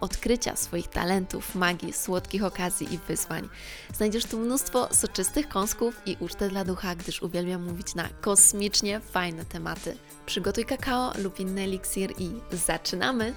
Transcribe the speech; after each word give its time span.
odkrycia 0.00 0.56
swoich 0.56 0.88
talentów, 0.88 1.54
magii, 1.54 1.92
słodkich 1.92 2.44
okazji 2.44 2.94
i 2.94 2.98
wyzwań. 2.98 3.48
Znajdziesz 3.94 4.24
tu 4.24 4.38
mnóstwo 4.38 4.88
soczystych 4.94 5.48
kąsków 5.48 6.02
i 6.06 6.16
ucztę 6.20 6.48
dla 6.48 6.64
ducha, 6.64 6.94
gdyż 6.94 7.22
uwielbiam 7.22 7.64
mówić 7.64 7.94
na 7.94 8.08
kosmicznie 8.20 9.00
fajne 9.00 9.44
tematy. 9.44 9.96
Przygotuj 10.26 10.64
kakao 10.64 11.12
lub 11.18 11.40
inny 11.40 11.62
eliksir 11.62 12.12
i 12.18 12.30
zaczynamy! 12.52 13.34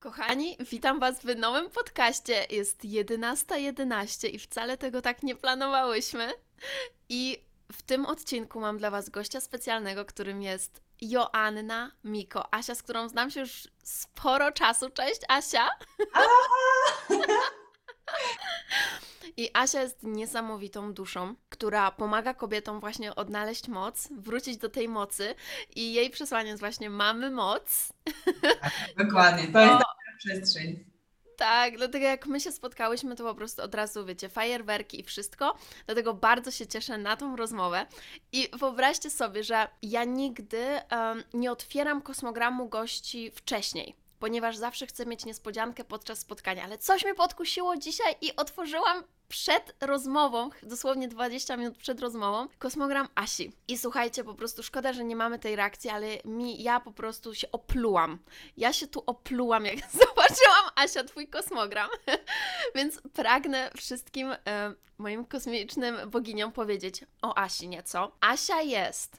Kochani, 0.00 0.56
witam 0.70 1.00
Was 1.00 1.20
w 1.20 1.36
nowym 1.36 1.70
podcaście. 1.70 2.46
Jest 2.50 2.84
11.11 2.84 3.56
11 3.56 4.28
i 4.28 4.38
wcale 4.38 4.78
tego 4.78 5.02
tak 5.02 5.22
nie 5.22 5.36
planowałyśmy. 5.36 6.32
I 7.08 7.44
w 7.72 7.82
tym 7.82 8.06
odcinku 8.06 8.60
mam 8.60 8.78
dla 8.78 8.90
Was 8.90 9.10
gościa 9.10 9.40
specjalnego, 9.40 10.04
którym 10.04 10.42
jest 10.42 10.82
Joanna 11.00 11.90
Miko. 12.04 12.54
Asia, 12.54 12.74
z 12.74 12.82
którą 12.82 13.08
znam 13.08 13.30
się 13.30 13.40
już 13.40 13.68
sporo 13.82 14.52
czasu. 14.52 14.90
Cześć, 14.90 15.20
Asia! 15.28 15.68
I 19.36 19.50
Asia 19.54 19.82
jest 19.82 20.02
niesamowitą 20.02 20.94
duszą, 20.94 21.34
która 21.48 21.90
pomaga 21.90 22.34
kobietom 22.34 22.80
właśnie 22.80 23.14
odnaleźć 23.14 23.68
moc, 23.68 24.08
wrócić 24.18 24.56
do 24.56 24.68
tej 24.68 24.88
mocy. 24.88 25.34
I 25.76 25.92
jej 25.92 26.10
przesłanie 26.10 26.48
jest 26.48 26.60
właśnie 26.60 26.90
mamy 26.90 27.30
moc. 27.30 27.92
Dokładnie, 28.98 29.52
to 29.52 29.60
jest 29.60 29.72
taka 29.72 30.16
przestrzeń. 30.18 30.89
Tak, 31.40 31.76
dlatego 31.76 32.04
jak 32.04 32.26
my 32.26 32.40
się 32.40 32.52
spotkałyśmy, 32.52 33.16
to 33.16 33.24
po 33.24 33.34
prostu 33.34 33.62
od 33.62 33.74
razu, 33.74 34.06
wiecie, 34.06 34.28
fajerwerki 34.28 35.00
i 35.00 35.02
wszystko. 35.02 35.54
Dlatego 35.86 36.14
bardzo 36.14 36.50
się 36.50 36.66
cieszę 36.66 36.98
na 36.98 37.16
tą 37.16 37.36
rozmowę. 37.36 37.86
I 38.32 38.48
wyobraźcie 38.52 39.10
sobie, 39.10 39.44
że 39.44 39.68
ja 39.82 40.04
nigdy 40.04 40.58
em, 40.58 41.22
nie 41.34 41.52
otwieram 41.52 42.02
kosmogramu 42.02 42.68
gości 42.68 43.30
wcześniej. 43.34 43.99
Ponieważ 44.20 44.56
zawsze 44.56 44.86
chcę 44.86 45.06
mieć 45.06 45.24
niespodziankę 45.24 45.84
podczas 45.84 46.18
spotkania, 46.18 46.64
ale 46.64 46.78
coś 46.78 47.04
mnie 47.04 47.14
podkusiło 47.14 47.76
dzisiaj 47.76 48.14
i 48.20 48.36
otworzyłam 48.36 49.04
przed 49.28 49.74
rozmową, 49.80 50.50
dosłownie 50.62 51.08
20 51.08 51.56
minut 51.56 51.78
przed 51.78 52.00
rozmową, 52.00 52.48
kosmogram 52.58 53.08
Asi. 53.14 53.52
I 53.68 53.78
słuchajcie, 53.78 54.24
po 54.24 54.34
prostu 54.34 54.62
szkoda, 54.62 54.92
że 54.92 55.04
nie 55.04 55.16
mamy 55.16 55.38
tej 55.38 55.56
reakcji, 55.56 55.90
ale 55.90 56.06
mi, 56.24 56.62
ja 56.62 56.80
po 56.80 56.92
prostu 56.92 57.34
się 57.34 57.52
oplułam. 57.52 58.18
Ja 58.56 58.72
się 58.72 58.86
tu 58.86 59.02
oplułam, 59.06 59.64
jak 59.64 59.76
zobaczyłam 60.00 60.70
Asia, 60.76 61.04
twój 61.04 61.28
kosmogram. 61.28 61.90
Więc 62.76 63.00
pragnę 63.12 63.70
wszystkim 63.76 64.32
e, 64.32 64.74
moim 64.98 65.24
kosmicznym 65.24 66.10
boginiom 66.10 66.52
powiedzieć 66.52 67.04
o 67.22 67.38
Asi 67.38 67.68
nieco. 67.68 68.12
Asia 68.20 68.62
jest 68.62 69.16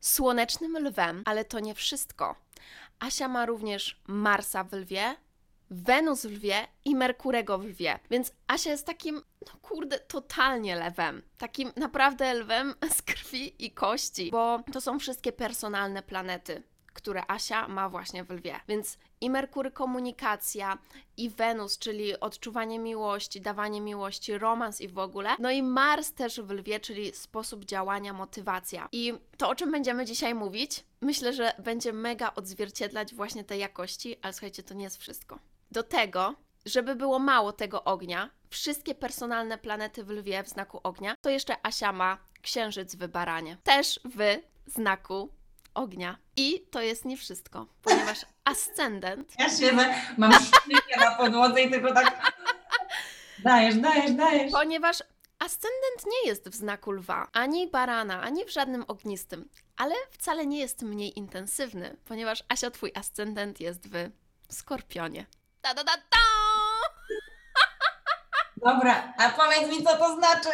słonecznym 0.00 0.86
lwem, 0.86 1.22
ale 1.24 1.44
to 1.44 1.60
nie 1.60 1.74
wszystko. 1.74 2.36
Asia 3.02 3.28
ma 3.28 3.46
również 3.46 4.00
Marsa 4.06 4.64
w 4.64 4.72
lwie, 4.72 5.16
Wenus 5.70 6.26
w 6.26 6.30
lwie 6.30 6.68
i 6.84 6.94
Merkurego 6.94 7.58
w 7.58 7.64
lwie. 7.64 7.98
Więc 8.10 8.32
Asia 8.46 8.70
jest 8.70 8.86
takim, 8.86 9.22
no 9.46 9.52
kurde, 9.62 9.98
totalnie 9.98 10.76
lewem. 10.76 11.22
Takim 11.38 11.72
naprawdę 11.76 12.34
lwem 12.34 12.74
z 12.96 13.02
krwi 13.02 13.64
i 13.64 13.70
kości, 13.70 14.30
bo 14.30 14.62
to 14.72 14.80
są 14.80 14.98
wszystkie 14.98 15.32
personalne 15.32 16.02
planety 16.02 16.62
które 16.92 17.22
Asia 17.28 17.68
ma 17.68 17.88
właśnie 17.88 18.24
w 18.24 18.30
lwie. 18.30 18.60
Więc 18.68 18.98
i 19.20 19.30
Merkury 19.30 19.70
komunikacja, 19.70 20.78
i 21.16 21.30
Wenus, 21.30 21.78
czyli 21.78 22.20
odczuwanie 22.20 22.78
miłości, 22.78 23.40
dawanie 23.40 23.80
miłości, 23.80 24.38
romans 24.38 24.80
i 24.80 24.88
w 24.88 24.98
ogóle. 24.98 25.30
No 25.38 25.50
i 25.50 25.62
Mars 25.62 26.12
też 26.12 26.40
w 26.40 26.50
lwie, 26.50 26.80
czyli 26.80 27.12
sposób 27.14 27.64
działania, 27.64 28.12
motywacja. 28.12 28.88
I 28.92 29.14
to, 29.36 29.48
o 29.48 29.54
czym 29.54 29.70
będziemy 29.70 30.04
dzisiaj 30.04 30.34
mówić, 30.34 30.84
myślę, 31.00 31.32
że 31.32 31.52
będzie 31.58 31.92
mega 31.92 32.32
odzwierciedlać 32.34 33.14
właśnie 33.14 33.44
te 33.44 33.58
jakości, 33.58 34.16
ale 34.22 34.32
słuchajcie, 34.32 34.62
to 34.62 34.74
nie 34.74 34.84
jest 34.84 35.00
wszystko. 35.00 35.38
Do 35.70 35.82
tego, 35.82 36.34
żeby 36.66 36.94
było 36.94 37.18
mało 37.18 37.52
tego 37.52 37.84
ognia, 37.84 38.30
wszystkie 38.50 38.94
personalne 38.94 39.58
planety 39.58 40.04
w 40.04 40.10
lwie 40.10 40.42
w 40.42 40.48
znaku 40.48 40.80
ognia, 40.82 41.14
to 41.20 41.30
jeszcze 41.30 41.56
Asia 41.66 41.92
ma 41.92 42.18
księżyc 42.42 42.94
w 42.94 43.08
baranie. 43.08 43.56
Też 43.64 44.00
w 44.04 44.38
znaku 44.66 45.28
ognia. 45.74 46.18
I 46.36 46.66
to 46.70 46.82
jest 46.82 47.04
nie 47.04 47.16
wszystko, 47.16 47.66
ponieważ 47.82 48.26
ascendent 48.44 49.32
Ja 49.38 49.50
siedzę, 49.50 49.94
mam 50.18 50.32
szpilkę 50.32 51.00
na 51.00 51.14
podłodze 51.16 51.62
i 51.62 51.70
tylko 51.70 51.94
tak 51.94 52.32
dajesz, 53.38 53.74
dajesz, 53.76 54.12
dajesz. 54.12 54.52
Ponieważ 54.52 55.02
ascendent 55.38 56.06
nie 56.06 56.28
jest 56.28 56.48
w 56.48 56.54
znaku 56.54 56.92
lwa, 56.92 57.28
ani 57.32 57.68
barana, 57.68 58.22
ani 58.22 58.44
w 58.44 58.50
żadnym 58.52 58.84
ognistym, 58.88 59.48
ale 59.76 59.94
wcale 60.10 60.46
nie 60.46 60.58
jest 60.58 60.82
mniej 60.82 61.18
intensywny, 61.18 61.96
ponieważ 62.04 62.44
Asia, 62.48 62.70
twój 62.70 62.92
ascendent 62.94 63.60
jest 63.60 63.88
w 63.88 64.10
skorpionie. 64.54 65.26
Ta 65.62 65.74
da 65.74 65.84
da 65.84 65.92
ta! 65.92 66.41
Dobra, 68.64 69.14
a 69.18 69.30
powiedz 69.30 69.70
mi, 69.70 69.84
co 69.84 69.96
to 69.96 70.16
znaczy? 70.16 70.48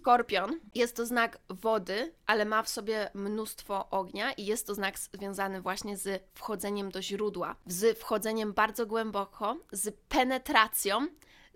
Skorpion 0.00 0.60
jest 0.74 0.96
to 0.96 1.06
znak 1.06 1.38
wody, 1.48 2.14
ale 2.26 2.44
ma 2.44 2.62
w 2.62 2.68
sobie 2.68 3.10
mnóstwo 3.14 3.90
ognia 3.90 4.32
i 4.32 4.46
jest 4.46 4.66
to 4.66 4.74
znak 4.74 4.98
związany 4.98 5.60
właśnie 5.60 5.96
z 5.96 6.22
wchodzeniem 6.34 6.90
do 6.90 7.02
źródła, 7.02 7.56
z 7.66 7.98
wchodzeniem 7.98 8.52
bardzo 8.52 8.86
głęboko, 8.86 9.56
z 9.72 9.94
penetracją, 10.08 11.06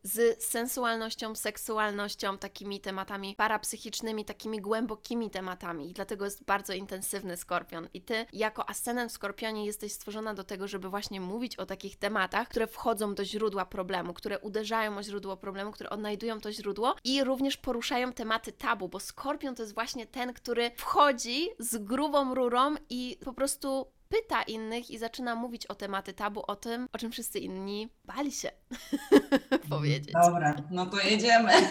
z 0.05 0.45
sensualnością, 0.45 1.35
seksualnością, 1.35 2.39
takimi 2.39 2.81
tematami 2.81 3.35
parapsychicznymi, 3.37 4.25
takimi 4.25 4.61
głębokimi 4.61 5.31
tematami. 5.31 5.91
I 5.91 5.93
dlatego 5.93 6.25
jest 6.25 6.45
bardzo 6.45 6.73
intensywny 6.73 7.37
skorpion. 7.37 7.89
I 7.95 8.03
ty, 8.03 8.27
jako 8.33 8.69
ascendent 8.69 9.11
w 9.11 9.15
skorpionie, 9.15 9.67
jesteś 9.67 9.93
stworzona 9.93 10.35
do 10.35 10.45
tego, 10.45 10.69
żeby 10.69 10.89
właśnie 10.89 11.21
mówić 11.21 11.57
o 11.57 11.67
takich 11.67 11.97
tematach, 11.97 12.49
które 12.49 12.67
wchodzą 12.67 13.15
do 13.15 13.25
źródła 13.25 13.67
problemu, 13.67 14.15
które 14.15 14.39
uderzają 14.39 14.99
o 14.99 15.03
źródło 15.03 15.37
problemu, 15.37 15.73
które 15.73 15.91
odnajdują 15.91 16.41
to 16.41 16.53
źródło 16.53 16.95
i 17.05 17.25
również 17.25 17.57
poruszają 17.57 18.13
tematy 18.13 18.53
tabu, 18.53 18.89
bo 18.89 19.01
skorpion 19.01 19.55
to 19.55 19.63
jest 19.63 19.75
właśnie 19.75 20.07
ten, 20.07 20.33
który 20.33 20.71
wchodzi 20.77 21.49
z 21.59 21.77
grubą 21.77 22.35
rurą 22.35 22.75
i 22.91 23.19
po 23.25 23.33
prostu 23.33 23.87
pyta 24.15 24.43
innych 24.43 24.91
i 24.91 24.99
zaczyna 24.99 25.35
mówić 25.35 25.67
o 25.67 25.75
tematy 25.75 26.13
tabu, 26.13 26.43
o 26.47 26.57
tym, 26.57 26.89
o 26.93 26.99
czym 26.99 27.13
wszyscy 27.13 27.39
inni 27.39 27.89
bali 28.05 28.33
się 28.33 28.51
powiedzieć. 29.71 30.13
Dobra, 30.13 30.55
no 30.71 30.87
to 30.87 31.01
jedziemy. 31.01 31.53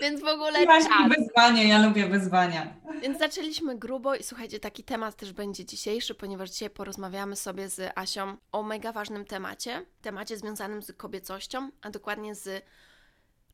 Więc 0.00 0.20
w 0.20 0.26
ogóle 0.26 0.66
czas. 0.66 0.88
wyzwanie, 1.18 1.68
ja 1.68 1.86
lubię 1.86 2.06
wyzwania. 2.06 2.74
Więc 3.02 3.18
zaczęliśmy 3.18 3.78
grubo 3.78 4.14
i 4.14 4.22
słuchajcie, 4.22 4.60
taki 4.60 4.84
temat 4.84 5.16
też 5.16 5.32
będzie 5.32 5.64
dzisiejszy, 5.64 6.14
ponieważ 6.14 6.50
dzisiaj 6.50 6.70
porozmawiamy 6.70 7.36
sobie 7.36 7.68
z 7.68 7.92
Asią 7.94 8.36
o 8.52 8.62
mega 8.62 8.92
ważnym 8.92 9.24
temacie, 9.24 9.86
temacie 10.02 10.36
związanym 10.36 10.82
z 10.82 10.92
kobiecością, 10.96 11.70
a 11.82 11.90
dokładnie 11.90 12.34
z 12.34 12.64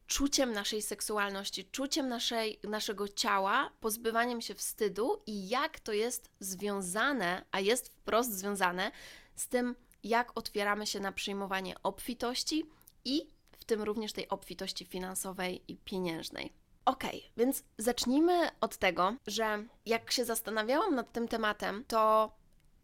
czuciem 0.07 0.53
naszej 0.53 0.83
seksualności, 0.83 1.65
czuciem 1.65 2.09
naszej, 2.09 2.61
naszego 2.65 3.09
ciała, 3.09 3.71
pozbywaniem 3.81 4.41
się 4.41 4.55
wstydu 4.55 5.23
i 5.27 5.49
jak 5.49 5.81
to 5.81 5.93
jest 5.93 6.31
związane, 6.41 7.45
a 7.51 7.61
jest 7.61 7.89
wprost 7.89 8.33
związane 8.33 8.91
z 9.37 9.49
tym, 9.49 9.75
jak 10.05 10.33
otwieramy 10.35 10.87
się 10.87 11.01
na 11.01 11.13
przyjmowanie 11.13 11.75
obfitości 11.83 12.67
i 13.05 13.27
w 13.53 13.65
tym 13.65 13.83
również 13.83 14.13
tej 14.13 14.29
obfitości 14.29 14.85
finansowej 14.85 15.63
i 15.69 15.77
pieniężnej. 15.77 16.53
Okej, 16.85 17.31
więc 17.37 17.65
zacznijmy 17.79 18.49
od 18.61 18.77
tego, 18.77 19.15
że 19.27 19.65
jak 19.87 20.13
się 20.13 20.25
zastanawiałam 20.25 20.95
nad 20.95 21.13
tym 21.13 21.29
tematem, 21.29 21.85
to 21.89 22.33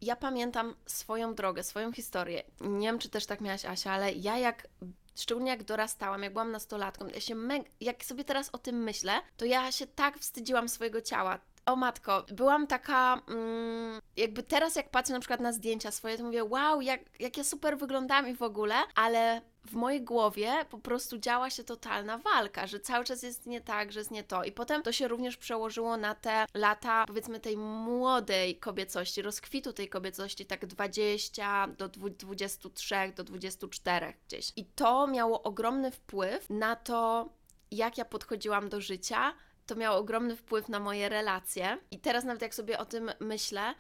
ja 0.01 0.17
pamiętam 0.17 0.75
swoją 0.87 1.35
drogę, 1.35 1.63
swoją 1.63 1.93
historię. 1.93 2.43
Nie 2.61 2.87
wiem, 2.87 2.99
czy 2.99 3.09
też 3.09 3.27
tak 3.27 3.41
miałaś, 3.41 3.65
Asia, 3.65 3.93
ale 3.93 4.13
ja 4.13 4.39
jak 4.39 4.69
szczególnie 5.15 5.51
jak 5.51 5.63
dorastałam, 5.63 6.23
jak 6.23 6.33
byłam 6.33 6.53
nastolatką, 6.53 7.07
ja 7.09 7.21
się 7.21 7.35
jak 7.81 8.05
sobie 8.05 8.25
teraz 8.25 8.51
o 8.53 8.59
tym 8.59 8.77
myślę, 8.77 9.13
to 9.37 9.45
ja 9.45 9.73
się 9.73 9.87
tak 9.87 10.19
wstydziłam 10.19 10.69
swojego 10.69 11.01
ciała. 11.01 11.39
O 11.67 11.77
matko, 11.77 12.25
byłam 12.33 12.67
taka, 12.67 13.23
mm, 13.29 14.01
jakby 14.17 14.43
teraz 14.43 14.77
jak 14.77 14.91
patrzę 14.91 15.13
na 15.13 15.21
przykład 15.21 15.41
na 15.41 15.53
zdjęcia 15.53 15.91
swoje, 15.91 16.19
to 16.19 16.25
mówię, 16.25 16.45
wow, 16.45 16.81
jak, 16.81 17.01
jak 17.21 17.37
ja 17.37 17.45
super 17.45 17.79
wyglądam 17.79 18.29
i 18.29 18.35
w 18.35 18.43
ogóle, 18.43 18.75
ale 18.95 19.43
w 19.67 19.73
mojej 19.75 20.03
głowie 20.03 20.53
po 20.71 20.79
prostu 20.79 21.19
działa 21.19 21.51
się 21.51 21.65
totalna 21.65 22.19
walka, 22.19 22.67
że 22.67 22.81
cały 22.81 23.05
czas 23.05 23.23
jest 23.23 23.47
nie 23.47 23.61
tak, 23.61 23.93
że 23.93 24.01
jest 24.01 24.11
nie 24.11 24.25
to. 24.25 24.45
I 24.45 24.53
potem 24.53 24.83
to 24.83 24.93
się 24.93 25.09
również 25.09 25.37
przełożyło 25.37 25.97
na 25.97 26.15
te 26.15 26.47
lata, 26.55 27.05
powiedzmy, 27.07 27.41
tej 27.41 27.57
młodej 27.57 28.59
kobiecości, 28.59 29.23
rozkwitu 29.23 29.73
tej 29.73 29.89
kobiecości, 29.89 30.47
tak 30.47 30.67
20 30.67 31.69
do 31.79 31.89
23, 31.89 32.95
do 33.17 33.25
24 33.25 34.15
gdzieś. 34.27 34.53
I 34.57 34.65
to 34.65 35.07
miało 35.07 35.43
ogromny 35.43 35.91
wpływ 35.91 36.51
na 36.51 36.77
to, 36.77 37.29
jak 37.71 37.99
ja 37.99 38.05
podchodziłam 38.05 38.69
do 38.69 38.81
życia. 38.81 39.35
To 39.67 39.77
miało 39.77 39.99
ogromny 39.99 40.37
wpływ 40.37 40.69
na 40.69 40.81
moje 40.81 41.09
relacje. 41.09 41.79
I 41.91 41.99
teraz, 41.99 42.25
nawet 42.25 42.43
jak 42.43 42.55
sobie 42.55 42.79
o 42.79 42.85
tym 42.85 43.11
myślę, 43.21 43.75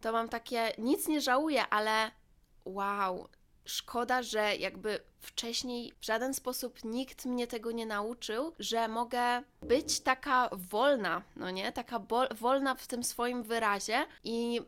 to 0.00 0.12
mam 0.12 0.28
takie, 0.28 0.72
nic 0.78 1.08
nie 1.08 1.20
żałuję, 1.20 1.68
ale 1.68 2.10
wow, 2.64 3.28
szkoda, 3.64 4.22
że 4.22 4.56
jakby 4.56 5.00
wcześniej 5.20 5.92
w 6.00 6.04
żaden 6.04 6.34
sposób 6.34 6.84
nikt 6.84 7.24
mnie 7.24 7.46
tego 7.46 7.72
nie 7.72 7.86
nauczył, 7.86 8.52
że 8.58 8.88
mogę 8.88 9.42
być 9.62 10.00
taka 10.00 10.50
wolna, 10.52 11.22
no 11.36 11.50
nie? 11.50 11.72
Taka 11.72 12.00
wolna 12.34 12.74
w 12.74 12.86
tym 12.86 13.04
swoim 13.04 13.42
wyrazie 13.42 14.06
i 14.24 14.60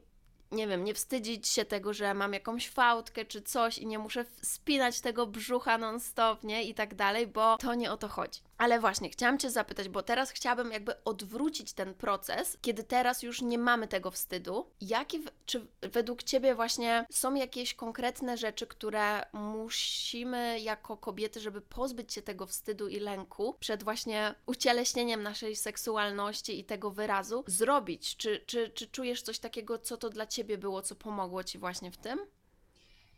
nie 0.52 0.66
wiem, 0.66 0.84
nie 0.84 0.94
wstydzić 0.94 1.48
się 1.48 1.64
tego, 1.64 1.92
że 1.92 2.14
mam 2.14 2.32
jakąś 2.32 2.70
fałdkę 2.70 3.24
czy 3.24 3.42
coś 3.42 3.78
i 3.78 3.86
nie 3.86 3.98
muszę 3.98 4.24
spinać 4.42 5.00
tego 5.00 5.26
brzucha 5.26 5.78
non-stop, 5.78 6.44
nie? 6.44 6.62
I 6.64 6.74
tak 6.74 6.94
dalej, 6.94 7.26
bo 7.26 7.56
to 7.58 7.74
nie 7.74 7.92
o 7.92 7.96
to 7.96 8.08
chodzi. 8.08 8.40
Ale 8.58 8.80
właśnie, 8.80 9.10
chciałam 9.10 9.38
Cię 9.38 9.50
zapytać, 9.50 9.88
bo 9.88 10.02
teraz 10.02 10.30
chciałabym 10.30 10.72
jakby 10.72 11.04
odwrócić 11.04 11.72
ten 11.72 11.94
proces, 11.94 12.58
kiedy 12.60 12.84
teraz 12.84 13.22
już 13.22 13.42
nie 13.42 13.58
mamy 13.58 13.88
tego 13.88 14.10
wstydu. 14.10 14.70
Jaki, 14.80 15.24
czy 15.46 15.66
według 15.80 16.22
Ciebie 16.22 16.54
właśnie 16.54 17.06
są 17.10 17.34
jakieś 17.34 17.74
konkretne 17.74 18.36
rzeczy, 18.36 18.66
które 18.66 19.22
musimy 19.32 20.60
jako 20.60 20.96
kobiety, 20.96 21.40
żeby 21.40 21.60
pozbyć 21.60 22.12
się 22.12 22.22
tego 22.22 22.46
wstydu 22.46 22.88
i 22.88 23.00
lęku 23.00 23.56
przed 23.60 23.84
właśnie 23.84 24.34
ucieleśnieniem 24.46 25.22
naszej 25.22 25.56
seksualności 25.56 26.58
i 26.58 26.64
tego 26.64 26.90
wyrazu, 26.90 27.44
zrobić? 27.46 28.16
Czy, 28.16 28.40
czy, 28.46 28.70
czy 28.70 28.86
czujesz 28.86 29.22
coś 29.22 29.38
takiego, 29.38 29.78
co 29.78 29.96
to 29.96 30.10
dla 30.10 30.26
Ciebie 30.26 30.58
było, 30.58 30.82
co 30.82 30.94
pomogło 30.94 31.44
Ci 31.44 31.58
właśnie 31.58 31.90
w 31.90 31.96
tym? 31.96 32.18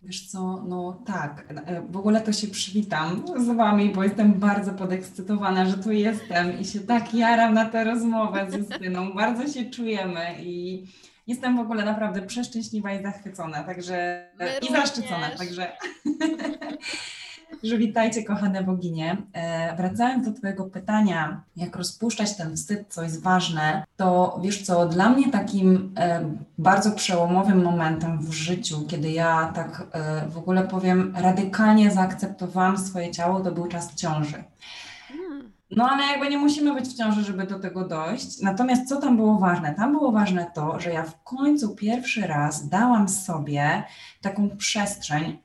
Wiesz 0.03 0.27
co, 0.27 0.65
no 0.69 1.03
tak, 1.07 1.55
w 1.91 1.97
ogóle 1.97 2.21
to 2.21 2.33
się 2.33 2.49
przywitam 2.49 3.25
z 3.37 3.57
Wami, 3.57 3.91
bo 3.91 4.05
jestem 4.05 4.33
bardzo 4.33 4.73
podekscytowana, 4.73 5.67
że 5.67 5.79
tu 5.79 5.93
jestem 5.93 6.61
i 6.61 6.65
się 6.65 6.81
tak 6.81 7.15
jaram 7.15 7.55
na 7.55 7.65
tę 7.65 7.85
rozmowę 7.85 8.47
z 8.51 8.55
Justyną. 8.55 9.13
Bardzo 9.15 9.53
się 9.53 9.71
czujemy 9.71 10.37
i 10.43 10.85
jestem 11.27 11.57
w 11.57 11.61
ogóle 11.61 11.85
naprawdę 11.85 12.23
przeszczęśliwa 12.23 12.93
i 12.93 13.03
zachwycona, 13.03 13.65
także 13.65 14.29
My 14.39 14.59
i 14.69 14.73
zaszczycona, 14.73 15.31
także 15.31 15.73
że 17.63 17.79
witajcie 17.79 18.25
kochane 18.25 18.63
boginie. 18.63 19.17
E, 19.33 19.77
wracając 19.77 20.25
do 20.25 20.33
Twojego 20.33 20.65
pytania, 20.65 21.43
jak 21.57 21.77
rozpuszczać 21.77 22.37
ten 22.37 22.57
wstyd, 22.57 22.85
co 22.89 23.03
jest 23.03 23.23
ważne, 23.23 23.85
to 23.97 24.39
wiesz 24.43 24.63
co, 24.63 24.87
dla 24.87 25.09
mnie 25.09 25.31
takim 25.31 25.95
e, 25.99 26.35
bardzo 26.59 26.91
przełomowym 26.91 27.63
momentem 27.63 28.19
w 28.19 28.33
życiu, 28.33 28.85
kiedy 28.89 29.11
ja 29.11 29.53
tak 29.55 29.87
e, 29.93 30.29
w 30.29 30.39
ogóle 30.39 30.63
powiem, 30.63 31.15
radykalnie 31.17 31.91
zaakceptowałam 31.91 32.79
swoje 32.79 33.11
ciało, 33.11 33.41
to 33.41 33.53
był 33.53 33.67
czas 33.67 33.95
ciąży. 33.95 34.45
No 35.71 35.91
ale 35.91 36.07
jakby 36.07 36.29
nie 36.29 36.39
musimy 36.39 36.75
być 36.75 36.89
w 36.89 36.97
ciąży, 36.97 37.25
żeby 37.25 37.47
do 37.47 37.59
tego 37.59 37.89
dojść. 37.89 38.41
Natomiast 38.43 38.89
co 38.89 38.97
tam 39.01 39.17
było 39.17 39.39
ważne? 39.39 39.75
Tam 39.75 39.93
było 39.93 40.13
ważne 40.13 40.47
to, 40.55 40.81
że 40.81 40.91
ja 40.91 41.03
w 41.03 41.23
końcu 41.23 41.75
pierwszy 41.75 42.27
raz 42.27 42.69
dałam 42.69 43.09
sobie 43.09 43.83
taką 44.21 44.57
przestrzeń, 44.57 45.39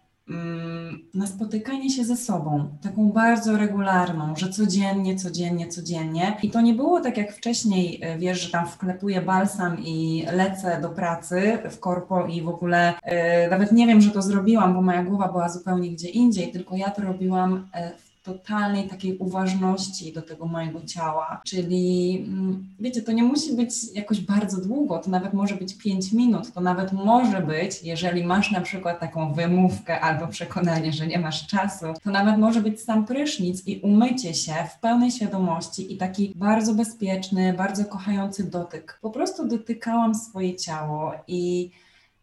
na 1.13 1.27
spotykanie 1.27 1.89
się 1.89 2.05
ze 2.05 2.17
sobą, 2.17 2.77
taką 2.81 3.11
bardzo 3.11 3.57
regularną, 3.57 4.35
że 4.35 4.49
codziennie, 4.49 5.15
codziennie, 5.15 5.67
codziennie. 5.67 6.37
I 6.43 6.49
to 6.49 6.61
nie 6.61 6.73
było 6.73 7.01
tak 7.01 7.17
jak 7.17 7.33
wcześniej, 7.33 7.99
e, 8.01 8.17
wiesz, 8.17 8.41
że 8.41 8.51
tam 8.51 8.67
wklepuję 8.67 9.21
balsam 9.21 9.77
i 9.79 10.25
lecę 10.31 10.81
do 10.81 10.89
pracy 10.89 11.57
w 11.71 11.79
korpo 11.79 12.27
i 12.27 12.41
w 12.41 12.49
ogóle 12.49 12.93
yy, 13.05 13.49
nawet 13.49 13.71
nie 13.71 13.87
wiem, 13.87 14.01
że 14.01 14.11
to 14.11 14.21
zrobiłam, 14.21 14.73
bo 14.73 14.81
moja 14.81 15.03
głowa 15.03 15.27
była 15.27 15.49
zupełnie 15.49 15.91
gdzie 15.91 16.09
indziej, 16.09 16.51
tylko 16.51 16.75
ja 16.75 16.91
to 16.91 17.01
robiłam 17.01 17.67
e, 17.73 17.91
w 17.97 18.12
totalnej 18.23 18.89
takiej 18.89 19.17
uważności 19.17 20.13
do 20.13 20.21
tego 20.21 20.45
mojego 20.45 20.81
ciała. 20.81 21.41
Czyli 21.45 22.15
mm, 22.27 22.67
wiecie, 22.79 23.01
to 23.01 23.11
nie 23.11 23.23
musi 23.23 23.55
być 23.55 23.93
jakoś 23.93 24.21
bardzo 24.21 24.61
długo, 24.61 24.99
to 24.99 25.09
nawet 25.09 25.33
może 25.33 25.55
być 25.55 25.77
5 25.77 26.11
minut, 26.11 26.53
to 26.53 26.61
nawet 26.61 26.93
może 26.93 27.41
być, 27.41 27.83
jeżeli 27.83 28.25
masz 28.25 28.51
na 28.51 28.61
przykład 28.61 28.99
taką 28.99 29.33
wymówkę 29.33 29.99
albo 29.99 30.27
przekonanie, 30.27 30.93
że 30.93 31.07
nie 31.07 31.19
masz 31.19 31.47
czasu, 31.47 31.85
to 32.03 32.11
nawet 32.11 32.37
może 32.37 32.61
być 32.61 32.81
sam 32.81 33.05
prysznic 33.05 33.67
i 33.67 33.79
umycie 33.79 34.33
się 34.33 34.53
w 34.75 34.79
pełnej 34.79 35.11
świadomości 35.11 35.93
i 35.93 35.97
taki 35.97 36.33
bardzo 36.35 36.73
bezpieczny, 36.73 37.53
bardzo 37.53 37.85
kochający 37.85 38.49
dotyk. 38.49 38.99
Po 39.01 39.09
prostu 39.09 39.47
dotykałam 39.47 40.15
swoje 40.15 40.55
ciało 40.55 41.11
i 41.27 41.71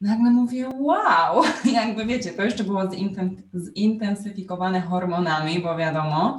nagle 0.01 0.31
mówię, 0.31 0.69
wow, 0.79 1.43
jakby 1.73 2.07
wiecie, 2.07 2.31
to 2.31 2.43
jeszcze 2.43 2.65
było 2.65 2.83
zintensyfikowane 3.77 4.81
hormonami, 4.81 5.61
bo 5.61 5.77
wiadomo, 5.77 6.39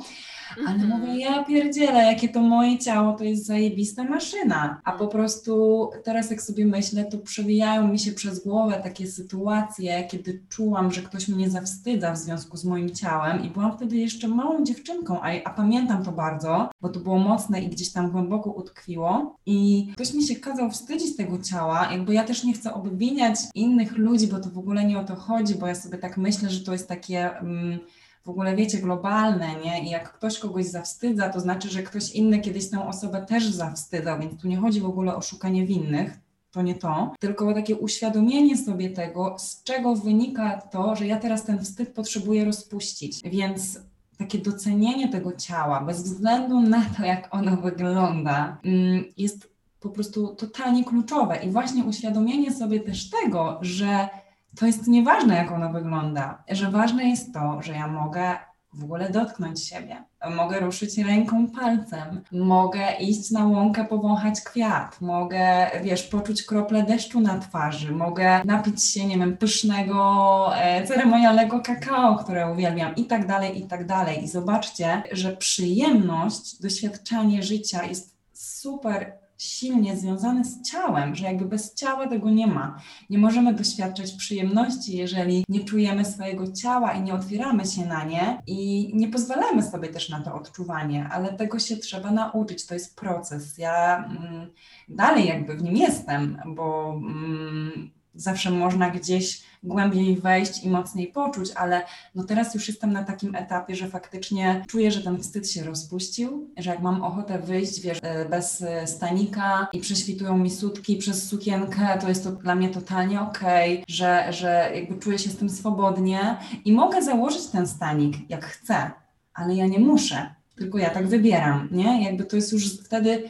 ale 0.67 0.75
mm 0.75 0.89
-hmm. 0.89 0.99
mówię, 0.99 1.19
ja 1.19 1.43
pierdzielę, 1.43 2.03
jakie 2.03 2.29
to 2.29 2.41
moje 2.41 2.77
ciało 2.77 3.13
to 3.13 3.23
jest 3.23 3.45
zajebista 3.45 4.03
maszyna. 4.03 4.81
A 4.83 4.91
po 4.91 5.07
prostu 5.07 5.89
teraz 6.03 6.31
jak 6.31 6.41
sobie 6.41 6.65
myślę, 6.65 7.05
to 7.05 7.17
przewijają 7.17 7.87
mi 7.87 7.99
się 7.99 8.11
przez 8.11 8.43
głowę 8.43 8.81
takie 8.83 9.07
sytuacje, 9.07 10.07
kiedy 10.11 10.41
czułam, 10.49 10.91
że 10.91 11.01
ktoś 11.01 11.27
mnie 11.27 11.49
zawstydza 11.49 12.13
w 12.13 12.17
związku 12.17 12.57
z 12.57 12.65
moim 12.65 12.89
ciałem 12.95 13.43
i 13.45 13.49
byłam 13.49 13.77
wtedy 13.77 13.97
jeszcze 13.97 14.27
małą 14.27 14.63
dziewczynką, 14.63 15.21
a, 15.21 15.27
a 15.45 15.49
pamiętam 15.49 16.03
to 16.03 16.11
bardzo, 16.11 16.69
bo 16.81 16.89
to 16.89 16.99
było 16.99 17.19
mocne 17.19 17.61
i 17.61 17.69
gdzieś 17.69 17.91
tam 17.91 18.11
głęboko 18.11 18.51
utkwiło 18.51 19.35
i 19.45 19.87
ktoś 19.95 20.13
mi 20.13 20.23
się 20.23 20.35
kazał 20.35 20.71
wstydzić 20.71 21.17
tego 21.17 21.37
ciała, 21.37 21.91
jakby 21.91 22.13
ja 22.13 22.23
też 22.23 22.43
nie 22.43 22.53
chcę 22.53 22.73
obwiniać 22.73 23.35
innych 23.55 23.97
ludzi, 23.97 24.27
bo 24.27 24.39
to 24.39 24.49
w 24.49 24.57
ogóle 24.57 24.85
nie 24.85 24.99
o 24.99 25.03
to 25.03 25.15
chodzi, 25.15 25.55
bo 25.55 25.67
ja 25.67 25.75
sobie 25.75 25.97
tak 25.97 26.17
myślę, 26.17 26.49
że 26.49 26.63
to 26.63 26.71
jest 26.71 26.87
takie... 26.87 27.29
Um, 27.41 27.79
w 28.23 28.29
ogóle 28.29 28.55
wiecie, 28.55 28.77
globalne, 28.77 29.55
nie? 29.55 29.83
I 29.83 29.89
jak 29.89 30.13
ktoś 30.13 30.39
kogoś 30.39 30.65
zawstydza, 30.65 31.29
to 31.29 31.39
znaczy, 31.39 31.69
że 31.69 31.83
ktoś 31.83 32.11
inny 32.11 32.39
kiedyś 32.39 32.69
tę 32.69 32.87
osobę 32.87 33.25
też 33.25 33.47
zawstydzał, 33.47 34.19
więc 34.19 34.41
tu 34.41 34.47
nie 34.47 34.57
chodzi 34.57 34.81
w 34.81 34.85
ogóle 34.85 35.15
o 35.15 35.21
szukanie 35.21 35.65
winnych, 35.65 36.19
to 36.51 36.61
nie 36.61 36.75
to, 36.75 37.13
tylko 37.19 37.53
takie 37.53 37.75
uświadomienie 37.75 38.57
sobie 38.57 38.89
tego, 38.89 39.35
z 39.39 39.63
czego 39.63 39.95
wynika 39.95 40.61
to, 40.61 40.95
że 40.95 41.07
ja 41.07 41.19
teraz 41.19 41.43
ten 41.43 41.63
wstyd 41.63 41.89
potrzebuję 41.89 42.45
rozpuścić. 42.45 43.21
Więc 43.23 43.79
takie 44.17 44.37
docenienie 44.37 45.09
tego 45.09 45.31
ciała, 45.31 45.81
bez 45.81 46.03
względu 46.03 46.59
na 46.59 46.85
to, 46.97 47.05
jak 47.05 47.35
ono 47.35 47.57
wygląda, 47.57 48.57
mm, 48.63 49.03
jest 49.17 49.51
po 49.79 49.89
prostu 49.89 50.35
totalnie 50.35 50.83
kluczowe. 50.83 51.37
I 51.43 51.49
właśnie 51.49 51.83
uświadomienie 51.83 52.51
sobie 52.51 52.79
też 52.79 53.09
tego, 53.09 53.59
że 53.61 54.09
to 54.57 54.65
jest 54.65 54.87
nieważne, 54.87 55.35
jak 55.35 55.51
ono 55.51 55.69
wygląda, 55.69 56.43
że 56.49 56.71
ważne 56.71 57.03
jest 57.03 57.33
to, 57.33 57.61
że 57.61 57.73
ja 57.73 57.87
mogę 57.87 58.37
w 58.73 58.83
ogóle 58.83 59.09
dotknąć 59.09 59.65
siebie. 59.65 60.03
Mogę 60.35 60.59
ruszyć 60.59 60.97
ręką, 60.97 61.47
palcem, 61.47 62.21
mogę 62.31 62.91
iść 62.99 63.31
na 63.31 63.45
łąkę, 63.45 63.85
powąchać 63.85 64.41
kwiat, 64.41 65.01
mogę, 65.01 65.71
wiesz, 65.83 66.03
poczuć 66.03 66.43
krople 66.43 66.83
deszczu 66.83 67.19
na 67.19 67.39
twarzy, 67.39 67.91
mogę 67.91 68.41
napić 68.45 68.83
się, 68.83 69.05
nie 69.05 69.17
wiem, 69.17 69.37
pysznego, 69.37 70.49
e, 70.57 70.87
ceremonialnego 70.87 71.59
kakao, 71.59 72.15
które 72.15 72.51
uwielbiam 72.51 72.95
i 72.95 73.05
tak 73.05 73.27
dalej, 73.27 73.59
i 73.59 73.67
tak 73.67 73.85
dalej. 73.85 74.23
I 74.23 74.27
zobaczcie, 74.27 75.03
że 75.11 75.37
przyjemność, 75.37 76.61
doświadczanie 76.61 77.43
życia 77.43 77.83
jest 77.83 78.15
super 78.33 79.20
silnie 79.41 79.97
związane 79.97 80.45
z 80.45 80.61
ciałem, 80.61 81.15
że 81.15 81.25
jakby 81.25 81.45
bez 81.45 81.73
ciała 81.73 82.07
tego 82.07 82.29
nie 82.29 82.47
ma. 82.47 82.81
Nie 83.09 83.17
możemy 83.17 83.53
doświadczać 83.53 84.11
przyjemności, 84.11 84.97
jeżeli 84.97 85.45
nie 85.49 85.63
czujemy 85.63 86.05
swojego 86.05 86.51
ciała 86.51 86.91
i 86.91 87.01
nie 87.01 87.13
otwieramy 87.13 87.65
się 87.65 87.85
na 87.85 88.03
nie 88.03 88.41
i 88.47 88.91
nie 88.95 89.07
pozwalamy 89.07 89.63
sobie 89.63 89.89
też 89.89 90.09
na 90.09 90.21
to 90.21 90.35
odczuwanie, 90.35 91.09
ale 91.11 91.33
tego 91.33 91.59
się 91.59 91.77
trzeba 91.77 92.11
nauczyć, 92.11 92.65
to 92.65 92.73
jest 92.73 92.95
proces. 92.95 93.57
Ja 93.57 94.05
mm, 94.05 94.51
dalej 94.89 95.27
jakby 95.27 95.55
w 95.55 95.63
nim 95.63 95.77
jestem, 95.77 96.41
bo 96.45 96.93
mm, 96.97 97.91
zawsze 98.15 98.51
można 98.51 98.89
gdzieś 98.89 99.43
głębiej 99.63 100.17
wejść 100.17 100.63
i 100.63 100.69
mocniej 100.69 101.07
poczuć, 101.07 101.51
ale 101.55 101.81
no 102.15 102.23
teraz 102.23 102.53
już 102.55 102.67
jestem 102.67 102.93
na 102.93 103.03
takim 103.03 103.35
etapie, 103.35 103.75
że 103.75 103.87
faktycznie 103.87 104.65
czuję, 104.67 104.91
że 104.91 105.01
ten 105.01 105.19
wstyd 105.19 105.51
się 105.51 105.63
rozpuścił, 105.63 106.49
że 106.57 106.69
jak 106.69 106.81
mam 106.81 107.03
ochotę 107.03 107.39
wyjść, 107.39 107.81
wiesz, 107.81 107.99
e, 108.01 108.25
bez 108.25 108.61
e, 108.61 108.87
stanika 108.87 109.67
i 109.73 109.79
prześwitują 109.79 110.37
mi 110.37 110.49
sutki 110.49 110.97
przez 110.97 111.27
sukienkę, 111.27 111.97
to 112.01 112.09
jest 112.09 112.23
to 112.23 112.31
dla 112.31 112.55
mnie 112.55 112.69
totalnie 112.69 113.21
okej, 113.21 113.73
okay, 113.73 113.85
że, 113.87 114.33
że 114.33 114.71
jakby 114.75 114.99
czuję 114.99 115.19
się 115.19 115.29
z 115.29 115.37
tym 115.37 115.49
swobodnie 115.49 116.37
i 116.65 116.73
mogę 116.73 117.01
założyć 117.01 117.47
ten 117.47 117.67
stanik, 117.67 118.29
jak 118.29 118.45
chcę, 118.45 118.91
ale 119.33 119.55
ja 119.55 119.67
nie 119.67 119.79
muszę, 119.79 120.35
tylko 120.55 120.77
ja 120.77 120.89
tak 120.89 121.07
wybieram, 121.07 121.67
nie? 121.71 122.03
Jakby 122.03 122.25
to 122.25 122.35
jest 122.35 122.53
już 122.53 122.83
wtedy 122.83 123.29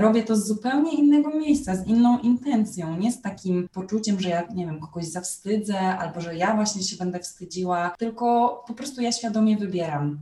robię 0.00 0.22
to 0.22 0.36
z 0.36 0.46
zupełnie 0.46 0.94
innego 0.94 1.38
miejsca, 1.38 1.76
z 1.76 1.86
inną 1.86 2.18
intencją, 2.18 2.96
nie 2.96 3.12
z 3.12 3.22
takim 3.22 3.68
poczuciem, 3.72 4.20
że 4.20 4.28
ja, 4.28 4.42
nie 4.54 4.66
wiem, 4.66 4.80
kogoś 4.80 5.04
zawstydzę 5.04 5.80
albo 5.80 6.20
że 6.20 6.36
ja 6.36 6.54
właśnie 6.54 6.82
się 6.82 6.96
będę 6.96 7.18
wstydziła, 7.18 7.94
tylko 7.98 8.64
po 8.66 8.74
prostu 8.74 9.00
ja 9.00 9.12
świadomie 9.12 9.56
wybieram. 9.56 10.18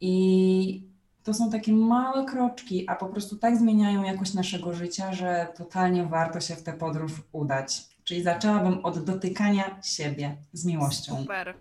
I 0.00 0.82
to 1.22 1.34
są 1.34 1.50
takie 1.50 1.72
małe 1.72 2.24
kroczki, 2.24 2.88
a 2.88 2.96
po 2.96 3.06
prostu 3.06 3.36
tak 3.36 3.56
zmieniają 3.56 4.02
jakość 4.02 4.34
naszego 4.34 4.72
życia, 4.72 5.12
że 5.12 5.48
totalnie 5.56 6.04
warto 6.04 6.40
się 6.40 6.56
w 6.56 6.62
tę 6.62 6.72
podróż 6.72 7.12
udać. 7.32 7.86
Czyli 8.04 8.22
zaczęłabym 8.22 8.84
od 8.84 9.04
dotykania 9.04 9.78
siebie 9.82 10.36
z 10.52 10.64
miłością. 10.64 11.18
Super. 11.18 11.54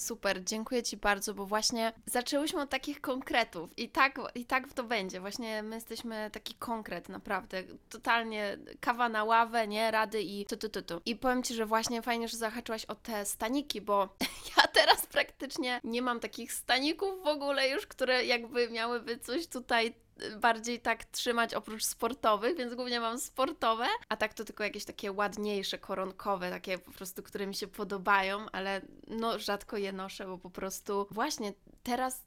Super, 0.00 0.44
dziękuję 0.44 0.82
Ci 0.82 0.96
bardzo, 0.96 1.34
bo 1.34 1.46
właśnie 1.46 1.92
zaczęłyśmy 2.06 2.60
od 2.60 2.70
takich 2.70 3.00
konkretów 3.00 3.78
i 3.78 3.88
tak, 3.88 4.18
i 4.34 4.44
tak 4.44 4.72
to 4.72 4.84
będzie. 4.84 5.20
Właśnie 5.20 5.62
my 5.62 5.74
jesteśmy 5.74 6.30
taki 6.32 6.54
konkret, 6.54 7.08
naprawdę. 7.08 7.62
Totalnie 7.88 8.58
kawa 8.80 9.08
na 9.08 9.24
ławę, 9.24 9.68
nie? 9.68 9.90
Rady 9.90 10.22
i 10.22 10.46
tu, 10.46 10.56
tu, 10.56 10.68
tu, 10.68 10.82
tu. 10.82 11.00
I 11.06 11.16
powiem 11.16 11.42
Ci, 11.42 11.54
że 11.54 11.66
właśnie 11.66 12.02
fajnie, 12.02 12.28
że 12.28 12.36
zahaczyłaś 12.36 12.84
o 12.84 12.94
te 12.94 13.24
staniki, 13.24 13.80
bo 13.80 14.08
ja 14.56 14.62
teraz 14.66 15.06
praktycznie 15.06 15.80
nie 15.84 16.02
mam 16.02 16.20
takich 16.20 16.52
staników 16.52 17.22
w 17.24 17.26
ogóle 17.26 17.68
już, 17.68 17.86
które 17.86 18.24
jakby 18.24 18.70
miałyby 18.70 19.18
coś 19.18 19.46
tutaj 19.46 19.94
bardziej 20.40 20.80
tak 20.80 21.04
trzymać 21.04 21.54
oprócz 21.54 21.84
sportowych, 21.84 22.56
więc 22.56 22.74
głównie 22.74 23.00
mam 23.00 23.18
sportowe, 23.18 23.86
a 24.08 24.16
tak 24.16 24.34
to 24.34 24.44
tylko 24.44 24.64
jakieś 24.64 24.84
takie 24.84 25.12
ładniejsze, 25.12 25.78
koronkowe, 25.78 26.50
takie 26.50 26.78
po 26.78 26.90
prostu, 26.90 27.22
które 27.22 27.46
mi 27.46 27.54
się 27.54 27.66
podobają, 27.66 28.46
ale 28.52 28.80
no 29.08 29.38
rzadko 29.38 29.76
je 29.76 29.92
noszę, 29.92 30.26
bo 30.26 30.38
po 30.38 30.50
prostu 30.50 31.06
właśnie 31.10 31.52
teraz 31.82 32.24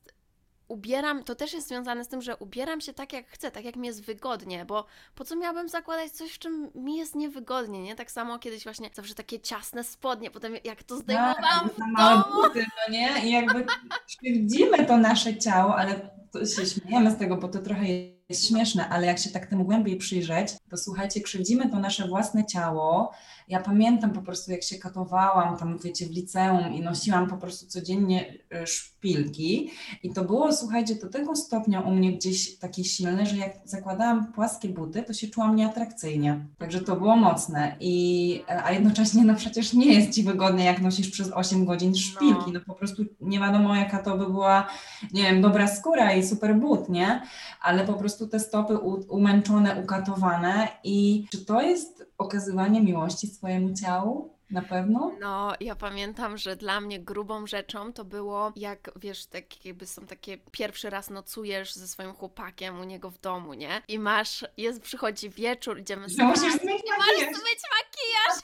ubieram, 0.67 1.23
to 1.23 1.35
też 1.35 1.53
jest 1.53 1.67
związane 1.67 2.05
z 2.05 2.07
tym, 2.07 2.21
że 2.21 2.37
ubieram 2.37 2.81
się 2.81 2.93
tak 2.93 3.13
jak 3.13 3.27
chcę, 3.27 3.51
tak 3.51 3.65
jak 3.65 3.75
mi 3.75 3.87
jest 3.87 4.05
wygodnie, 4.05 4.65
bo 4.65 4.85
po 5.15 5.23
co 5.25 5.35
miałabym 5.35 5.69
zakładać 5.69 6.11
coś, 6.11 6.31
w 6.31 6.39
czym 6.39 6.71
mi 6.75 6.97
jest 6.97 7.15
niewygodnie, 7.15 7.83
nie? 7.83 7.95
Tak 7.95 8.11
samo 8.11 8.39
kiedyś 8.39 8.63
właśnie 8.63 8.89
zawsze 8.93 9.15
takie 9.15 9.39
ciasne 9.39 9.83
spodnie, 9.83 10.31
potem 10.31 10.53
jak 10.63 10.83
to 10.83 10.97
zdejmowałam 10.97 11.43
Tak, 11.43 11.73
w 11.73 11.77
za 11.77 11.87
małe 11.87 12.23
domu, 12.23 12.41
buty, 12.41 12.59
no 12.59 12.93
nie? 12.93 13.27
I 13.27 13.31
jakby 13.31 13.65
krzywdzimy 14.07 14.85
to 14.85 14.97
nasze 14.97 15.37
ciało, 15.37 15.75
ale 15.75 16.22
się 16.39 16.65
śmiejemy 16.65 17.11
z 17.11 17.17
tego, 17.17 17.37
bo 17.37 17.47
to 17.47 17.59
trochę 17.59 17.85
jest 18.33 18.47
śmieszne, 18.47 18.89
ale 18.89 19.07
jak 19.07 19.19
się 19.19 19.29
tak 19.29 19.45
temu 19.45 19.65
głębiej 19.65 19.97
przyjrzeć, 19.97 20.47
to 20.69 20.77
słuchajcie, 20.77 21.21
krzywdzimy 21.21 21.69
to 21.69 21.79
nasze 21.79 22.07
własne 22.07 22.45
ciało. 22.45 23.11
Ja 23.47 23.59
pamiętam 23.59 24.11
po 24.11 24.21
prostu, 24.21 24.51
jak 24.51 24.63
się 24.63 24.77
katowałam 24.77 25.57
tam, 25.57 25.77
wiecie, 25.77 26.05
w 26.05 26.11
liceum 26.11 26.73
i 26.73 26.81
nosiłam 26.81 27.27
po 27.27 27.37
prostu 27.37 27.67
codziennie 27.67 28.33
y, 28.63 28.67
szpilki 28.67 29.71
i 30.03 30.13
to 30.13 30.23
było, 30.23 30.53
słuchajcie, 30.53 30.95
do 30.95 31.09
tego 31.09 31.35
stopnia 31.35 31.81
u 31.81 31.91
mnie 31.91 32.13
gdzieś 32.13 32.57
takie 32.59 32.83
silne, 32.83 33.25
że 33.25 33.37
jak 33.37 33.51
zakładałam 33.65 34.33
płaskie 34.33 34.69
buty, 34.69 35.03
to 35.03 35.13
się 35.13 35.27
czułam 35.27 35.55
nieatrakcyjnie. 35.55 36.45
Także 36.57 36.81
to 36.81 36.95
było 36.95 37.15
mocne 37.15 37.75
i, 37.79 38.43
a 38.63 38.71
jednocześnie 38.71 39.23
no 39.23 39.35
przecież 39.35 39.73
nie 39.73 39.93
jest 39.93 40.15
Ci 40.15 40.23
wygodnie, 40.23 40.65
jak 40.65 40.81
nosisz 40.81 41.09
przez 41.09 41.31
8 41.31 41.65
godzin 41.65 41.95
szpilki, 41.95 42.51
no 42.53 42.59
po 42.67 42.73
prostu 42.73 43.03
nie 43.21 43.39
wiadomo, 43.39 43.75
jaka 43.75 44.03
to 44.03 44.17
by 44.17 44.25
była, 44.25 44.67
nie 45.13 45.23
wiem, 45.23 45.41
dobra 45.41 45.67
skóra 45.67 46.13
i 46.13 46.27
super 46.27 46.55
but, 46.55 46.89
nie? 46.89 47.21
Ale 47.61 47.85
po 47.85 47.93
prostu 47.93 48.22
te 48.27 48.39
stopy 48.39 48.77
umęczone, 49.09 49.81
ukatowane 49.83 50.67
i 50.83 51.25
czy 51.31 51.45
to 51.45 51.61
jest 51.61 52.05
okazywanie 52.17 52.81
miłości 52.81 53.27
swojemu 53.27 53.73
ciału? 53.73 54.33
Na 54.51 54.61
pewno? 54.61 55.11
No, 55.19 55.53
ja 55.59 55.75
pamiętam, 55.75 56.37
że 56.37 56.55
dla 56.55 56.81
mnie 56.81 56.99
grubą 56.99 57.47
rzeczą 57.47 57.93
to 57.93 58.05
było, 58.05 58.51
jak 58.55 58.91
wiesz, 58.95 59.25
tak 59.25 59.65
jakby 59.65 59.85
są 59.87 60.05
takie, 60.05 60.37
pierwszy 60.51 60.89
raz 60.89 61.09
nocujesz 61.09 61.73
ze 61.73 61.87
swoim 61.87 62.13
chłopakiem 62.13 62.79
u 62.79 62.83
niego 62.83 63.09
w 63.09 63.19
domu, 63.19 63.53
nie? 63.53 63.81
I 63.87 63.99
masz, 63.99 64.45
jest, 64.57 64.81
przychodzi 64.81 65.29
wieczór, 65.29 65.79
idziemy 65.79 66.01
musisz 66.01 66.15
spać, 66.15 66.61
zmienić 66.61 66.83
i 66.85 66.89
masz 66.89 67.07
makijaż. 67.07 67.35
zmyć 67.35 67.59
makijaż! 67.77 68.41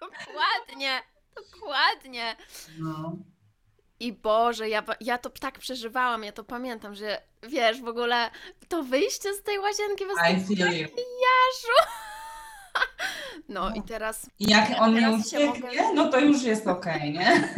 dokładnie, 0.00 1.00
dokładnie. 1.36 2.36
No. 2.78 3.16
I 4.00 4.12
Boże, 4.12 4.68
ja, 4.68 4.84
ja 5.00 5.18
to 5.18 5.30
tak 5.30 5.58
przeżywałam, 5.58 6.24
ja 6.24 6.32
to 6.32 6.44
pamiętam, 6.44 6.94
że 6.94 7.22
wiesz, 7.48 7.82
w 7.82 7.88
ogóle 7.88 8.30
to 8.68 8.82
wyjście 8.82 9.34
z 9.34 9.42
tej 9.42 9.58
łazienki 9.58 10.04
bez 10.06 10.16
I 10.16 10.34
tego 10.34 10.46
feel 10.46 10.78
you. 10.78 10.82
makijażu. 10.82 11.78
No 13.48 13.74
i 13.74 13.82
teraz 13.82 14.26
I 14.38 14.50
jak 14.50 14.70
on 14.80 14.94
nie 14.94 15.00
Teraz 15.00 15.30
się 15.30 15.50
ucieknie, 15.50 15.92
no 15.94 16.10
to 16.10 16.20
już 16.20 16.42
jest 16.42 16.66
okej, 16.66 17.12
nie? 17.12 17.48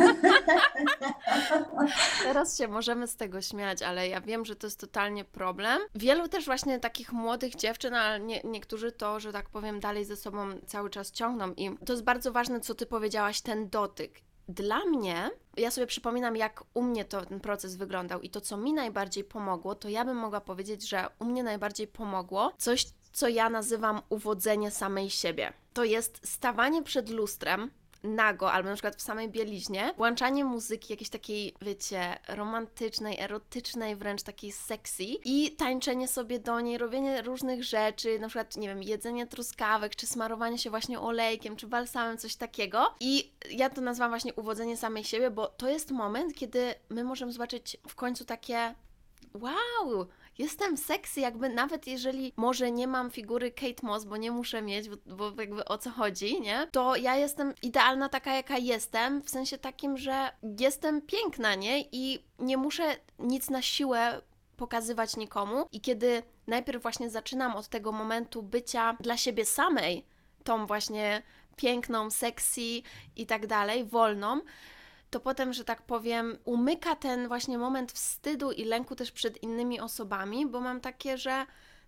Teraz 2.23 2.59
się 2.59 2.69
możemy 2.69 3.07
z 3.07 3.17
tego 3.17 3.43
śmiać, 3.43 3.83
ale 3.83 4.09
ja 4.09 4.21
wiem, 4.21 4.45
że 4.45 4.57
to 4.57 4.67
jest 4.67 4.81
totalnie 4.81 5.25
problem. 5.25 5.79
Wielu 5.95 6.29
też 6.29 6.45
właśnie 6.45 6.81
takich 6.81 7.12
młodych 7.12 7.55
dziewczyn, 7.55 7.95
ale 7.95 8.21
nie, 8.21 8.41
niektórzy 8.45 8.93
to, 8.93 9.21
że 9.21 9.33
tak 9.33 9.50
powiem, 9.50 9.81
dalej 9.81 10.05
ze 10.05 10.17
sobą 10.17 10.49
cały 10.67 10.91
czas 10.91 11.12
ciągną. 11.12 11.53
I 11.53 11.71
to 11.87 11.93
jest 11.93 12.05
bardzo 12.05 12.33
ważne, 12.33 12.61
co 12.61 12.75
ty 12.75 12.87
powiedziałaś, 12.87 13.41
ten 13.41 13.69
dotyk. 13.69 14.21
Dla 14.49 14.85
mnie, 14.85 15.31
ja 15.57 15.71
sobie 15.71 15.87
przypominam, 15.87 16.37
jak 16.37 16.65
u 16.75 16.83
mnie 16.83 17.05
to, 17.05 17.27
ten 17.27 17.41
proces 17.41 17.77
wyglądał 17.77 18.21
i 18.21 18.31
to, 18.31 18.41
co 18.41 18.57
mi 18.57 18.73
najbardziej 18.73 19.25
pomogło, 19.25 19.75
to 19.75 19.89
ja 19.89 20.05
bym 20.05 20.17
mogła 20.17 20.41
powiedzieć, 20.41 20.89
że 20.89 21.07
u 21.19 21.25
mnie 21.25 21.43
najbardziej 21.43 21.87
pomogło 21.87 22.53
coś, 22.59 22.87
co 23.13 23.29
ja 23.29 23.51
nazywam 23.51 24.01
uwodzenie 24.09 24.71
samej 24.71 25.11
siebie. 25.11 25.53
To 25.73 25.85
jest 25.85 26.29
stawanie 26.29 26.83
przed 26.83 27.11
lustrem, 27.11 27.71
nago, 28.05 28.53
albo 28.53 28.69
na 28.69 28.75
przykład 28.75 28.97
w 28.97 29.03
samej 29.03 29.29
bieliźnie, 29.29 29.95
włączanie 29.97 30.45
muzyki 30.45 30.93
jakiejś 30.93 31.11
takiej, 31.11 31.55
wiecie, 31.63 32.19
romantycznej, 32.29 33.21
erotycznej, 33.21 33.97
wręcz 33.97 34.23
takiej 34.23 34.53
sexy 34.53 35.05
i 35.25 35.57
tańczenie 35.57 36.09
sobie 36.09 36.39
do 36.39 36.61
niej, 36.61 36.79
robienie 36.79 37.23
różnych 37.23 37.65
rzeczy, 37.65 38.19
na 38.19 38.29
przykład, 38.29 38.57
nie 38.57 38.69
wiem, 38.69 38.83
jedzenie 38.83 39.27
truskawek, 39.27 39.97
czy 39.97 40.07
smarowanie 40.07 40.59
się 40.59 40.71
właśnie 40.71 41.01
olejkiem, 41.01 41.57
czy 41.57 41.67
balsamem, 41.67 42.19
coś 42.19 42.37
takiego. 42.37 42.95
I 43.01 43.33
ja 43.51 43.71
to 43.71 43.81
nazywam 43.81 44.11
właśnie 44.11 44.35
uwodzenie 44.35 44.77
samej 44.77 45.05
siebie, 45.05 45.31
bo 45.31 45.47
to 45.47 45.69
jest 45.69 45.91
moment, 45.91 46.35
kiedy 46.35 46.75
my 46.89 47.05
możemy 47.05 47.33
zobaczyć 47.33 47.77
w 47.89 47.95
końcu 47.95 48.25
takie 48.25 48.75
wow, 49.35 50.07
jestem 50.38 50.76
sexy, 50.76 51.21
jakby 51.21 51.49
nawet 51.49 51.87
jeżeli 51.87 52.33
może 52.37 52.71
nie 52.71 52.87
mam 52.87 53.11
figury 53.11 53.50
Kate 53.50 53.87
Moss, 53.87 54.05
bo 54.05 54.17
nie 54.17 54.31
muszę 54.31 54.62
mieć, 54.62 54.88
bo, 54.88 54.97
bo 55.31 55.41
jakby 55.43 55.64
o 55.64 55.79
co 55.79 55.91
chodzi, 55.91 56.41
nie? 56.41 56.69
To 56.73 56.97
ja 56.97 57.17
jestem 57.17 57.55
idealna 57.62 58.09
taka, 58.09 58.35
jaka 58.35 58.59
jestem, 58.59 59.23
w 59.23 59.31
sensie 59.31 59.59
takim, 59.59 59.97
że 59.97 60.33
jestem 60.61 61.03
piękna, 61.03 61.55
nie? 61.55 61.81
I 61.93 62.25
nie 62.38 62.57
muszę 62.57 62.97
nic 63.19 63.50
na 63.50 63.62
siłę 63.62 64.23
pokazywać 64.57 65.17
nikomu. 65.17 65.67
I 65.73 65.81
kiedy 65.81 66.23
najpierw 66.47 66.83
właśnie 66.83 67.11
zaczynam 67.11 67.57
od 67.57 67.69
tego 67.69 67.93
momentu 67.93 68.43
bycia 68.43 68.97
dla 69.00 69.17
siebie 69.17 69.45
samej, 69.45 70.07
tą 70.45 70.67
właśnie 70.67 71.23
piękną, 71.57 72.11
sexy 72.11 72.83
i 73.17 73.26
tak 73.26 73.47
dalej, 73.47 73.85
wolną, 73.85 74.41
to 75.14 75.21
potem, 75.21 75.52
że 75.52 75.64
tak 75.64 75.83
powiem, 75.83 76.38
umyka 76.44 76.97
ten 76.97 77.28
właśnie 77.28 77.59
moment 77.59 77.92
wstydu 77.92 78.52
i 78.52 78.64
lęku 78.64 78.97
też 78.97 79.12
przed 79.12 79.42
innymi 79.42 79.80
osobami, 79.80 80.47
bo 80.47 80.61
mam 80.61 80.80
takie, 80.80 81.18
że 81.18 81.47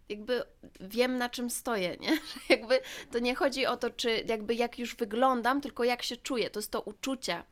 jakby 0.08 0.42
wiem 0.80 1.18
na 1.18 1.28
czym 1.28 1.50
stoję, 1.50 1.96
nie? 2.00 2.18
Jakby 2.56 2.80
to 3.12 3.18
nie 3.18 3.34
chodzi 3.34 3.66
o 3.66 3.76
to, 3.76 3.90
czy 3.90 4.24
jakby 4.26 4.54
jak 4.54 4.78
już 4.78 4.96
wyglądam, 4.96 5.60
tylko 5.60 5.84
jak 5.84 6.02
się 6.02 6.16
czuję. 6.16 6.50
To 6.50 6.58
jest 6.58 6.70
to 6.70 6.80
uczucie. 6.80 7.42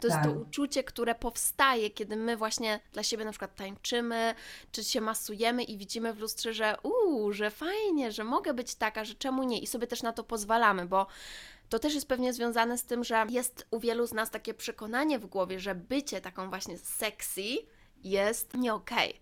To 0.00 0.06
jest 0.06 0.16
Tak. 0.16 0.24
to 0.24 0.32
uczucie, 0.32 0.84
które 0.84 1.14
powstaje, 1.14 1.90
kiedy 1.90 2.16
my 2.16 2.36
właśnie 2.36 2.80
dla 2.92 3.02
siebie 3.02 3.24
na 3.24 3.30
przykład 3.30 3.56
tańczymy, 3.56 4.34
czy 4.72 4.84
się 4.84 5.00
masujemy 5.00 5.62
i 5.62 5.78
widzimy 5.78 6.12
w 6.12 6.18
lustrze, 6.18 6.54
że 6.54 6.76
uuu, 6.82 7.32
że 7.32 7.50
fajnie, 7.50 8.12
że 8.12 8.24
mogę 8.24 8.54
być 8.54 8.74
taka, 8.74 9.04
że 9.04 9.14
czemu 9.14 9.42
nie? 9.42 9.58
I 9.58 9.66
sobie 9.66 9.86
też 9.86 10.02
na 10.02 10.12
to 10.12 10.24
pozwalamy, 10.24 10.86
bo 10.86 11.06
to 11.72 11.78
też 11.78 11.94
jest 11.94 12.08
pewnie 12.08 12.32
związane 12.32 12.78
z 12.78 12.84
tym, 12.84 13.04
że 13.04 13.26
jest 13.28 13.66
u 13.70 13.80
wielu 13.80 14.06
z 14.06 14.12
nas 14.12 14.30
takie 14.30 14.54
przekonanie 14.54 15.18
w 15.18 15.26
głowie, 15.26 15.60
że 15.60 15.74
bycie 15.74 16.20
taką 16.20 16.48
właśnie 16.48 16.78
sexy 16.78 17.42
jest 18.04 18.56
nie 18.56 18.74
okej. 18.74 19.20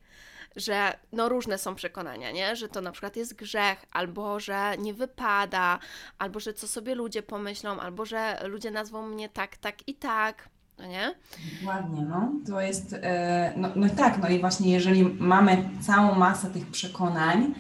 Że 0.57 0.99
no 1.12 1.28
różne 1.28 1.59
są 1.59 1.75
przekonania, 1.75 2.30
nie? 2.30 2.57
Że 2.57 2.69
to 2.69 2.80
na 2.80 2.92
przykład 2.92 3.16
jest 3.16 3.35
grzech, 3.35 3.85
albo 3.92 4.40
że 4.40 4.78
nie 4.78 4.95
wypada, 4.95 5.78
albo 6.19 6.40
że 6.40 6.54
co 6.54 6.69
sobie 6.69 6.95
ludzie 6.95 7.23
pomyślą, 7.23 7.80
albo 7.80 8.04
że 8.04 8.49
ludzie 8.49 8.71
nazwą 8.71 9.07
mnie 9.07 9.28
tak, 9.28 9.57
tak 9.57 9.88
i 9.88 9.95
tak, 9.95 10.49
no 10.78 10.87
nie? 10.87 11.14
Dokładnie, 11.61 12.02
no. 12.02 12.33
To 12.47 12.61
jest, 12.61 12.92
e, 12.92 13.52
no, 13.57 13.69
no 13.76 13.87
tak, 13.97 14.19
no 14.19 14.28
i 14.28 14.40
właśnie 14.40 14.73
jeżeli 14.73 15.04
mamy 15.04 15.71
całą 15.80 16.14
masę 16.14 16.50
tych 16.50 16.66
przekonań, 16.66 17.54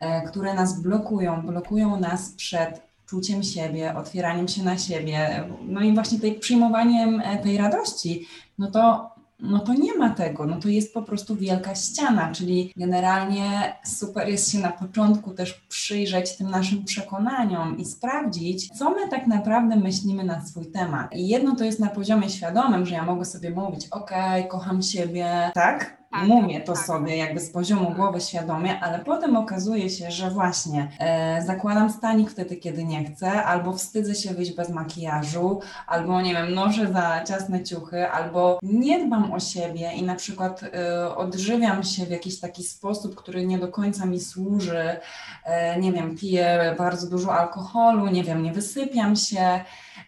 e, 0.00 0.22
które 0.22 0.54
nas 0.54 0.82
blokują, 0.82 1.42
blokują 1.42 2.00
nas 2.00 2.32
przed 2.32 2.89
czuciem 3.10 3.42
siebie, 3.42 3.94
otwieraniem 3.96 4.48
się 4.48 4.62
na 4.62 4.78
siebie, 4.78 5.44
no 5.62 5.80
i 5.80 5.94
właśnie 5.94 6.20
tej 6.20 6.34
przyjmowaniem 6.34 7.20
e, 7.24 7.38
tej 7.38 7.56
radości, 7.56 8.26
no 8.58 8.70
to, 8.70 9.10
no 9.40 9.58
to 9.58 9.74
nie 9.74 9.94
ma 9.94 10.10
tego, 10.10 10.46
no 10.46 10.60
to 10.60 10.68
jest 10.68 10.94
po 10.94 11.02
prostu 11.02 11.36
wielka 11.36 11.74
ściana, 11.74 12.32
czyli 12.32 12.72
generalnie 12.76 13.76
super 13.84 14.28
jest 14.28 14.52
się 14.52 14.58
na 14.58 14.72
początku 14.72 15.30
też 15.30 15.52
przyjrzeć 15.68 16.36
tym 16.36 16.50
naszym 16.50 16.84
przekonaniom 16.84 17.78
i 17.78 17.84
sprawdzić, 17.84 18.68
co 18.68 18.90
my 18.90 19.08
tak 19.08 19.26
naprawdę 19.26 19.76
myślimy 19.76 20.24
na 20.24 20.46
swój 20.46 20.66
temat. 20.66 21.14
I 21.14 21.28
jedno 21.28 21.56
to 21.56 21.64
jest 21.64 21.80
na 21.80 21.88
poziomie 21.88 22.30
świadomym, 22.30 22.86
że 22.86 22.94
ja 22.94 23.04
mogę 23.04 23.24
sobie 23.24 23.50
mówić, 23.50 23.88
okej, 23.90 24.48
kocham 24.48 24.82
siebie, 24.82 25.50
tak? 25.54 25.99
Tak, 26.10 26.26
mówię 26.28 26.60
to 26.60 26.72
tak. 26.72 26.84
sobie 26.84 27.16
jakby 27.16 27.40
z 27.40 27.50
poziomu 27.50 27.90
głowy 27.90 28.20
świadomie, 28.20 28.80
ale 28.80 28.98
potem 28.98 29.36
okazuje 29.36 29.90
się, 29.90 30.10
że 30.10 30.30
właśnie 30.30 30.88
e, 30.98 31.42
zakładam 31.42 31.90
stanik 31.90 32.30
wtedy, 32.30 32.56
kiedy 32.56 32.84
nie 32.84 33.04
chcę, 33.04 33.44
albo 33.44 33.72
wstydzę 33.72 34.14
się 34.14 34.34
wyjść 34.34 34.52
bez 34.52 34.70
makijażu, 34.70 35.60
albo 35.86 36.20
nie 36.22 36.34
wiem, 36.34 36.54
noszę 36.54 36.92
za 36.92 37.24
ciasne 37.24 37.64
ciuchy, 37.64 38.10
albo 38.10 38.58
nie 38.62 39.06
dbam 39.06 39.32
o 39.32 39.40
siebie 39.40 39.92
i 39.92 40.02
na 40.02 40.14
przykład 40.14 40.62
e, 40.62 41.16
odżywiam 41.16 41.82
się 41.82 42.06
w 42.06 42.10
jakiś 42.10 42.40
taki 42.40 42.64
sposób, 42.64 43.14
który 43.14 43.46
nie 43.46 43.58
do 43.58 43.68
końca 43.68 44.06
mi 44.06 44.20
służy, 44.20 45.00
e, 45.44 45.80
nie 45.80 45.92
wiem, 45.92 46.16
piję 46.16 46.74
bardzo 46.78 47.10
dużo 47.10 47.34
alkoholu, 47.34 48.06
nie 48.06 48.24
wiem, 48.24 48.42
nie 48.42 48.52
wysypiam 48.52 49.16
się, 49.16 49.60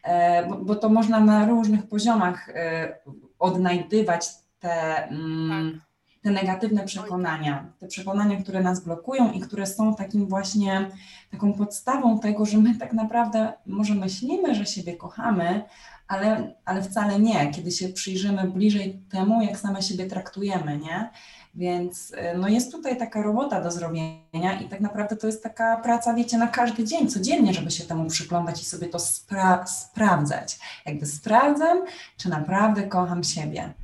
e, 0.03 0.47
bo, 0.47 0.57
bo 0.57 0.75
to 0.75 0.89
można 0.89 1.21
na 1.21 1.47
różnych 1.47 1.89
poziomach 1.89 2.49
e, 2.49 2.95
odnajdywać 3.39 4.29
te, 4.59 5.07
mm, 5.09 5.81
te 6.23 6.31
negatywne 6.31 6.85
przekonania, 6.85 7.73
te 7.79 7.87
przekonania, 7.87 8.43
które 8.43 8.63
nas 8.63 8.85
blokują 8.85 9.33
i 9.33 9.41
które 9.41 9.67
są 9.67 9.95
takim 9.95 10.27
właśnie 10.27 10.91
taką 11.31 11.53
podstawą 11.53 12.21
tego, 12.21 12.47
że 12.47 12.59
my 12.59 12.75
tak 12.75 12.93
naprawdę 12.93 13.53
może 13.67 13.95
myślimy, 13.95 14.55
że 14.55 14.67
siebie 14.67 14.97
kochamy, 14.97 15.65
ale, 16.09 16.55
ale 16.65 16.83
wcale 16.83 17.21
nie, 17.21 17.51
kiedy 17.51 17.71
się 17.71 17.89
przyjrzymy 17.89 18.51
bliżej 18.51 19.03
temu, 19.11 19.43
jak 19.43 19.59
same 19.59 19.83
siebie 19.83 20.07
traktujemy, 20.07 20.79
nie? 20.79 21.11
Więc 21.55 22.11
y, 22.11 22.39
no 22.39 22.49
jest 22.49 22.73
tutaj 22.73 22.97
taka 22.97 23.23
robota 23.23 23.61
do 23.61 23.71
zrobienia 23.71 24.61
i 24.65 24.69
tak 24.69 24.81
naprawdę 24.81 25.17
to 25.17 25.27
jest 25.27 25.43
taka 25.43 25.77
praca, 25.77 26.15
wiecie, 26.15 26.39
na 26.39 26.47
każdy 26.47 26.85
dzień, 26.85 27.09
codziennie, 27.09 27.55
żeby 27.55 27.71
się 27.71 27.85
temu 27.85 28.07
przyglądać 28.07 28.63
i 28.63 28.65
sobie 28.65 28.89
to 28.89 28.99
spra- 28.99 29.67
sprawdzać. 29.67 30.59
Jakby 30.87 31.07
sprawdzam, 31.07 31.79
czy 32.17 32.29
naprawdę 32.29 32.83
kocham 32.83 33.25
siebie. 33.25 33.75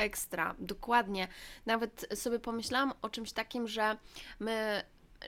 Ekstra, 0.00 0.54
dokładnie. 0.58 1.28
Nawet 1.66 2.06
sobie 2.14 2.38
pomyślałam 2.38 2.92
o 3.02 3.08
czymś 3.08 3.32
takim, 3.32 3.68
że 3.68 3.96
my 4.40 4.82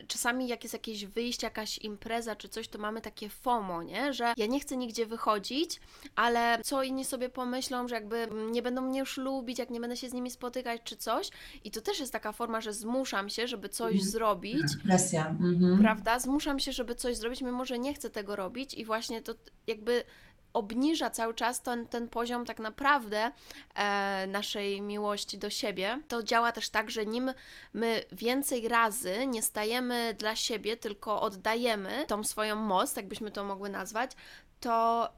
czasami 0.08 0.48
jak 0.48 0.62
jest 0.62 0.72
jakieś 0.72 1.06
wyjście, 1.06 1.46
jakaś 1.46 1.78
impreza 1.78 2.36
czy 2.36 2.48
coś, 2.48 2.68
to 2.68 2.78
mamy 2.78 3.00
takie 3.00 3.28
FOMO, 3.28 3.82
nie? 3.82 4.12
Że 4.12 4.32
ja 4.36 4.46
nie 4.46 4.60
chcę 4.60 4.76
nigdzie 4.76 5.06
wychodzić, 5.06 5.80
ale 6.16 6.58
co 6.64 6.82
inni 6.82 7.04
sobie 7.04 7.28
pomyślą, 7.28 7.88
że 7.88 7.94
jakby 7.94 8.28
nie 8.50 8.62
będą 8.62 8.82
mnie 8.82 9.00
już 9.00 9.16
lubić, 9.16 9.58
jak 9.58 9.70
nie 9.70 9.80
będę 9.80 9.96
się 9.96 10.08
z 10.08 10.12
nimi 10.12 10.30
spotykać 10.30 10.80
czy 10.84 10.96
coś. 10.96 11.30
I 11.64 11.70
to 11.70 11.80
też 11.80 12.00
jest 12.00 12.12
taka 12.12 12.32
forma, 12.32 12.60
że 12.60 12.72
zmuszam 12.72 13.28
się, 13.28 13.48
żeby 13.48 13.68
coś 13.68 13.92
Mhm. 13.92 14.10
zrobić. 14.10 14.62
Presja. 14.84 15.26
Mhm. 15.28 15.78
Prawda? 15.78 16.18
Zmuszam 16.18 16.58
się, 16.58 16.72
żeby 16.72 16.94
coś 16.94 17.16
zrobić, 17.16 17.40
mimo 17.42 17.64
że 17.64 17.78
nie 17.78 17.94
chcę 17.94 18.10
tego 18.10 18.36
robić, 18.36 18.74
i 18.74 18.84
właśnie 18.84 19.22
to 19.22 19.34
jakby 19.66 20.04
obniża 20.52 21.10
cały 21.10 21.34
czas 21.34 21.62
ten, 21.62 21.86
ten 21.86 22.08
poziom 22.08 22.44
tak 22.44 22.58
naprawdę 22.58 23.30
e, 23.74 24.26
naszej 24.26 24.82
miłości 24.82 25.38
do 25.38 25.50
siebie. 25.50 26.00
To 26.08 26.22
działa 26.22 26.52
też 26.52 26.68
tak, 26.68 26.90
że 26.90 27.06
nim 27.06 27.32
my 27.72 28.04
więcej 28.12 28.68
razy 28.68 29.26
nie 29.26 29.42
stajemy 29.42 30.14
dla 30.18 30.36
siebie, 30.36 30.76
tylko 30.76 31.20
oddajemy 31.20 32.04
tą 32.08 32.24
swoją 32.24 32.56
moc, 32.56 32.94
tak 32.94 33.08
byśmy 33.08 33.30
to 33.30 33.44
mogły 33.44 33.68
nazwać, 33.68 34.10
to 34.60 35.08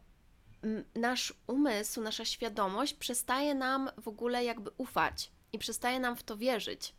nasz 0.95 1.35
umysł, 1.47 2.01
nasza 2.01 2.25
świadomość 2.25 2.95
przestaje 2.95 3.55
nam 3.55 3.91
w 4.03 4.09
ogóle 4.09 4.45
jakby 4.45 4.71
ufać 4.77 5.31
i 5.53 5.59
przestaje 5.59 6.01
nam 6.01 6.17
w 6.17 6.23
to 6.23 6.37
wierzyć. 6.37 6.95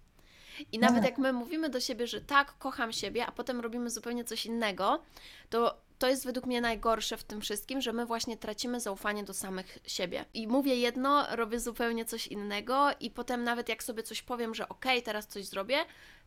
I 0.72 0.80
nawet 0.80 1.01
Tak. 1.01 1.12
jak 1.12 1.18
my 1.18 1.34
mówimy 1.34 1.70
do 1.70 1.80
siebie, 1.80 2.08
że 2.08 2.22
tak, 2.22 2.58
kocham 2.58 2.94
siebie, 2.94 3.25
a 3.25 3.32
potem 3.32 3.60
robimy 3.62 3.89
zupełnie 3.89 4.24
coś 4.24 4.46
innego, 4.46 5.04
to 5.50 5.82
to 5.98 6.08
jest 6.10 6.25
według 6.25 6.46
mnie 6.46 6.62
najgorsze 6.62 7.18
w 7.18 7.24
tym 7.24 7.42
wszystkim, 7.42 7.82
że 7.82 7.94
my 7.94 8.06
właśnie 8.06 8.38
tracimy 8.38 8.80
zaufanie 8.80 9.24
do 9.24 9.34
samych 9.34 9.80
siebie. 9.88 10.25
I 10.34 10.48
mówię 10.48 10.75
jedno, 10.75 11.24
robię 11.36 11.60
zupełnie 11.60 12.06
coś 12.06 12.28
innego, 12.28 12.88
i 13.00 13.12
potem 13.12 13.44
nawet 13.44 13.70
jak 13.70 13.84
sobie 13.84 14.04
coś 14.04 14.22
powiem, 14.22 14.56
że 14.56 14.70
okej, 14.70 15.04
teraz 15.04 15.28
coś 15.28 15.46
zrobię, 15.46 15.75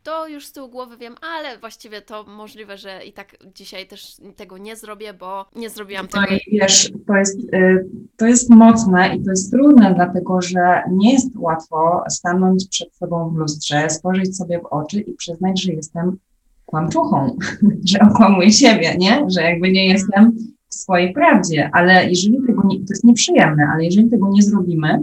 to 0.03 0.27
już 0.27 0.45
z 0.45 0.51
tyłu 0.51 0.69
głowy 0.69 0.97
wiem, 0.97 1.15
ale 1.21 1.57
właściwie 1.57 2.01
to 2.01 2.23
możliwe, 2.23 2.77
że 2.77 3.05
i 3.05 3.13
tak 3.13 3.35
dzisiaj 3.55 3.87
też 3.87 4.15
tego 4.35 4.57
nie 4.57 4.75
zrobię, 4.75 5.13
bo 5.13 5.45
nie 5.55 5.69
zrobiłam 5.69 6.07
No 6.13 6.21
tego. 6.21 6.33
i 6.47 6.59
wiesz, 6.59 6.91
to 7.07 7.15
jest, 7.15 7.39
y, 7.53 7.85
to 8.17 8.25
jest 8.25 8.49
mocne 8.49 9.15
i 9.15 9.23
to 9.23 9.29
jest 9.29 9.51
trudne, 9.51 9.93
dlatego 9.95 10.41
że 10.41 10.83
nie 10.91 11.13
jest 11.13 11.35
łatwo 11.35 12.03
stanąć 12.09 12.67
przed 12.69 12.95
sobą 12.95 13.29
w 13.29 13.35
lustrze, 13.37 13.89
spojrzeć 13.89 14.37
sobie 14.37 14.59
w 14.59 14.65
oczy 14.65 14.99
i 15.01 15.13
przyznać, 15.13 15.61
że 15.61 15.73
jestem 15.73 16.17
kłamczuchą, 16.69 17.37
że 17.89 17.99
okłamuję 17.99 18.51
siebie, 18.51 18.95
nie? 18.97 19.25
Że 19.27 19.41
jakby 19.41 19.71
nie 19.71 19.87
jestem 19.87 20.31
w 20.69 20.75
swojej 20.75 21.13
prawdzie, 21.13 21.69
ale 21.73 22.09
jeżeli 22.09 22.37
tego 22.47 22.63
nie, 22.67 22.77
to 22.77 22.85
jest 22.89 23.03
nieprzyjemne, 23.03 23.67
ale 23.73 23.85
jeżeli 23.85 24.09
tego 24.09 24.29
nie 24.31 24.43
zrobimy, 24.43 24.99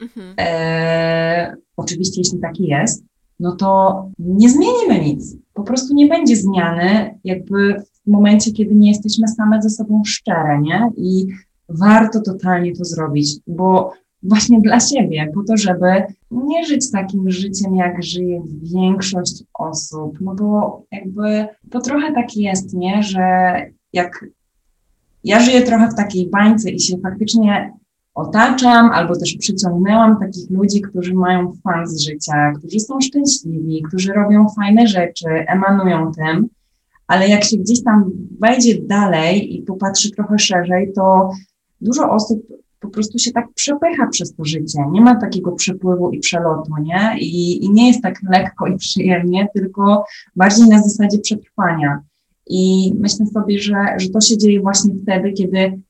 Mhm. 0.00 0.34
e, 0.40 1.56
oczywiście 1.76 2.20
jeśli 2.20 2.38
taki 2.38 2.66
jest, 2.66 3.04
no 3.40 3.56
to 3.56 4.02
nie 4.18 4.48
zmienimy 4.50 5.00
nic. 5.04 5.36
Po 5.54 5.62
prostu 5.62 5.94
nie 5.94 6.06
będzie 6.06 6.36
zmiany 6.36 7.18
jakby 7.24 7.82
w 8.06 8.10
momencie, 8.10 8.52
kiedy 8.52 8.74
nie 8.74 8.88
jesteśmy 8.88 9.28
same 9.28 9.62
ze 9.62 9.70
sobą 9.70 10.02
szczere, 10.06 10.60
nie? 10.62 10.90
I 10.96 11.26
warto 11.68 12.20
totalnie 12.20 12.72
to 12.76 12.84
zrobić, 12.84 13.36
bo 13.46 13.92
właśnie 14.22 14.60
dla 14.60 14.80
siebie, 14.80 15.30
po 15.34 15.42
to, 15.44 15.56
żeby 15.56 15.86
nie 16.30 16.66
żyć 16.66 16.90
takim 16.90 17.30
życiem, 17.30 17.76
jak 17.76 18.02
żyje 18.02 18.42
większość 18.62 19.44
osób, 19.54 20.18
no 20.20 20.34
bo 20.34 20.82
jakby 20.92 21.46
to 21.70 21.80
trochę 21.80 22.12
tak 22.12 22.36
jest, 22.36 22.74
nie? 22.74 23.02
Że 23.02 23.20
jak 23.92 24.24
ja 25.24 25.40
żyję 25.40 25.62
trochę 25.62 25.88
w 25.88 25.94
takiej 25.94 26.30
bańce 26.30 26.70
i 26.70 26.80
się 26.80 26.98
faktycznie 26.98 27.72
otaczam 28.14 28.90
albo 28.90 29.16
też 29.16 29.36
przyciągnęłam 29.38 30.18
takich 30.20 30.50
ludzi, 30.50 30.80
którzy 30.80 31.14
mają 31.14 31.52
fan 31.64 31.88
z 31.88 32.00
życia, 32.00 32.52
którzy 32.58 32.80
są 32.80 33.00
szczęśliwi, 33.00 33.82
którzy 33.82 34.12
robią 34.12 34.46
fajne 34.56 34.86
rzeczy, 34.86 35.28
emanują 35.28 36.12
tym, 36.12 36.48
ale 37.06 37.28
jak 37.28 37.44
się 37.44 37.56
gdzieś 37.56 37.84
tam 37.84 38.10
wejdzie 38.40 38.82
dalej 38.82 39.56
i 39.56 39.62
popatrzy 39.62 40.10
trochę 40.10 40.38
szerzej, 40.38 40.92
to 40.92 41.30
dużo 41.80 42.10
osób 42.10 42.46
po 42.80 42.88
prostu 42.88 43.18
się 43.18 43.32
tak 43.32 43.46
przepycha 43.54 44.06
przez 44.06 44.34
to 44.34 44.44
życie. 44.44 44.78
Nie 44.90 45.00
ma 45.00 45.20
takiego 45.20 45.52
przepływu 45.52 46.10
i 46.10 46.18
przelotu, 46.18 46.72
nie? 46.82 47.18
I, 47.20 47.64
i 47.64 47.70
nie 47.70 47.88
jest 47.88 48.02
tak 48.02 48.20
lekko 48.30 48.66
i 48.66 48.76
przyjemnie, 48.76 49.48
tylko 49.54 50.04
bardziej 50.36 50.68
na 50.68 50.82
zasadzie 50.82 51.18
przetrwania. 51.18 52.00
I 52.46 52.92
myślę 52.98 53.26
sobie, 53.26 53.58
że, 53.58 53.74
że 53.96 54.08
to 54.08 54.20
się 54.20 54.38
dzieje 54.38 54.60
właśnie 54.60 54.94
wtedy, 55.02 55.32
kiedy 55.32 55.80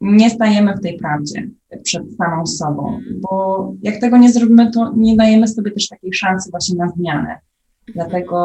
nie 0.00 0.30
stajemy 0.30 0.74
w 0.76 0.80
tej 0.80 0.98
prawdzie 0.98 1.48
przed 1.82 2.16
samą 2.16 2.46
sobą, 2.46 3.00
bo 3.20 3.72
jak 3.82 4.00
tego 4.00 4.16
nie 4.18 4.32
zrobimy, 4.32 4.70
to 4.70 4.92
nie 4.96 5.16
dajemy 5.16 5.48
sobie 5.48 5.70
też 5.70 5.88
takiej 5.88 6.12
szansy 6.12 6.50
właśnie 6.50 6.76
na 6.76 6.88
zmianę. 6.88 7.38
Dlatego 7.94 8.36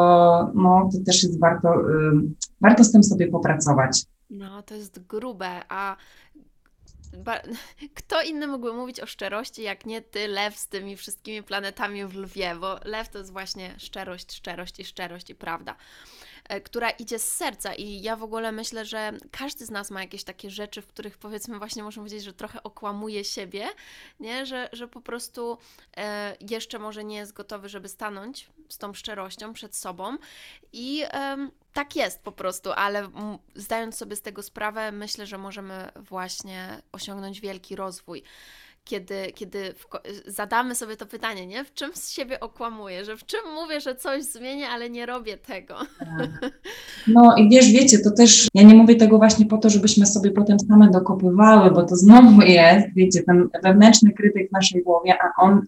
no, 0.54 0.88
to 0.92 0.98
też 1.06 1.22
jest 1.22 1.40
warto, 1.40 1.68
ym, 1.90 2.34
warto 2.60 2.84
z 2.84 2.92
tym 2.92 3.02
sobie 3.02 3.28
popracować. 3.28 4.04
No, 4.30 4.62
to 4.62 4.74
jest 4.74 5.06
grube, 5.06 5.62
a 5.68 5.96
kto 7.94 8.22
inny 8.22 8.46
mógłby 8.46 8.72
mówić 8.72 9.00
o 9.00 9.06
szczerości, 9.06 9.62
jak 9.62 9.86
nie 9.86 10.02
ty, 10.02 10.28
lew 10.28 10.58
z 10.58 10.68
tymi 10.68 10.96
wszystkimi 10.96 11.42
planetami 11.42 12.04
w 12.04 12.14
lwie, 12.14 12.54
bo 12.54 12.78
lew 12.84 13.08
to 13.08 13.18
jest 13.18 13.32
właśnie 13.32 13.74
szczerość, 13.78 14.32
szczerość 14.32 14.80
i 14.80 14.84
szczerość 14.84 15.30
i 15.30 15.34
prawda, 15.34 15.76
e, 16.48 16.60
która 16.60 16.90
idzie 16.90 17.18
z 17.18 17.32
serca. 17.32 17.74
I 17.74 18.02
ja 18.02 18.16
w 18.16 18.22
ogóle 18.22 18.52
myślę, 18.52 18.84
że 18.84 19.12
każdy 19.30 19.66
z 19.66 19.70
nas 19.70 19.90
ma 19.90 20.00
jakieś 20.00 20.24
takie 20.24 20.50
rzeczy, 20.50 20.82
w 20.82 20.86
których 20.86 21.18
powiedzmy 21.18 21.58
właśnie 21.58 21.82
można 21.82 22.00
powiedzieć, 22.00 22.24
że 22.24 22.32
trochę 22.32 22.62
okłamuje 22.62 23.24
siebie, 23.24 23.68
nie? 24.20 24.46
Że, 24.46 24.68
że 24.72 24.88
po 24.88 25.00
prostu 25.00 25.58
e, 25.96 26.36
jeszcze 26.50 26.78
może 26.78 27.04
nie 27.04 27.16
jest 27.16 27.32
gotowy, 27.32 27.68
żeby 27.68 27.88
stanąć 27.88 28.50
z 28.68 28.78
tą 28.78 28.94
szczerością 28.94 29.52
przed 29.52 29.76
sobą. 29.76 30.16
I 30.72 31.04
em, 31.10 31.50
tak 31.74 31.96
jest 31.96 32.22
po 32.22 32.32
prostu, 32.32 32.70
ale 32.72 33.08
zdając 33.54 33.94
sobie 33.94 34.16
z 34.16 34.22
tego 34.22 34.42
sprawę, 34.42 34.92
myślę, 34.92 35.26
że 35.26 35.38
możemy 35.38 35.74
właśnie 35.96 36.82
osiągnąć 36.92 37.40
wielki 37.40 37.76
rozwój. 37.76 38.22
Kiedy, 38.84 39.32
kiedy 39.34 39.74
w 39.74 39.86
zadamy 40.26 40.74
sobie 40.74 40.96
to 40.96 41.06
pytanie, 41.06 41.46
nie? 41.46 41.64
W 41.64 41.74
czym 41.74 41.90
z 41.94 42.10
siebie 42.10 42.40
okłamuję, 42.40 43.04
że 43.04 43.16
w 43.16 43.26
czym 43.26 43.40
mówię, 43.54 43.80
że 43.80 43.94
coś 43.94 44.22
zmienię, 44.22 44.68
ale 44.68 44.90
nie 44.90 45.06
robię 45.06 45.36
tego. 45.36 45.74
No 47.06 47.36
i 47.36 47.48
wiesz, 47.48 47.72
wiecie, 47.72 47.98
to 47.98 48.10
też, 48.10 48.48
ja 48.54 48.62
nie 48.62 48.74
mówię 48.74 48.96
tego 48.96 49.18
właśnie 49.18 49.46
po 49.46 49.58
to, 49.58 49.70
żebyśmy 49.70 50.06
sobie 50.06 50.30
potem 50.30 50.60
same 50.60 50.90
dokopywały, 50.90 51.70
bo 51.70 51.82
to 51.82 51.96
znowu 51.96 52.42
jest, 52.42 52.86
wiecie, 52.96 53.22
ten 53.22 53.48
wewnętrzny 53.62 54.12
krytyk 54.12 54.48
w 54.48 54.52
naszej 54.52 54.82
głowie, 54.82 55.14
a 55.22 55.42
on, 55.42 55.62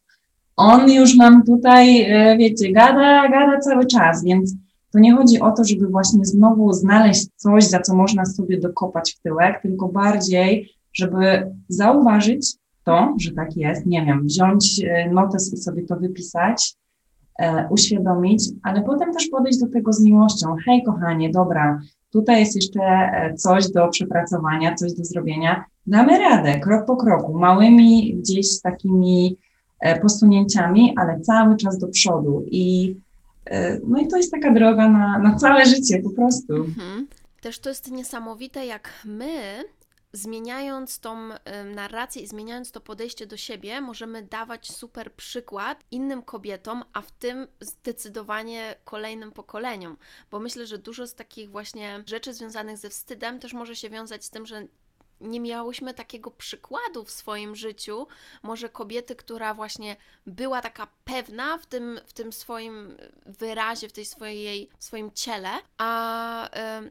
on 0.56 0.90
już 0.90 1.16
nam 1.16 1.42
tutaj, 1.44 2.02
e, 2.02 2.36
wiecie, 2.38 2.72
gada, 2.72 3.28
gada 3.28 3.60
cały 3.60 3.86
czas, 3.86 4.24
więc 4.24 4.54
to 4.92 4.98
nie 4.98 5.16
chodzi 5.16 5.40
o 5.40 5.52
to, 5.52 5.64
żeby 5.64 5.86
właśnie 5.86 6.24
znowu 6.24 6.72
znaleźć 6.72 7.28
coś, 7.36 7.64
za 7.64 7.80
co 7.80 7.96
można 7.96 8.24
sobie 8.24 8.60
dokopać 8.60 9.12
w 9.12 9.22
tyłek, 9.22 9.62
tylko 9.62 9.88
bardziej, 9.88 10.70
żeby 10.92 11.52
zauważyć 11.68 12.54
to, 12.84 13.14
że 13.20 13.32
tak 13.32 13.56
jest, 13.56 13.86
nie 13.86 14.04
wiem, 14.04 14.24
wziąć 14.24 14.80
e, 14.84 15.10
notes 15.10 15.52
i 15.52 15.56
sobie 15.56 15.82
to 15.82 15.96
wypisać, 15.96 16.76
e, 17.38 17.68
uświadomić, 17.70 18.42
ale 18.62 18.82
potem 18.82 19.12
też 19.12 19.28
podejść 19.28 19.60
do 19.60 19.68
tego 19.68 19.92
z 19.92 20.04
miłością. 20.04 20.56
Hej, 20.66 20.82
kochanie, 20.82 21.30
dobra, 21.30 21.80
tutaj 22.12 22.40
jest 22.40 22.56
jeszcze 22.56 22.80
e, 22.80 23.34
coś 23.34 23.70
do 23.70 23.88
przepracowania, 23.88 24.74
coś 24.74 24.92
do 24.92 25.04
zrobienia. 25.04 25.64
Damy 25.86 26.18
radę, 26.18 26.60
krok 26.60 26.86
po 26.86 26.96
kroku, 26.96 27.38
małymi 27.38 28.14
gdzieś 28.14 28.60
takimi 28.60 29.36
e, 29.80 30.00
posunięciami, 30.00 30.94
ale 30.96 31.20
cały 31.20 31.56
czas 31.56 31.78
do 31.78 31.88
przodu. 31.88 32.44
I, 32.46 32.96
no 33.86 34.00
i 34.00 34.08
to 34.08 34.16
jest 34.16 34.32
taka 34.32 34.52
droga 34.52 34.88
na, 34.88 35.18
na 35.18 35.34
całe 35.34 35.66
życie 35.66 36.02
po 36.02 36.10
prostu. 36.10 36.54
Mhm. 36.54 37.06
Też 37.40 37.58
to 37.58 37.68
jest 37.68 37.90
niesamowite, 37.90 38.66
jak 38.66 38.90
my, 39.04 39.64
zmieniając 40.12 41.00
tą 41.00 41.16
narrację 41.74 42.22
i 42.22 42.26
zmieniając 42.26 42.72
to 42.72 42.80
podejście 42.80 43.26
do 43.26 43.36
siebie, 43.36 43.80
możemy 43.80 44.22
dawać 44.22 44.72
super 44.72 45.12
przykład 45.12 45.84
innym 45.90 46.22
kobietom, 46.22 46.84
a 46.92 47.02
w 47.02 47.10
tym 47.10 47.46
zdecydowanie 47.60 48.74
kolejnym 48.84 49.32
pokoleniom. 49.32 49.96
Bo 50.30 50.38
myślę, 50.38 50.66
że 50.66 50.78
dużo 50.78 51.06
z 51.06 51.14
takich 51.14 51.50
właśnie 51.50 52.02
rzeczy 52.06 52.34
związanych 52.34 52.78
ze 52.78 52.90
wstydem 52.90 53.40
też 53.40 53.52
może 53.52 53.76
się 53.76 53.90
wiązać 53.90 54.24
z 54.24 54.30
tym, 54.30 54.46
że 54.46 54.66
nie 55.20 55.40
miałyśmy 55.40 55.94
takiego 55.94 56.30
przykładu 56.30 57.04
w 57.04 57.10
swoim 57.10 57.56
życiu, 57.56 58.06
może 58.42 58.68
kobiety, 58.68 59.16
która 59.16 59.54
właśnie 59.54 59.96
była 60.26 60.62
taka 60.62 60.88
pewna 61.04 61.58
w 61.58 61.66
tym, 61.66 62.00
w 62.06 62.12
tym 62.12 62.32
swoim 62.32 62.96
wyrazie, 63.26 63.88
w 63.88 63.92
tej 63.92 64.04
swojej, 64.04 64.68
w 64.78 64.84
swoim 64.84 65.12
ciele, 65.12 65.50
a 65.78 66.50
em, 66.50 66.90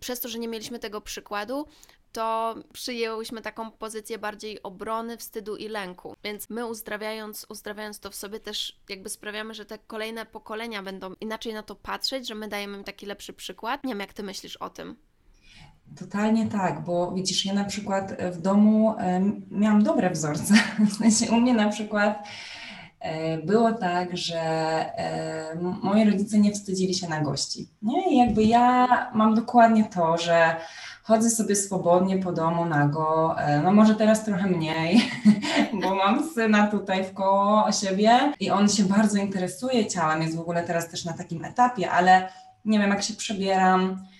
przez 0.00 0.20
to, 0.20 0.28
że 0.28 0.38
nie 0.38 0.48
mieliśmy 0.48 0.78
tego 0.78 1.00
przykładu, 1.00 1.66
to 2.12 2.54
przyjęłyśmy 2.72 3.42
taką 3.42 3.70
pozycję 3.70 4.18
bardziej 4.18 4.62
obrony, 4.62 5.16
wstydu 5.16 5.56
i 5.56 5.68
lęku. 5.68 6.16
Więc 6.24 6.50
my 6.50 6.66
uzdrawiając, 6.66 7.46
uzdrawiając 7.48 8.00
to 8.00 8.10
w 8.10 8.14
sobie 8.14 8.40
też 8.40 8.80
jakby 8.88 9.08
sprawiamy, 9.08 9.54
że 9.54 9.64
te 9.64 9.78
kolejne 9.78 10.26
pokolenia 10.26 10.82
będą 10.82 11.14
inaczej 11.20 11.54
na 11.54 11.62
to 11.62 11.74
patrzeć, 11.74 12.28
że 12.28 12.34
my 12.34 12.48
dajemy 12.48 12.78
im 12.78 12.84
taki 12.84 13.06
lepszy 13.06 13.32
przykład. 13.32 13.84
Nie 13.84 13.92
wiem, 13.92 14.00
jak 14.00 14.12
ty 14.12 14.22
myślisz 14.22 14.56
o 14.56 14.70
tym. 14.70 14.96
Totalnie 15.98 16.46
tak, 16.46 16.84
bo 16.84 17.12
widzisz, 17.12 17.44
ja 17.44 17.54
na 17.54 17.64
przykład 17.64 18.22
w 18.32 18.40
domu 18.40 18.94
em, 18.98 19.42
miałam 19.50 19.82
dobre 19.82 20.10
wzorce. 20.10 20.54
W 20.90 20.92
sensie 20.92 21.32
u 21.32 21.40
mnie 21.40 21.54
na 21.54 21.68
przykład 21.68 22.28
e, 23.00 23.38
było 23.38 23.72
tak, 23.72 24.16
że 24.16 24.40
e, 24.40 25.56
moi 25.82 26.10
rodzice 26.10 26.38
nie 26.38 26.52
wstydzili 26.52 26.94
się 26.94 27.08
na 27.08 27.20
gości. 27.20 27.68
Nie? 27.82 28.12
I 28.12 28.18
jakby 28.18 28.44
ja 28.44 28.86
mam 29.14 29.34
dokładnie 29.34 29.84
to, 29.84 30.18
że 30.18 30.56
chodzę 31.02 31.30
sobie 31.30 31.56
swobodnie 31.56 32.18
po 32.18 32.32
domu 32.32 32.64
nago. 32.64 33.38
E, 33.38 33.60
no 33.62 33.72
może 33.72 33.94
teraz 33.94 34.24
trochę 34.24 34.46
mniej, 34.46 35.10
bo 35.82 35.94
mam 35.94 36.30
syna 36.34 36.66
tutaj 36.66 37.04
w 37.04 37.14
koło 37.14 37.72
siebie 37.72 38.32
i 38.40 38.50
on 38.50 38.68
się 38.68 38.84
bardzo 38.84 39.18
interesuje 39.18 39.86
ciałem, 39.86 40.22
jest 40.22 40.36
w 40.36 40.40
ogóle 40.40 40.62
teraz 40.62 40.88
też 40.88 41.04
na 41.04 41.12
takim 41.12 41.44
etapie, 41.44 41.90
ale 41.90 42.28
nie 42.64 42.78
wiem, 42.78 42.90
jak 42.90 43.02
się 43.02 43.14
przebieram 43.14 43.80
e, 43.90 44.11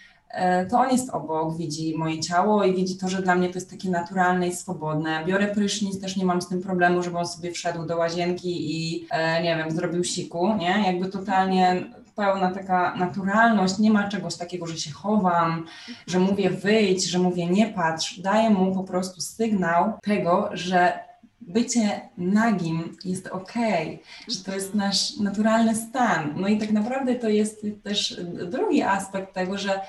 to 0.70 0.78
on 0.78 0.90
jest 0.90 1.10
obok, 1.10 1.56
widzi 1.56 1.94
moje 1.96 2.20
ciało 2.20 2.64
i 2.64 2.74
widzi 2.74 2.96
to, 2.96 3.08
że 3.08 3.22
dla 3.22 3.34
mnie 3.34 3.48
to 3.48 3.54
jest 3.54 3.70
takie 3.70 3.90
naturalne 3.90 4.48
i 4.48 4.54
swobodne. 4.54 5.24
Biorę 5.26 5.46
prysznic, 5.46 6.00
też 6.00 6.16
nie 6.16 6.24
mam 6.24 6.42
z 6.42 6.48
tym 6.48 6.62
problemu, 6.62 7.02
żeby 7.02 7.18
on 7.18 7.26
sobie 7.26 7.52
wszedł 7.52 7.86
do 7.86 7.96
łazienki 7.96 8.76
i 8.76 9.06
e, 9.10 9.42
nie 9.42 9.56
wiem, 9.56 9.70
zrobił 9.70 10.04
siku, 10.04 10.56
nie? 10.56 10.82
Jakby 10.86 11.08
totalnie 11.08 11.84
pełna 12.16 12.50
taka 12.50 12.96
naturalność, 12.96 13.78
nie 13.78 13.90
ma 13.90 14.08
czegoś 14.08 14.36
takiego, 14.36 14.66
że 14.66 14.78
się 14.78 14.90
chowam, 14.90 15.66
że 16.06 16.18
mówię 16.18 16.50
wyjdź, 16.50 17.04
że 17.04 17.18
mówię 17.18 17.46
nie 17.46 17.66
patrz. 17.66 18.20
Daję 18.20 18.50
mu 18.50 18.74
po 18.74 18.84
prostu 18.84 19.20
sygnał 19.20 19.92
tego, 20.02 20.50
że 20.52 20.98
bycie 21.40 22.00
nagim 22.18 22.96
jest 23.04 23.26
okej, 23.26 24.02
że 24.28 24.44
to 24.44 24.54
jest 24.54 24.74
nasz 24.74 25.16
naturalny 25.16 25.74
stan. 25.74 26.34
No 26.36 26.48
i 26.48 26.58
tak 26.58 26.70
naprawdę 26.70 27.14
to 27.14 27.28
jest 27.28 27.66
też 27.82 28.20
drugi 28.50 28.82
aspekt 28.82 29.34
tego, 29.34 29.58
że 29.58 29.80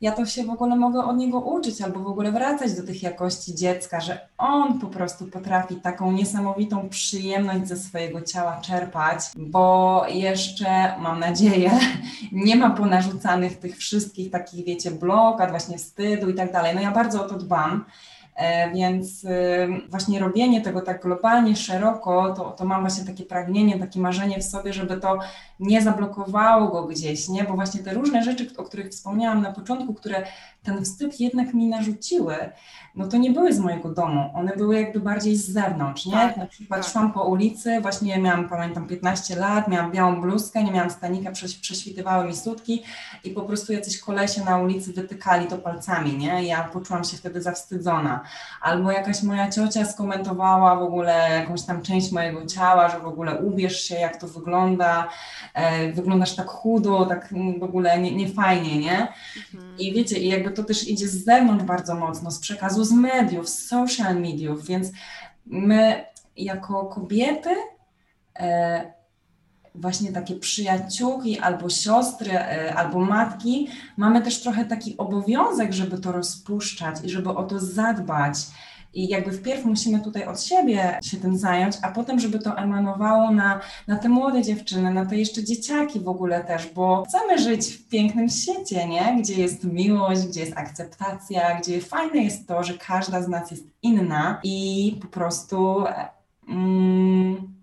ja 0.00 0.12
to 0.12 0.26
się 0.26 0.44
w 0.44 0.50
ogóle 0.50 0.76
mogę 0.76 1.04
od 1.04 1.16
niego 1.16 1.40
uczyć, 1.40 1.82
albo 1.82 2.00
w 2.00 2.06
ogóle 2.06 2.32
wracać 2.32 2.74
do 2.74 2.86
tych 2.86 3.02
jakości 3.02 3.54
dziecka, 3.54 4.00
że 4.00 4.28
on 4.38 4.80
po 4.80 4.86
prostu 4.86 5.26
potrafi 5.26 5.76
taką 5.76 6.12
niesamowitą 6.12 6.88
przyjemność 6.88 7.68
ze 7.68 7.76
swojego 7.76 8.22
ciała 8.22 8.60
czerpać, 8.60 9.20
bo 9.36 10.02
jeszcze, 10.08 10.98
mam 10.98 11.20
nadzieję, 11.20 11.70
nie 12.32 12.56
ma 12.56 12.70
ponarzucanych 12.70 13.58
tych 13.58 13.76
wszystkich 13.76 14.30
takich, 14.30 14.64
wiecie, 14.66 14.90
blokad, 14.90 15.50
właśnie 15.50 15.78
wstydu 15.78 16.30
i 16.30 16.34
tak 16.34 16.52
dalej. 16.52 16.74
No 16.74 16.80
ja 16.80 16.90
bardzo 16.90 17.24
o 17.24 17.28
to 17.28 17.38
dbam. 17.38 17.84
E, 18.36 18.72
Więc 18.72 19.24
y, 19.24 19.28
właśnie 19.88 20.20
robienie 20.20 20.60
tego 20.60 20.80
tak 20.80 21.02
globalnie, 21.02 21.56
szeroko, 21.56 22.34
to, 22.34 22.50
to 22.50 22.64
mam 22.64 22.80
właśnie 22.80 23.04
takie 23.04 23.24
pragnienie, 23.24 23.78
takie 23.78 24.00
marzenie 24.00 24.38
w 24.38 24.44
sobie, 24.44 24.72
żeby 24.72 24.96
to 24.96 25.18
nie 25.60 25.82
zablokowało 25.82 26.68
go 26.68 26.82
gdzieś, 26.86 27.28
nie? 27.28 27.44
Bo 27.44 27.54
właśnie 27.54 27.82
te 27.82 27.94
różne 27.94 28.22
rzeczy, 28.22 28.50
o 28.56 28.62
których 28.62 28.88
wspomniałam 28.88 29.42
na 29.42 29.52
początku, 29.52 29.94
które 29.94 30.22
ten 30.62 30.84
wstyd 30.84 31.20
jednak 31.20 31.54
mi 31.54 31.66
narzuciły, 31.66 32.36
no 32.94 33.08
to 33.08 33.16
nie 33.16 33.30
były 33.30 33.52
z 33.52 33.58
mojego 33.58 33.88
domu, 33.88 34.30
one 34.34 34.56
były 34.56 34.80
jakby 34.80 35.00
bardziej 35.00 35.36
z 35.36 35.50
zewnątrz, 35.50 36.06
nie? 36.06 36.12
Tak, 36.12 36.36
na 36.36 36.46
przykład 36.46 36.82
tak. 36.82 36.92
szłam 36.92 37.12
po 37.12 37.24
ulicy, 37.24 37.80
właśnie 37.80 38.18
miałam, 38.18 38.48
pamiętam, 38.48 38.86
15 38.86 39.36
lat, 39.36 39.68
miałam 39.68 39.92
białą 39.92 40.20
bluzkę, 40.20 40.64
nie 40.64 40.72
miałam 40.72 40.90
stanika, 40.90 41.30
prześ, 41.32 41.56
prześwitywały 41.56 42.26
mi 42.26 42.36
sutki 42.36 42.82
i 43.24 43.30
po 43.30 43.42
prostu 43.42 43.72
jacyś 43.72 43.98
kolesie 43.98 44.44
na 44.44 44.58
ulicy 44.58 44.92
wytykali 44.92 45.46
to 45.46 45.58
palcami, 45.58 46.18
nie? 46.18 46.44
Ja 46.44 46.64
poczułam 46.64 47.04
się 47.04 47.16
wtedy 47.16 47.42
zawstydzona. 47.42 48.25
Albo 48.60 48.92
jakaś 48.92 49.22
moja 49.22 49.50
ciocia 49.50 49.84
skomentowała 49.84 50.76
w 50.76 50.82
ogóle 50.82 51.30
jakąś 51.30 51.62
tam 51.62 51.82
część 51.82 52.12
mojego 52.12 52.46
ciała, 52.46 52.88
że 52.88 52.98
w 52.98 53.06
ogóle 53.06 53.38
ubierz 53.38 53.80
się, 53.80 53.94
jak 53.94 54.20
to 54.20 54.28
wygląda, 54.28 55.08
e, 55.54 55.92
wyglądasz 55.92 56.36
tak 56.36 56.46
chudo, 56.46 57.06
tak 57.06 57.34
w 57.60 57.62
ogóle 57.62 57.98
nie, 57.98 58.16
nie 58.16 58.28
fajnie, 58.28 58.78
nie? 58.78 59.08
Mhm. 59.54 59.78
I 59.78 59.92
wiecie, 59.92 60.18
i 60.18 60.28
jakby 60.28 60.50
to 60.50 60.64
też 60.64 60.88
idzie 60.88 61.08
z 61.08 61.24
zewnątrz 61.24 61.64
bardzo 61.64 61.94
mocno, 61.94 62.30
z 62.30 62.38
przekazu 62.38 62.84
z 62.84 62.92
mediów, 62.92 63.48
z 63.48 63.68
social 63.68 64.20
mediów, 64.20 64.66
więc 64.66 64.88
my 65.46 66.04
jako 66.36 66.84
kobiety 66.84 67.50
e, 68.38 68.95
właśnie 69.78 70.12
takie 70.12 70.34
przyjaciółki 70.34 71.38
albo 71.38 71.70
siostry, 71.70 72.32
e, 72.32 72.74
albo 72.74 72.98
matki, 72.98 73.68
mamy 73.96 74.22
też 74.22 74.40
trochę 74.40 74.64
taki 74.64 74.96
obowiązek, 74.96 75.72
żeby 75.72 75.98
to 75.98 76.12
rozpuszczać 76.12 76.96
i 77.04 77.10
żeby 77.10 77.30
o 77.30 77.42
to 77.42 77.60
zadbać. 77.60 78.36
I 78.96 79.08
jakby 79.08 79.32
wpierw 79.32 79.64
musimy 79.64 80.00
tutaj 80.00 80.24
od 80.24 80.42
siebie 80.42 80.98
się 81.02 81.16
tym 81.16 81.38
zająć, 81.38 81.76
a 81.82 81.92
potem, 81.92 82.20
żeby 82.20 82.38
to 82.38 82.58
emanowało 82.58 83.30
na, 83.30 83.60
na 83.86 83.96
te 83.96 84.08
młode 84.08 84.42
dziewczyny, 84.42 84.90
na 84.90 85.06
te 85.06 85.16
jeszcze 85.16 85.44
dzieciaki 85.44 86.00
w 86.00 86.08
ogóle 86.08 86.44
też, 86.44 86.70
bo 86.74 87.04
chcemy 87.08 87.38
żyć 87.38 87.66
w 87.66 87.88
pięknym 87.88 88.28
świecie, 88.28 88.88
nie? 88.88 89.16
Gdzie 89.22 89.34
jest 89.34 89.64
miłość, 89.64 90.26
gdzie 90.26 90.40
jest 90.40 90.56
akceptacja, 90.56 91.60
gdzie 91.60 91.80
fajne 91.80 92.22
jest 92.22 92.48
to, 92.48 92.64
że 92.64 92.74
każda 92.74 93.22
z 93.22 93.28
nas 93.28 93.50
jest 93.50 93.64
inna 93.82 94.40
i 94.42 94.98
po 95.02 95.08
prostu 95.08 95.86
e, 95.86 96.08
mm, 96.48 97.55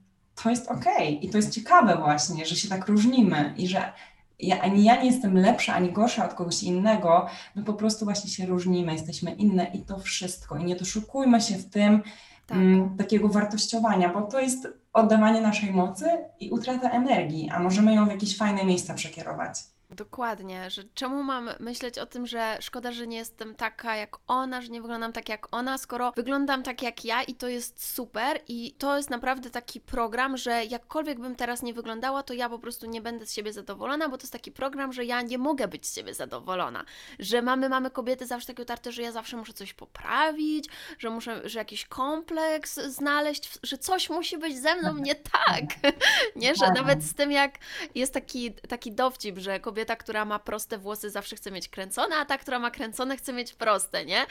to 0.43 0.49
jest 0.49 0.71
okej. 0.71 1.25
I 1.25 1.29
to 1.29 1.37
jest 1.37 1.51
ciekawe 1.51 1.97
właśnie, 1.97 2.45
że 2.45 2.55
się 2.55 2.69
tak 2.69 2.87
różnimy 2.87 3.53
i 3.57 3.67
że 3.67 3.93
ja, 4.39 4.61
ani 4.61 4.83
ja 4.83 5.01
nie 5.01 5.11
jestem 5.11 5.37
lepsza, 5.37 5.73
ani 5.73 5.91
gorsza 5.91 6.25
od 6.25 6.33
kogoś 6.33 6.63
innego, 6.63 7.27
my 7.55 7.63
po 7.63 7.73
prostu 7.73 8.05
właśnie 8.05 8.29
się 8.29 8.45
różnimy, 8.45 8.93
jesteśmy 8.93 9.31
inne 9.31 9.65
i 9.73 9.81
to 9.81 9.99
wszystko. 9.99 10.57
I 10.57 10.63
nie 10.63 10.75
doszukujmy 10.75 11.41
się 11.41 11.55
w 11.55 11.69
tym 11.69 12.01
Tak. 12.47 12.57
mm, 12.57 12.97
takiego 12.97 13.29
wartościowania, 13.29 14.09
bo 14.09 14.21
to 14.21 14.39
jest 14.39 14.67
oddawanie 14.93 15.41
naszej 15.41 15.71
mocy 15.71 16.05
i 16.39 16.49
utrata 16.49 16.89
energii, 16.89 17.49
a 17.49 17.59
możemy 17.59 17.93
ją 17.95 18.05
w 18.05 18.11
jakieś 18.11 18.37
fajne 18.37 18.65
miejsca 18.65 18.93
przekierować. 18.93 19.72
Dokładnie, 19.95 20.69
że 20.69 20.83
czemu 20.93 21.23
mam 21.23 21.49
myśleć 21.59 21.99
o 21.99 22.05
tym, 22.05 22.27
że 22.27 22.57
szkoda, 22.61 22.91
że 22.91 23.07
nie 23.07 23.17
jestem 23.17 23.55
taka 23.55 23.95
jak 23.95 24.17
ona, 24.27 24.61
że 24.61 24.69
nie 24.69 24.81
wyglądam 24.81 25.13
tak 25.13 25.29
jak 25.29 25.47
ona, 25.55 25.77
skoro 25.77 26.11
wyglądam 26.15 26.63
tak 26.63 26.81
jak 26.81 27.05
ja 27.05 27.23
i 27.23 27.35
to 27.35 27.47
jest 27.47 27.93
super 27.93 28.39
i 28.47 28.71
to 28.77 28.97
jest 28.97 29.09
naprawdę 29.09 29.49
taki 29.49 29.79
program, 29.79 30.37
że 30.37 30.65
jakkolwiek 30.65 31.19
bym 31.19 31.35
teraz 31.35 31.63
nie 31.63 31.73
wyglądała, 31.73 32.23
to 32.23 32.33
ja 32.33 32.49
po 32.49 32.59
prostu 32.59 32.85
nie 32.85 33.01
będę 33.01 33.25
z 33.25 33.33
siebie 33.33 33.53
zadowolona, 33.53 34.09
bo 34.09 34.17
to 34.17 34.23
jest 34.23 34.33
taki 34.33 34.51
program, 34.51 34.93
że 34.93 35.05
ja 35.05 35.21
nie 35.21 35.37
mogę 35.37 35.67
być 35.67 35.87
z 35.87 35.95
siebie 35.95 36.13
zadowolona, 36.13 36.85
że 37.19 37.41
mamy, 37.41 37.69
mamy 37.69 37.91
kobiety 37.91 38.27
zawsze 38.27 38.47
takie 38.47 38.63
utarte, 38.63 38.91
że 38.91 39.01
ja 39.01 39.11
zawsze 39.11 39.37
muszę 39.37 39.53
coś 39.53 39.73
poprawić, 39.73 40.65
że 40.99 41.09
muszę, 41.09 41.49
że 41.49 41.59
jakiś 41.59 41.85
kompleks 41.85 42.79
znaleźć, 42.79 43.59
że 43.63 43.77
coś 43.77 44.09
musi 44.09 44.37
być 44.37 44.57
ze 44.57 44.75
mną 44.75 44.97
nie 44.97 45.15
tak, 45.15 45.63
nie, 46.35 46.55
że 46.55 46.71
nawet 46.71 47.03
z 47.03 47.13
tym 47.13 47.31
jak 47.31 47.57
jest 47.95 48.13
taki, 48.13 48.53
taki 48.53 48.91
dowcip, 48.91 49.37
że 49.37 49.59
kobieta, 49.83 49.95
która 49.95 50.25
ma 50.25 50.39
proste 50.39 50.77
włosy, 50.77 51.09
zawsze 51.09 51.35
chce 51.35 51.51
mieć 51.51 51.69
kręcone, 51.69 52.15
a 52.15 52.25
ta, 52.25 52.37
która 52.37 52.59
ma 52.59 52.71
kręcone, 52.71 53.17
chce 53.17 53.33
mieć 53.33 53.53
proste, 53.53 54.05
nie? 54.05 54.25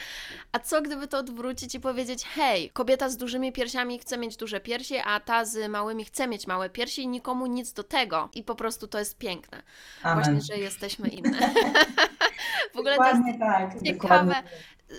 A 0.51 0.59
co 0.59 0.81
gdyby 0.81 1.07
to 1.07 1.17
odwrócić 1.17 1.75
i 1.75 1.79
powiedzieć, 1.79 2.25
hej, 2.25 2.69
kobieta 2.69 3.09
z 3.09 3.17
dużymi 3.17 3.51
piersiami 3.51 3.99
chce 3.99 4.17
mieć 4.17 4.37
duże 4.37 4.59
piersi, 4.59 4.95
a 5.05 5.19
ta 5.19 5.45
z 5.45 5.71
małymi 5.71 6.05
chce 6.05 6.27
mieć 6.27 6.47
małe 6.47 6.69
piersi 6.69 7.01
i 7.01 7.07
nikomu 7.07 7.45
nic 7.45 7.73
do 7.73 7.83
tego. 7.83 8.29
I 8.33 8.43
po 8.43 8.55
prostu 8.55 8.87
to 8.87 8.99
jest 8.99 9.17
piękne. 9.17 9.63
Amen. 10.03 10.23
Właśnie, 10.23 10.55
że 10.55 10.61
jesteśmy 10.61 11.07
inne. 11.07 11.39
w 12.73 12.77
ogóle 12.77 12.97
to 12.97 13.03
jest 13.03 13.21
Dokładnie 13.21 13.39
tak. 13.39 13.83
ciekawe 13.83 14.25
dokładnie. 14.25 14.49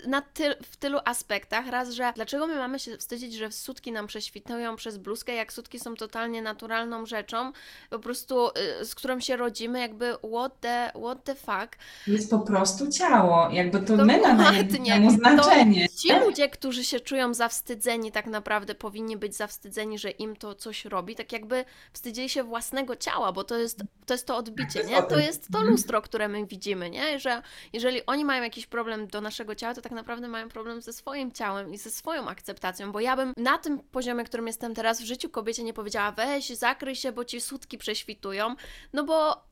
Na 0.06 0.22
ty, 0.22 0.54
w 0.62 0.76
tylu 0.76 0.98
aspektach. 1.04 1.66
Raz, 1.66 1.90
że 1.90 2.12
dlaczego 2.14 2.46
my 2.46 2.54
mamy 2.56 2.78
się 2.78 2.96
wstydzić, 2.98 3.34
że 3.34 3.52
sutki 3.52 3.92
nam 3.92 4.06
prześwitują 4.06 4.76
przez 4.76 4.98
bluzkę, 4.98 5.34
jak 5.34 5.52
sutki 5.52 5.80
są 5.80 5.94
totalnie 5.94 6.42
naturalną 6.42 7.06
rzeczą, 7.06 7.52
po 7.90 7.98
prostu 7.98 8.48
y, 8.80 8.84
z 8.84 8.94
którą 8.94 9.20
się 9.20 9.36
rodzimy, 9.36 9.80
jakby 9.80 10.14
what 10.34 10.60
the, 10.60 10.90
what 11.04 11.24
the 11.24 11.34
fuck. 11.34 11.76
To 12.04 12.10
jest 12.10 12.30
po 12.30 12.38
prostu 12.38 12.90
ciało, 12.90 13.48
jakby 13.52 13.80
to 13.80 13.96
my 13.96 14.16
Dokładnie. 14.16 14.62
nadajemy 14.62 15.10
znaczenie. 15.10 15.88
Ci 15.88 16.12
ludzie, 16.12 16.48
którzy 16.48 16.84
się 16.84 17.00
czują 17.00 17.34
zawstydzeni, 17.34 18.12
tak 18.12 18.26
naprawdę 18.26 18.74
powinni 18.74 19.16
być 19.16 19.36
zawstydzeni, 19.36 19.98
że 19.98 20.10
im 20.10 20.36
to 20.36 20.54
coś 20.54 20.84
robi, 20.84 21.14
tak 21.16 21.32
jakby 21.32 21.64
wstydzili 21.92 22.28
się 22.28 22.42
własnego 22.44 22.96
ciała, 22.96 23.32
bo 23.32 23.44
to 23.44 23.56
jest 23.56 23.78
to, 24.06 24.14
jest 24.14 24.26
to 24.26 24.36
odbicie, 24.36 24.84
nie? 24.84 25.02
To 25.02 25.18
jest 25.18 25.42
to 25.52 25.58
Mhm. 25.58 25.70
lustro, 25.70 26.02
które 26.02 26.28
my 26.28 26.46
widzimy, 26.46 26.90
nie? 26.90 27.20
Że 27.20 27.42
jeżeli 27.72 28.06
oni 28.06 28.24
mają 28.24 28.42
jakiś 28.42 28.66
problem 28.66 29.06
do 29.06 29.20
naszego 29.20 29.54
ciała, 29.54 29.73
to 29.74 29.82
tak 29.82 29.92
naprawdę 29.92 30.28
mają 30.28 30.48
problem 30.48 30.82
ze 30.82 30.92
swoim 30.92 31.32
ciałem 31.32 31.74
i 31.74 31.78
ze 31.78 31.90
swoją 31.90 32.28
akceptacją, 32.28 32.92
bo 32.92 33.00
ja 33.00 33.16
bym 33.16 33.32
na 33.36 33.58
tym 33.58 33.78
poziomie, 33.78 34.24
którym 34.24 34.46
jestem 34.46 34.74
teraz 34.74 35.00
w 35.00 35.04
życiu 35.04 35.28
kobiecie 35.28 35.64
nie 35.64 35.74
powiedziała 35.74 36.12
weź, 36.12 36.48
zakryj 36.48 36.94
się, 36.94 37.12
bo 37.12 37.24
ci 37.24 37.40
sutki 37.40 37.78
prześwitują, 37.78 38.54
no 38.92 39.04
bo 39.04 39.44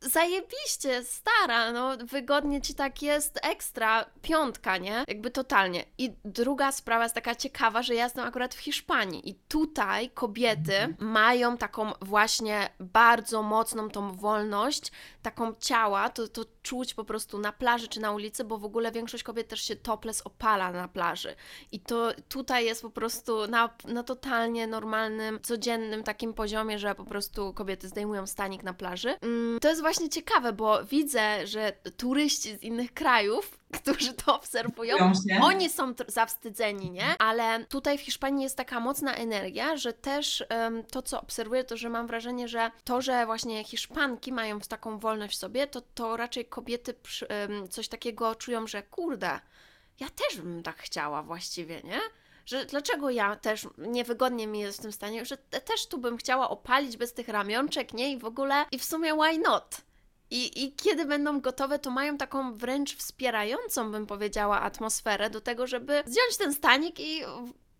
zajebiście, 0.00 1.04
stara, 1.04 1.72
no 1.72 1.96
wygodnie 1.96 2.60
ci 2.60 2.74
tak 2.74 3.02
jest, 3.02 3.38
ekstra, 3.42 4.04
piątka, 4.22 4.76
nie? 4.76 5.04
Jakby 5.08 5.30
totalnie. 5.30 5.84
I 5.98 6.12
druga 6.24 6.72
sprawa 6.72 7.02
jest 7.02 7.14
taka 7.14 7.34
ciekawa, 7.34 7.82
że 7.82 7.94
ja 7.94 8.04
jestem 8.04 8.24
akurat 8.24 8.54
w 8.54 8.58
Hiszpanii 8.58 9.28
i 9.30 9.34
tutaj 9.34 10.10
kobiety 10.10 10.94
mają 10.98 11.56
taką 11.56 11.92
właśnie 12.02 12.70
bardzo 12.80 13.42
mocną 13.42 13.90
tą 13.90 14.16
wolność, 14.16 14.92
taką 15.22 15.54
ciała, 15.60 16.08
to, 16.10 16.28
to 16.28 16.44
czuć 16.62 16.94
po 16.94 17.04
prostu 17.04 17.38
na 17.38 17.52
plaży 17.52 17.88
czy 17.88 18.00
na 18.00 18.12
ulicy, 18.12 18.44
bo 18.44 18.58
w 18.58 18.64
ogóle 18.64 18.92
większość 18.92 19.22
kobiet 19.22 19.48
też 19.48 19.60
się 19.62 19.76
topless 19.76 20.22
opala 20.22 20.72
na 20.72 20.88
plaży. 20.88 21.34
I 21.72 21.80
to 21.80 22.12
tutaj 22.28 22.64
jest 22.64 22.82
po 22.82 22.90
prostu 22.90 23.46
na, 23.46 23.70
na 23.84 24.02
totalnie 24.02 24.66
normalnym, 24.66 25.40
codziennym 25.42 26.02
takim 26.02 26.34
poziomie, 26.34 26.78
że 26.78 26.94
po 26.94 27.04
prostu 27.04 27.52
kobiety 27.54 27.88
zdejmują 27.88 28.26
stanik 28.26 28.62
na 28.62 28.74
plaży. 28.74 29.16
Mm, 29.22 29.60
To 29.60 29.68
jest 29.68 29.82
właśnie 29.88 30.08
ciekawe, 30.08 30.52
bo 30.52 30.84
widzę, 30.84 31.46
że 31.46 31.72
turyści 31.96 32.56
z 32.56 32.62
innych 32.62 32.94
krajów, 32.94 33.58
którzy 33.82 34.14
to 34.14 34.36
obserwują, 34.36 34.96
oni 35.42 35.70
są 35.70 35.94
zawstydzeni, 36.08 36.90
nie? 36.90 37.16
Ale 37.18 37.64
tutaj 37.64 37.98
w 37.98 38.00
Hiszpanii 38.00 38.42
jest 38.42 38.56
taka 38.56 38.80
mocna 38.80 39.14
energia, 39.14 39.76
że 39.76 39.92
też 39.92 40.44
em, 40.48 40.84
to, 40.84 41.02
co 41.02 41.20
obserwuję, 41.20 41.64
to 41.64 41.76
że 41.76 41.88
mam 41.88 42.06
wrażenie, 42.06 42.48
że 42.48 42.70
to, 42.84 43.02
że 43.02 43.26
właśnie 43.26 43.64
Hiszpanki 43.64 44.32
mają 44.32 44.60
taką 44.60 44.98
wolność 44.98 45.36
w 45.36 45.40
sobie, 45.40 45.66
to, 45.66 45.80
to 45.80 46.16
raczej 46.16 46.44
kobiety 46.44 46.94
em, 47.28 47.68
coś 47.68 47.88
takiego 47.88 48.34
czują, 48.34 48.66
że 48.66 48.82
kurde, 48.82 49.40
ja 50.00 50.08
też 50.08 50.40
bym 50.40 50.62
tak 50.62 50.76
chciała 50.78 51.22
właściwie, 51.22 51.82
nie? 51.82 52.00
Że 52.48 52.64
dlaczego 52.64 53.10
ja 53.10 53.36
też 53.36 53.66
niewygodnie 53.78 54.46
mi 54.46 54.60
jest 54.60 54.78
w 54.78 54.82
tym 54.82 54.92
stanie, 54.92 55.24
że 55.24 55.36
te, 55.36 55.60
też 55.60 55.86
tu 55.86 55.98
bym 55.98 56.16
chciała 56.16 56.50
opalić 56.50 56.96
bez 56.96 57.12
tych 57.12 57.28
ramionczek, 57.28 57.94
nie? 57.94 58.12
I 58.12 58.18
w 58.18 58.24
ogóle, 58.24 58.64
i 58.72 58.78
w 58.78 58.84
sumie 58.84 59.14
why 59.14 59.38
not? 59.38 59.76
I, 60.30 60.64
I 60.64 60.72
kiedy 60.72 61.04
będą 61.04 61.40
gotowe, 61.40 61.78
to 61.78 61.90
mają 61.90 62.18
taką 62.18 62.56
wręcz 62.56 62.96
wspierającą, 62.96 63.90
bym 63.90 64.06
powiedziała, 64.06 64.60
atmosferę 64.60 65.30
do 65.30 65.40
tego, 65.40 65.66
żeby 65.66 66.02
zdjąć 66.06 66.36
ten 66.38 66.54
stanik 66.54 67.00
i 67.00 67.22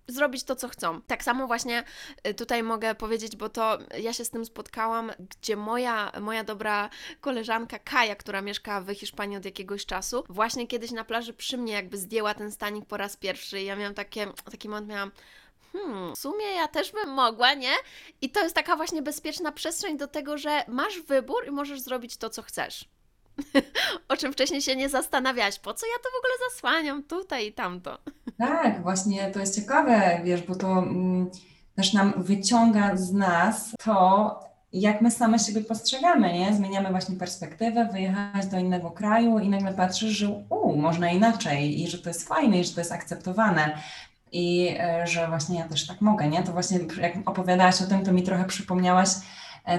zrobić 0.08 0.44
to, 0.44 0.56
co 0.56 0.68
chcą. 0.68 1.00
Tak 1.02 1.24
samo 1.24 1.46
właśnie 1.46 1.84
y, 2.26 2.34
tutaj 2.34 2.62
mogę 2.62 2.94
powiedzieć, 2.94 3.36
bo 3.36 3.48
to 3.48 3.78
ja 3.98 4.12
się 4.12 4.24
z 4.24 4.30
tym 4.30 4.44
spotkałam, 4.44 5.12
gdzie 5.18 5.56
moja, 5.56 6.12
moja 6.20 6.44
dobra 6.44 6.90
koleżanka 7.20 7.78
Kaja, 7.78 8.16
która 8.16 8.42
mieszka 8.42 8.80
w 8.80 8.94
Hiszpanii 8.94 9.36
od 9.36 9.44
jakiegoś 9.44 9.86
czasu, 9.86 10.24
właśnie 10.28 10.66
kiedyś 10.66 10.90
na 10.90 11.04
plaży 11.04 11.32
przy 11.32 11.58
mnie 11.58 11.72
jakby 11.72 11.98
zdjęła 11.98 12.34
ten 12.34 12.52
stanik 12.52 12.86
po 12.86 12.96
raz 12.96 13.16
pierwszy 13.16 13.60
i 13.60 13.64
ja 13.64 13.76
miałam 13.76 13.94
takie, 13.94 14.26
taki 14.50 14.68
moment, 14.68 14.88
miałam 14.88 15.10
hmm, 15.72 16.14
w 16.14 16.18
sumie 16.18 16.46
ja 16.46 16.68
też 16.68 16.92
bym 16.92 17.10
mogła, 17.10 17.54
nie? 17.54 17.72
I 18.20 18.30
to 18.30 18.42
jest 18.42 18.54
taka 18.54 18.76
właśnie 18.76 19.02
bezpieczna 19.02 19.52
przestrzeń 19.52 19.96
do 19.96 20.08
tego, 20.08 20.38
że 20.38 20.64
masz 20.68 21.00
wybór 21.00 21.46
i 21.46 21.50
możesz 21.50 21.80
zrobić 21.80 22.16
to, 22.16 22.30
co 22.30 22.42
chcesz. 22.42 22.84
o 24.09 24.16
czym 24.16 24.33
wcześniej 24.33 24.62
się 24.62 24.77
nie 24.77 24.88
zastanawiałaś. 24.88 25.59
Po 25.59 25.74
co 25.74 25.87
ja 25.87 25.98
to 26.03 26.09
w 26.11 26.18
ogóle 26.18 26.51
zasłaniam 26.51 27.03
tutaj 27.03 27.46
i 27.46 27.53
tamto? 27.53 27.98
Tak, 28.38 28.83
właśnie 28.83 29.31
to 29.31 29.40
jest 29.40 29.61
ciekawe, 29.61 30.20
wiesz, 30.24 30.42
bo 30.42 30.55
to 30.55 30.79
mm, 30.79 31.31
też 31.74 31.92
nam 31.92 32.12
wyciąga 32.16 32.96
z 32.96 33.12
nas 33.12 33.72
to, 33.85 34.40
jak 34.72 35.01
my 35.01 35.11
same 35.11 35.38
siebie 35.38 35.61
postrzegamy, 35.61 36.33
nie? 36.33 36.55
Zmieniamy 36.55 36.90
właśnie 36.90 37.16
perspektywę, 37.16 37.88
wyjechać 37.92 38.46
do 38.46 38.59
innego 38.59 38.90
kraju 38.90 39.38
i 39.38 39.48
nagle 39.48 39.72
patrzysz, 39.72 40.11
że 40.11 40.29
u, 40.51 40.77
można 40.77 41.11
inaczej 41.11 41.83
i 41.83 41.88
że 41.88 41.98
to 41.98 42.11
jest 42.11 42.29
fajne 42.29 42.61
i 42.61 42.64
że 42.64 42.74
to 42.74 42.81
jest 42.81 42.92
akceptowane. 42.92 43.79
I 44.33 44.77
e, 44.79 45.07
że 45.07 45.29
właśnie 45.29 45.59
ja 45.59 45.68
też 45.68 45.87
tak 45.87 46.01
mogę, 46.01 46.29
nie? 46.29 46.42
To 46.42 46.53
właśnie 46.53 46.79
jak 47.01 47.12
opowiadałaś 47.27 47.83
o 47.83 47.87
tym, 47.87 48.05
to 48.05 48.12
mi 48.12 48.22
trochę 48.22 48.44
przypomniałaś 48.44 49.09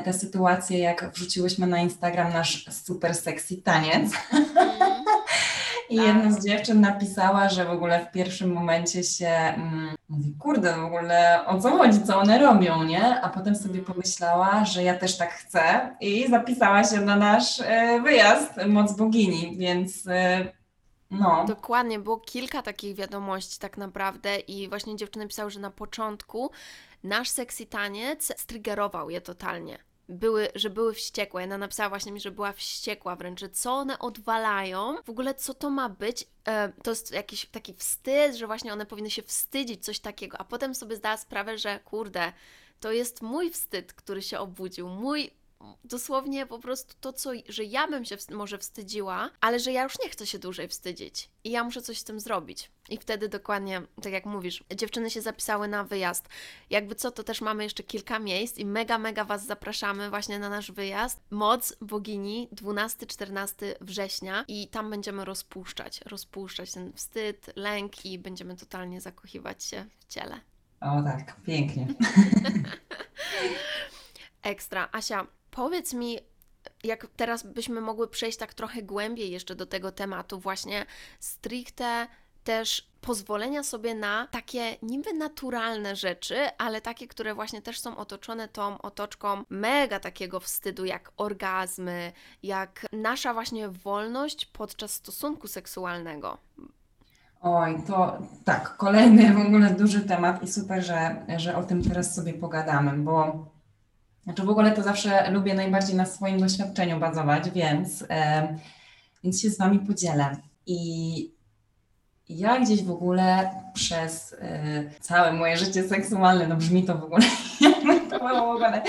tę 0.06 0.13
sytuację, 0.13 0.80
jak 0.80 1.12
wrzuciłyśmy 1.13 1.67
na 1.67 1.80
Instagram 1.80 2.34
nasz 2.34 2.65
super 2.71 3.15
sexy 3.15 3.58
taniec. 3.58 4.12
I 5.89 5.95
Tak. 5.97 6.06
jedna 6.06 6.32
z 6.32 6.45
dziewczyn 6.45 6.82
napisała, 6.82 7.49
że 7.49 7.65
w 7.65 7.69
ogóle 7.69 8.06
w 8.06 8.12
pierwszym 8.12 8.54
momencie 8.54 9.04
się 9.04 9.28
mm, 9.28 9.95
mówi, 10.10 10.36
kurde, 10.39 10.75
w 10.78 10.86
ogóle 10.86 11.45
o 11.45 11.62
co 11.62 11.78
chodzi, 11.78 12.04
co 12.04 12.19
one 12.19 12.39
robią, 12.39 12.84
nie? 12.84 13.21
A 13.21 13.30
potem 13.30 13.56
sobie 13.56 13.82
pomyślała, 13.82 14.65
że 14.65 14.84
ja 14.84 14.95
też 14.97 15.17
tak 15.17 15.34
chcę 15.34 15.95
i 16.02 16.30
zapisała 16.30 16.84
się 16.84 17.02
na 17.02 17.15
nasz 17.15 17.60
e, 17.60 18.02
wyjazd 18.02 18.52
Moc 18.67 18.93
Bogini, 18.93 19.58
więc 19.58 20.08
e, 20.08 20.45
no, 21.12 21.45
Dokładnie, 21.47 21.99
było 21.99 22.17
kilka 22.17 22.62
takich 22.62 22.95
wiadomości 22.95 23.60
tak 23.60 23.78
naprawdę 23.78 24.39
i 24.39 24.69
właśnie 24.69 24.95
dziewczyny 24.95 25.28
pisały, 25.28 25.52
że 25.52 25.60
na 25.60 25.71
początku 25.71 26.52
nasz 27.03 27.29
sexy 27.29 27.65
taniec 27.65 28.41
striggerował 28.41 29.09
je 29.09 29.21
totalnie. 29.21 29.79
Były, 30.09 30.47
że 30.55 30.69
były 30.69 30.93
wściekłe. 30.93 31.41
Jedna 31.41 31.57
napisała 31.57 31.89
właśnie 31.89 32.12
mi, 32.12 32.19
że 32.19 32.31
była 32.31 32.53
wściekła 32.53 33.15
wręcz, 33.15 33.39
że 33.39 33.49
co 33.49 33.73
one 33.73 33.99
odwalają, 33.99 34.95
w 35.03 35.09
ogóle 35.09 35.35
co 35.35 35.53
to 35.53 35.69
ma 35.69 35.89
być. 35.89 36.27
E, 36.47 36.71
to 36.83 36.91
jest 36.91 37.12
jakiś 37.12 37.45
taki 37.45 37.73
wstyd, 37.73 38.35
że 38.35 38.47
właśnie 38.47 38.73
one 38.73 38.85
powinny 38.85 39.12
się 39.12 39.21
wstydzić, 39.23 39.85
coś 39.85 39.99
takiego. 39.99 40.38
A 40.38 40.43
potem 40.43 40.75
sobie 40.75 40.95
zdała 40.95 41.17
sprawę, 41.17 41.57
że 41.57 41.79
kurde, 41.79 42.33
to 42.79 42.91
jest 42.91 43.21
mój 43.21 43.49
wstyd, 43.49 43.93
który 43.93 44.21
się 44.21 44.39
obudził, 44.39 44.89
mój 44.89 45.31
dosłownie 45.84 46.45
po 46.45 46.60
prostu 46.60 46.95
to, 47.02 47.13
co, 47.13 47.32
że 47.50 47.63
ja 47.63 47.88
bym 47.88 48.06
się 48.06 48.17
wst- 48.17 48.36
może 48.36 48.58
wstydziła, 48.58 49.30
ale 49.41 49.60
że 49.60 49.72
ja 49.72 49.84
już 49.84 50.00
nie 50.04 50.10
chcę 50.10 50.28
się 50.28 50.39
dłużej 50.39 50.67
wstydzić 50.67 51.30
i 51.43 51.52
ja 51.52 51.63
muszę 51.63 51.82
coś 51.82 52.00
z 52.00 52.04
tym 52.04 52.19
zrobić. 52.19 52.72
I 52.89 52.98
wtedy 52.98 53.30
dokładnie, 53.30 53.82
tak 54.02 54.13
jak 54.13 54.26
mówisz, 54.26 54.63
dziewczyny 54.76 55.10
się 55.10 55.22
zapisały 55.22 55.67
na 55.67 55.84
wyjazd. 55.84 56.30
Jakby 56.69 56.95
co, 56.95 57.12
to 57.12 57.24
też 57.24 57.41
mamy 57.41 57.63
jeszcze 57.63 57.84
kilka 57.84 58.19
miejsc 58.19 58.58
i 58.58 58.65
mega, 58.65 58.98
mega 58.98 59.26
Was 59.26 59.45
zapraszamy 59.45 60.10
właśnie 60.10 60.39
na 60.39 60.50
nasz 60.50 60.72
wyjazd. 60.72 61.19
Moc 61.30 61.74
Bogini 61.82 62.50
12-14 62.56 63.48
września 63.82 64.45
i 64.48 64.67
tam 64.67 64.89
będziemy 64.89 65.26
rozpuszczać, 65.26 66.02
rozpuszczać 66.06 66.74
ten 66.74 66.93
wstyd, 66.93 67.52
lęk 67.56 68.06
i 68.06 68.19
będziemy 68.19 68.56
totalnie 68.56 69.02
zakochiwać 69.02 69.63
się 69.63 69.86
w 70.00 70.06
ciele. 70.13 70.41
o 70.82 71.04
tak, 71.04 71.36
pięknie. 71.45 71.88
Ekstra. 74.43 74.89
Asia, 74.91 75.28
powiedz 75.60 75.93
mi, 75.93 76.17
jak 76.84 77.08
teraz 77.15 77.43
byśmy 77.43 77.82
mogły 77.82 78.08
przejść 78.08 78.38
tak 78.38 78.54
trochę 78.54 78.82
głębiej 78.82 79.32
jeszcze 79.32 79.56
do 79.56 79.65
tego 79.65 79.91
tematu, 79.91 80.39
właśnie 80.39 80.86
stricte 81.19 82.08
też 82.43 82.89
pozwolenia 83.02 83.63
sobie 83.63 83.95
na 83.95 84.28
takie 84.28 84.78
niby 84.82 85.13
naturalne 85.13 85.95
rzeczy, 85.95 86.36
ale 86.58 86.82
takie, 86.82 87.08
które 87.08 87.36
właśnie 87.36 87.62
też 87.62 87.80
są 87.80 87.98
otoczone 87.98 88.48
tą 88.48 88.78
otoczką 88.78 89.43
mega 89.50 90.00
takiego 90.00 90.39
wstydu, 90.39 90.86
jak 90.86 91.12
orgazmy, 91.17 92.12
jak 92.43 92.86
nasza 92.93 93.34
właśnie 93.34 93.69
wolność 93.69 94.45
podczas 94.45 94.91
stosunku 94.91 95.48
seksualnego. 95.48 96.38
Oj, 97.41 97.82
to 97.88 98.17
tak, 98.45 98.78
kolejny 98.78 99.34
w 99.34 99.48
ogóle 99.48 99.69
duży 99.69 100.02
temat 100.02 100.43
i 100.43 100.48
super, 100.48 100.84
że, 100.84 101.26
że 101.38 101.56
o 101.56 101.63
tym 101.63 101.84
teraz 101.84 102.15
sobie 102.15 102.34
pogadamy, 102.34 102.98
bo 102.98 103.45
znaczy 104.29 104.43
w 104.43 104.49
ogóle 104.49 104.71
to 104.71 104.83
zawsze 104.83 105.31
lubię 105.31 105.53
najbardziej 105.53 105.95
na 105.95 106.05
swoim 106.05 106.39
doświadczeniu 106.39 106.99
bazować, 106.99 107.49
więc, 107.49 108.05
e, 108.09 108.47
więc 109.23 109.41
się 109.41 109.49
z 109.49 109.57
Wami 109.57 109.79
podzielę. 109.79 110.35
I 110.65 111.31
ja 112.29 112.59
gdzieś 112.59 112.83
w 112.83 112.91
ogóle 112.91 113.49
przez 113.73 114.35
e, 114.41 114.83
całe 114.99 115.33
moje 115.33 115.57
życie 115.57 115.83
seksualne, 115.83 116.47
no 116.47 116.55
brzmi 116.55 116.83
to 116.83 116.97
w 116.97 117.03
ogóle, 117.03 117.21
to 118.09 118.19
w 118.19 118.23
ogóle, 118.23 118.81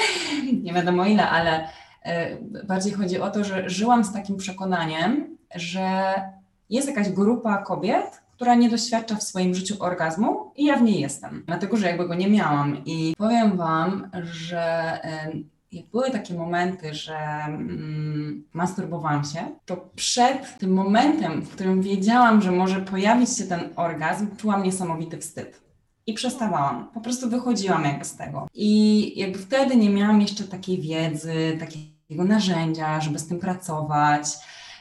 nie 0.62 0.72
wiadomo 0.72 1.04
ile, 1.04 1.28
ale 1.28 1.68
e, 2.02 2.36
bardziej 2.64 2.92
chodzi 2.92 3.20
o 3.20 3.30
to, 3.30 3.44
że 3.44 3.70
żyłam 3.70 4.04
z 4.04 4.12
takim 4.12 4.36
przekonaniem, 4.36 5.36
że 5.54 6.14
jest 6.70 6.88
jakaś 6.88 7.08
grupa 7.08 7.58
kobiet, 7.58 8.19
która 8.40 8.54
nie 8.54 8.70
doświadcza 8.70 9.16
w 9.16 9.22
swoim 9.22 9.54
życiu 9.54 9.76
orgazmu 9.78 10.52
i 10.56 10.64
ja 10.64 10.76
w 10.76 10.82
niej 10.82 11.00
jestem, 11.00 11.42
dlatego 11.46 11.76
że 11.76 11.86
jakby 11.86 12.08
go 12.08 12.14
nie 12.14 12.30
miałam. 12.30 12.84
I 12.84 13.14
powiem 13.18 13.56
Wam, 13.56 14.10
że 14.22 14.60
e, 15.04 15.32
jak 15.72 15.86
były 15.86 16.10
takie 16.10 16.34
momenty, 16.34 16.94
że 16.94 17.16
mm, 17.46 18.44
masturbowałam 18.52 19.24
się, 19.24 19.40
to 19.66 19.90
przed 19.96 20.58
tym 20.58 20.72
momentem, 20.72 21.42
w 21.42 21.50
którym 21.50 21.82
wiedziałam, 21.82 22.42
że 22.42 22.52
może 22.52 22.80
pojawić 22.80 23.36
się 23.36 23.44
ten 23.44 23.60
orgazm, 23.76 24.36
czułam 24.36 24.62
niesamowity 24.62 25.18
wstyd. 25.18 25.60
I 26.06 26.14
przestawałam. 26.14 26.90
Po 26.94 27.00
prostu 27.00 27.30
wychodziłam 27.30 27.84
jakby 27.84 28.04
z 28.04 28.16
tego. 28.16 28.46
I 28.54 29.12
jakby 29.20 29.38
wtedy 29.38 29.76
nie 29.76 29.90
miałam 29.90 30.20
jeszcze 30.20 30.44
takiej 30.44 30.80
wiedzy, 30.80 31.56
takiej 31.60 31.94
jego 32.10 32.24
narzędzia, 32.24 33.00
żeby 33.00 33.18
z 33.18 33.28
tym 33.28 33.38
pracować. 33.38 34.26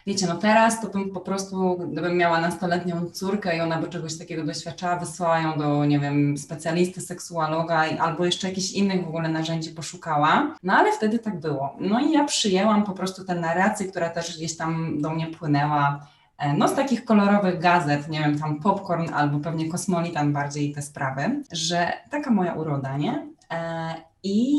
Wiecie, 0.08 0.28
no 0.28 0.36
teraz 0.36 0.82
to 0.82 0.88
bym 0.88 1.12
po 1.12 1.20
prostu, 1.20 1.78
gdybym 1.92 2.18
miała 2.18 2.42
nastoletnią 2.42 3.06
córkę 3.06 3.58
i 3.58 3.62
ona 3.62 3.78
by 3.82 3.88
czegoś 3.88 4.18
takiego 4.18 4.44
doświadczała, 4.46 4.96
wysłała 4.96 5.40
ją 5.40 5.58
do, 5.58 5.86
nie 5.86 6.00
wiem, 6.00 6.38
specjalisty, 6.38 7.02
seksuologa 7.02 7.88
i, 7.88 7.98
albo 7.98 8.26
jeszcze 8.26 8.50
jakichś 8.50 8.72
innych 8.72 9.06
w 9.06 9.08
ogóle 9.08 9.30
narzędzi 9.30 9.72
poszukała. 9.72 10.56
No 10.64 10.74
ale 10.74 10.92
wtedy 10.92 11.20
tak 11.20 11.40
było. 11.40 11.76
No 11.80 12.00
i 12.00 12.12
ja 12.12 12.24
przyjęłam 12.24 12.84
po 12.84 12.92
prostu 12.92 13.24
tę 13.26 13.36
narrację, 13.36 13.88
która 13.88 14.10
też 14.10 14.38
gdzieś 14.38 14.58
tam 14.58 15.02
do 15.02 15.10
mnie 15.10 15.28
płynęła. 15.28 16.08
e, 16.38 16.54
No, 16.54 16.68
z 16.68 16.76
takich 16.76 17.06
kolorowych 17.06 17.60
gazet, 17.60 18.08
nie 18.10 18.20
wiem, 18.20 18.40
tam 18.40 18.60
popcorn 18.60 19.14
albo 19.14 19.40
pewnie 19.40 19.70
kosmolitan 19.70 20.34
bardziej 20.34 20.72
te 20.74 20.82
sprawy, 20.82 21.44
że 21.52 21.94
taka 22.12 22.32
moja 22.32 22.54
uroda, 22.54 22.98
nie? 22.98 23.28
E, 23.52 23.94
I 24.24 24.56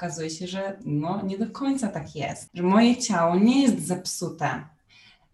okazuje 0.00 0.30
się, 0.30 0.46
że 0.46 0.76
no, 0.84 1.22
nie 1.22 1.38
do 1.38 1.50
końca 1.50 1.88
tak 1.88 2.16
jest, 2.16 2.48
że 2.54 2.62
moje 2.62 2.96
ciało 2.96 3.36
nie 3.36 3.62
jest 3.62 3.86
zepsute, 3.86 4.64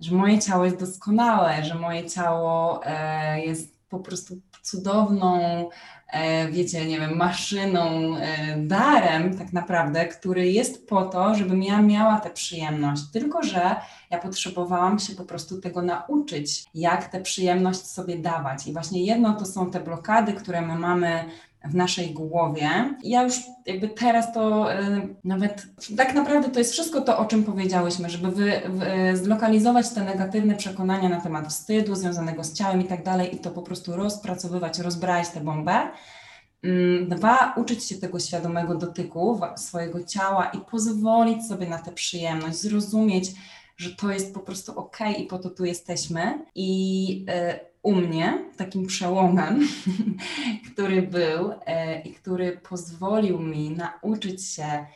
że 0.01 0.15
moje 0.15 0.39
ciało 0.39 0.65
jest 0.65 0.81
doskonałe, 0.81 1.65
że 1.65 1.75
moje 1.75 2.11
ciało 2.11 2.81
e, 2.85 3.41
jest 3.41 3.77
po 3.89 3.99
prostu 3.99 4.41
cudowną, 4.63 5.41
e, 6.13 6.49
wiecie, 6.51 6.87
nie 6.87 7.01
wiem, 7.01 7.17
maszyną, 7.17 8.17
e, 8.17 8.57
darem 8.57 9.39
tak 9.39 9.53
naprawdę, 9.53 10.07
który 10.07 10.53
jest 10.53 10.89
po 10.89 11.03
to, 11.03 11.35
żebym 11.35 11.63
ja 11.63 11.83
miała 11.83 12.21
tę 12.21 12.31
przyjemność. 12.31 13.03
Tylko, 13.13 13.43
że 13.43 13.77
ja 14.11 14.19
potrzebowałam 14.19 14.99
się 14.99 15.15
po 15.15 15.25
prostu 15.25 15.61
tego 15.61 15.83
nauczyć, 15.83 16.65
jak 16.75 17.09
tę 17.09 17.21
przyjemność 17.21 17.87
sobie 17.87 18.19
dawać. 18.19 18.67
I 18.67 18.73
właśnie 18.73 19.05
jedno 19.05 19.35
to 19.35 19.47
są 19.47 19.71
te 19.71 19.81
blokady, 19.81 20.33
które 20.33 20.61
my 20.61 20.75
mamy 20.75 21.25
w 21.69 21.75
naszej 21.75 22.11
głowie. 22.11 22.69
Ja 23.03 23.23
już 23.23 23.41
jakby 23.67 23.89
teraz 23.89 24.33
to 24.33 24.73
y, 24.73 25.17
nawet 25.25 25.67
tak 25.97 26.15
naprawdę 26.15 26.49
to 26.49 26.59
jest 26.59 26.73
wszystko 26.73 27.01
to, 27.01 27.19
o 27.19 27.25
czym 27.25 27.45
powiedziałyśmy, 27.45 28.11
żeby 28.11 28.31
wy, 28.31 28.53
wy, 28.69 29.17
zlokalizować 29.17 29.91
te 29.91 30.05
negatywne 30.05 30.55
przekonania 30.55 31.09
na 31.09 31.21
temat 31.21 31.49
wstydu 31.49 31.95
związanego 31.95 32.45
z 32.45 32.53
ciałem 32.53 32.81
i 32.81 32.85
tak 32.85 33.05
dalej 33.05 33.35
i 33.35 33.39
to 33.39 33.51
po 33.51 33.63
prostu 33.63 33.97
rozpracowywać, 33.97 34.79
rozbrać 34.79 35.29
tę 35.29 35.41
bombę. 35.41 35.89
Mm, 36.63 37.09
Dwa, 37.09 37.55
uczyć 37.57 37.85
się 37.85 37.95
tego 37.95 38.19
świadomego 38.19 38.75
dotyku 38.75 39.41
swojego 39.57 40.05
ciała 40.05 40.45
i 40.47 40.61
pozwolić 40.71 41.47
sobie 41.47 41.67
na 41.67 41.79
tę 41.79 41.93
przyjemność, 41.93 42.57
zrozumieć, 42.57 43.31
że 43.77 43.91
to 43.91 44.11
jest 44.11 44.35
po 44.35 44.41
prostu 44.41 44.79
ok 44.79 44.99
i 45.19 45.25
po 45.25 45.39
to 45.39 45.51
tu 45.51 45.65
jesteśmy. 45.65 46.45
I 46.55 47.27
y, 47.53 47.76
u 47.87 47.95
mnie 47.95 48.39
takim 48.57 48.87
przełomem, 48.87 49.69
który 50.73 51.03
był 51.03 51.53
e, 51.67 52.01
i 52.01 52.15
który 52.15 52.57
pozwolił 52.57 53.39
mi 53.39 53.71
nauczyć 53.71 54.45
się 54.47 54.87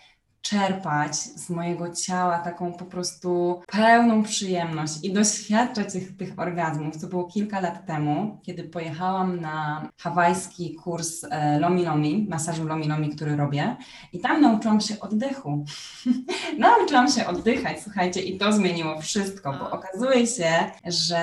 czerpać 0.43 1.17
z 1.17 1.51
mojego 1.51 1.91
ciała 1.91 2.39
taką 2.39 2.73
po 2.73 2.85
prostu 2.85 3.61
pełną 3.67 4.23
przyjemność 4.23 4.95
i 5.03 5.13
doświadczać 5.13 5.93
tych, 5.93 6.17
tych 6.17 6.39
orgazmów. 6.39 7.01
To 7.01 7.07
było 7.07 7.25
kilka 7.25 7.61
lat 7.61 7.87
temu, 7.87 8.39
kiedy 8.43 8.65
pojechałam 8.65 9.41
na 9.41 9.89
hawajski 9.99 10.75
kurs 10.75 11.25
e, 11.31 11.59
Lomi 11.59 11.85
Lomi, 11.85 12.27
masażu 12.31 12.65
Lomi 12.67 12.89
Lomi, 12.89 13.11
który 13.17 13.37
robię 13.37 13.77
i 14.13 14.21
tam 14.21 14.41
nauczyłam 14.41 14.81
się 14.81 15.01
oddechu. 15.01 15.65
nauczyłam 16.59 17.11
się 17.11 17.27
oddychać, 17.27 17.83
słuchajcie, 17.83 18.21
i 18.23 18.39
to 18.39 18.53
zmieniło 18.53 19.01
wszystko, 19.01 19.53
bo 19.53 19.71
okazuje 19.71 20.27
się, 20.27 20.51
że 20.85 21.19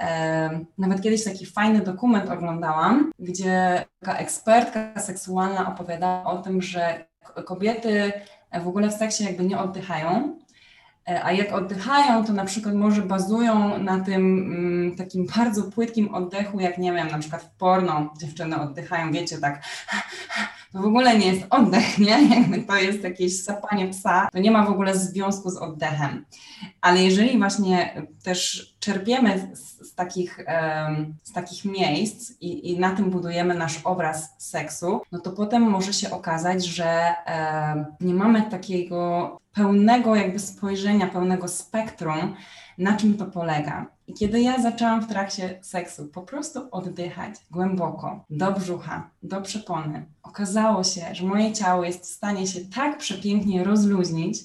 e, 0.00 0.60
nawet 0.78 1.02
kiedyś 1.02 1.24
taki 1.24 1.46
fajny 1.46 1.80
dokument 1.80 2.30
oglądałam, 2.30 3.12
gdzie 3.18 3.84
taka 4.00 4.18
ekspertka 4.18 5.00
seksualna 5.00 5.74
opowiadała 5.74 6.24
o 6.24 6.38
tym, 6.38 6.62
że 6.62 7.06
kobiety 7.44 8.12
w 8.52 8.68
ogóle 8.68 8.90
w 8.90 8.94
seksie 8.94 9.24
jakby 9.24 9.44
nie 9.44 9.58
oddychają, 9.58 10.38
e, 11.08 11.24
a 11.24 11.32
jak 11.32 11.52
oddychają, 11.52 12.24
to 12.24 12.32
na 12.32 12.44
przykład 12.44 12.74
może 12.74 13.02
bazują 13.02 13.78
na 13.78 14.00
tym 14.00 14.22
mm, 14.22 14.96
takim 14.96 15.26
bardzo 15.36 15.62
płytkim 15.62 16.14
oddechu, 16.14 16.60
jak 16.60 16.78
nie 16.78 16.92
wiem, 16.92 17.08
na 17.08 17.18
przykład 17.18 17.42
w 17.42 17.50
porno 17.50 18.14
dziewczyny 18.18 18.60
oddychają, 18.60 19.12
wiecie, 19.12 19.38
tak 19.38 19.62
to 20.76 20.82
w 20.82 20.86
ogóle 20.86 21.18
nie 21.18 21.26
jest 21.26 21.46
oddech, 21.50 21.98
nie? 21.98 22.28
Jakby 22.36 22.62
to 22.62 22.76
jest 22.76 23.02
jakieś 23.02 23.42
sapanie 23.42 23.88
psa, 23.88 24.28
to 24.32 24.38
nie 24.38 24.50
ma 24.50 24.66
w 24.66 24.70
ogóle 24.70 24.96
związku 24.96 25.50
z 25.50 25.56
oddechem. 25.56 26.24
Ale 26.80 27.02
jeżeli 27.02 27.38
właśnie 27.38 28.02
też 28.22 28.74
czerpiemy 28.80 29.50
z, 29.54 29.88
z 29.88 29.94
takich, 29.94 30.38
z 31.22 31.32
takich 31.32 31.64
miejsc 31.64 32.32
i, 32.40 32.72
i 32.72 32.78
na 32.78 32.90
tym 32.90 33.10
budujemy 33.10 33.54
nasz 33.54 33.80
obraz 33.84 34.34
seksu, 34.38 35.00
no 35.12 35.18
to 35.18 35.32
potem 35.32 35.62
może 35.62 35.92
się 35.92 36.10
okazać, 36.10 36.66
że 36.66 37.14
nie 38.00 38.14
mamy 38.14 38.42
takiego 38.42 39.38
pełnego 39.54 40.16
jakby 40.16 40.38
spojrzenia, 40.38 41.06
pełnego 41.06 41.48
spektrum, 41.48 42.34
na 42.78 42.96
czym 42.96 43.18
to 43.18 43.26
polega. 43.26 43.86
I 44.06 44.14
kiedy 44.14 44.40
ja 44.40 44.62
zaczęłam 44.62 45.00
w 45.00 45.08
trakcie 45.08 45.58
seksu 45.62 46.06
po 46.06 46.22
prostu 46.22 46.68
oddychać 46.70 47.34
głęboko, 47.50 48.24
do 48.30 48.52
brzucha, 48.52 49.10
do 49.22 49.40
przepony, 49.40 50.06
okazało 50.22 50.84
się, 50.84 51.14
że 51.14 51.24
moje 51.24 51.52
ciało 51.52 51.84
jest 51.84 52.04
w 52.04 52.14
stanie 52.14 52.46
się 52.46 52.60
tak 52.74 52.98
przepięknie 52.98 53.64
rozluźnić, 53.64 54.38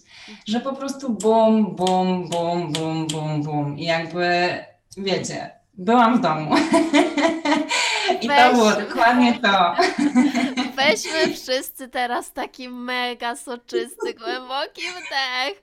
że 0.47 0.59
po 0.59 0.73
prostu 0.73 1.09
bum, 1.09 1.75
bum, 1.75 2.29
bum, 2.29 2.71
bum, 2.73 3.07
bum, 3.07 3.43
bum. 3.43 3.77
I 3.77 3.83
jakby, 3.83 4.59
wiecie, 4.97 5.51
byłam 5.73 6.17
w 6.17 6.21
domu. 6.21 6.55
I 8.21 8.27
to 8.27 8.53
było 8.53 8.71
dokładnie 8.71 9.39
to. 9.39 9.75
Weźmy 10.77 11.33
wszyscy 11.35 11.87
teraz 11.87 12.33
taki 12.33 12.69
mega 12.69 13.35
soczysty, 13.35 14.13
głęboki 14.13 14.81
wdech. 14.81 15.61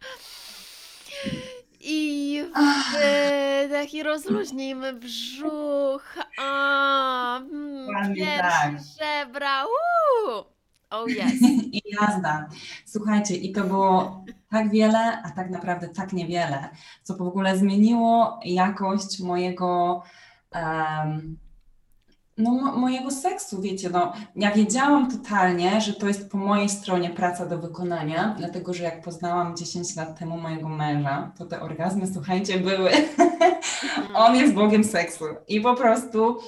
I 1.81 2.45
wydech 2.93 3.95
i 3.95 4.03
rozluźnijmy 4.03 4.93
brzuch. 4.93 6.17
A, 6.41 7.37
mm, 7.39 7.87
Dokładnie 7.87 8.39
tak. 8.41 8.73
żebra. 8.99 9.65
Uuu. 9.65 10.45
Oh 10.91 11.07
yes. 11.27 11.43
I 11.73 11.83
jazda. 12.01 12.49
Słuchajcie, 12.87 13.37
i 13.37 13.53
to 13.53 13.65
było 13.65 14.25
tak 14.51 14.71
wiele, 14.71 15.23
a 15.23 15.31
tak 15.31 15.51
naprawdę 15.51 15.89
tak 15.89 16.13
niewiele, 16.13 16.69
co 17.03 17.17
w 17.17 17.23
ogóle 17.23 17.59
zmieniło 17.59 18.41
jakość 18.45 19.21
mojego, 19.21 20.03
em, 20.51 21.39
no, 22.39 22.51
mo- 22.51 22.73
mojego 22.73 23.11
seksu, 23.11 23.61
wiecie, 23.63 23.91
no, 23.91 24.13
ja 24.37 24.51
wiedziałam 24.51 25.11
totalnie, 25.11 25.81
że 25.81 25.93
to 25.95 26.09
jest 26.09 26.31
po 26.31 26.39
mojej 26.39 26.69
stronie 26.69 27.11
praca 27.11 27.47
do 27.47 27.59
wykonania, 27.59 28.35
dlatego, 28.39 28.75
że 28.75 28.85
jak 28.85 29.03
poznałam 29.03 29.57
10 29.57 29.97
lat 29.97 30.19
temu 30.19 30.39
mojego 30.39 30.69
męża, 30.69 31.33
to 31.39 31.47
te 31.47 31.61
orgazmy, 31.61 32.07
słuchajcie, 32.15 32.59
były, 32.59 32.91
on 34.15 34.37
jest 34.37 34.55
Bogiem 34.55 34.85
seksu 34.85 35.25
i 35.49 35.61
po 35.61 35.75
prostu 35.75 36.39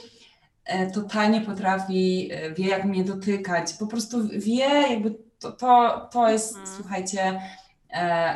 e, 0.64 0.90
totalnie 0.90 1.40
potrafi, 1.40 2.28
e, 2.32 2.54
wie 2.54 2.68
jak 2.68 2.84
mnie 2.84 3.04
dotykać, 3.04 3.72
po 3.72 3.86
prostu 3.86 4.28
wie 4.28 4.68
jakby 4.90 5.14
to, 5.38 5.52
to, 5.52 6.00
to 6.12 6.28
jest, 6.30 6.58
Mhm. 6.58 6.76
słuchajcie, 6.76 7.40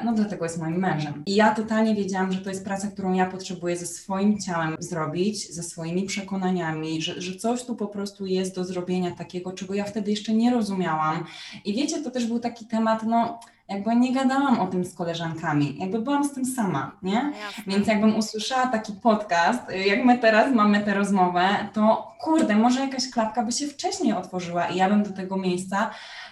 no 0.05 0.13
dlatego 0.13 0.45
jest 0.45 0.61
moim 0.61 0.77
mężem. 0.77 1.23
I 1.27 1.35
ja 1.35 1.55
totalnie 1.55 1.95
wiedziałam, 1.95 2.33
że 2.33 2.41
to 2.41 2.51
jest 2.51 2.65
praca, 2.65 2.89
którą 2.89 3.13
ja 3.13 3.27
potrzebuję 3.27 3.77
ze 3.77 3.87
swoim 3.87 4.39
ciałem 4.39 4.77
zrobić, 4.79 5.55
ze 5.55 5.63
swoimi 5.63 6.03
przekonaniami, 6.03 7.03
że, 7.03 7.21
że 7.21 7.37
coś 7.37 7.65
tu 7.65 7.77
po 7.77 7.87
prostu 7.87 8.27
jest 8.27 8.55
do 8.55 8.65
zrobienia 8.65 9.11
takiego, 9.11 9.53
czego 9.53 9.75
ja 9.75 9.85
wtedy 9.85 10.11
jeszcze 10.11 10.35
nie 10.35 10.51
rozumiałam. 10.51 11.25
I 11.65 11.75
wiecie, 11.75 12.03
to 12.03 12.11
też 12.11 12.27
był 12.27 12.39
taki 12.39 12.67
temat, 12.67 13.03
no 13.03 13.41
jakby 13.69 13.97
nie 13.97 14.13
gadałam 14.13 14.61
o 14.61 14.67
tym 14.67 14.85
z 14.85 14.95
koleżankami, 14.95 15.77
jakby 15.79 15.99
byłam 15.99 16.25
z 16.25 16.33
tym 16.33 16.45
sama, 16.45 16.97
nie? 17.03 17.33
Jasne. 17.41 17.65
Więc 17.67 17.87
jakbym 17.87 18.17
usłyszała 18.17 18.67
taki 18.67 18.93
podcast, 18.93 19.61
jak 19.87 20.05
my 20.05 20.19
teraz 20.19 20.55
mamy 20.55 20.81
tę 20.81 20.95
rozmowę, 20.95 21.49
to 21.73 22.15
kurde, 22.21 22.57
może 22.57 22.81
jakaś 22.81 23.11
klapka 23.11 23.43
by 23.43 23.53
się 23.53 23.67
wcześniej 23.67 24.13
otworzyła 24.13 24.67
i 24.67 24.77
ja 24.77 24.89
bym 24.89 25.03
do 25.03 25.11
tego 25.11 25.37
miejsca 25.37 25.91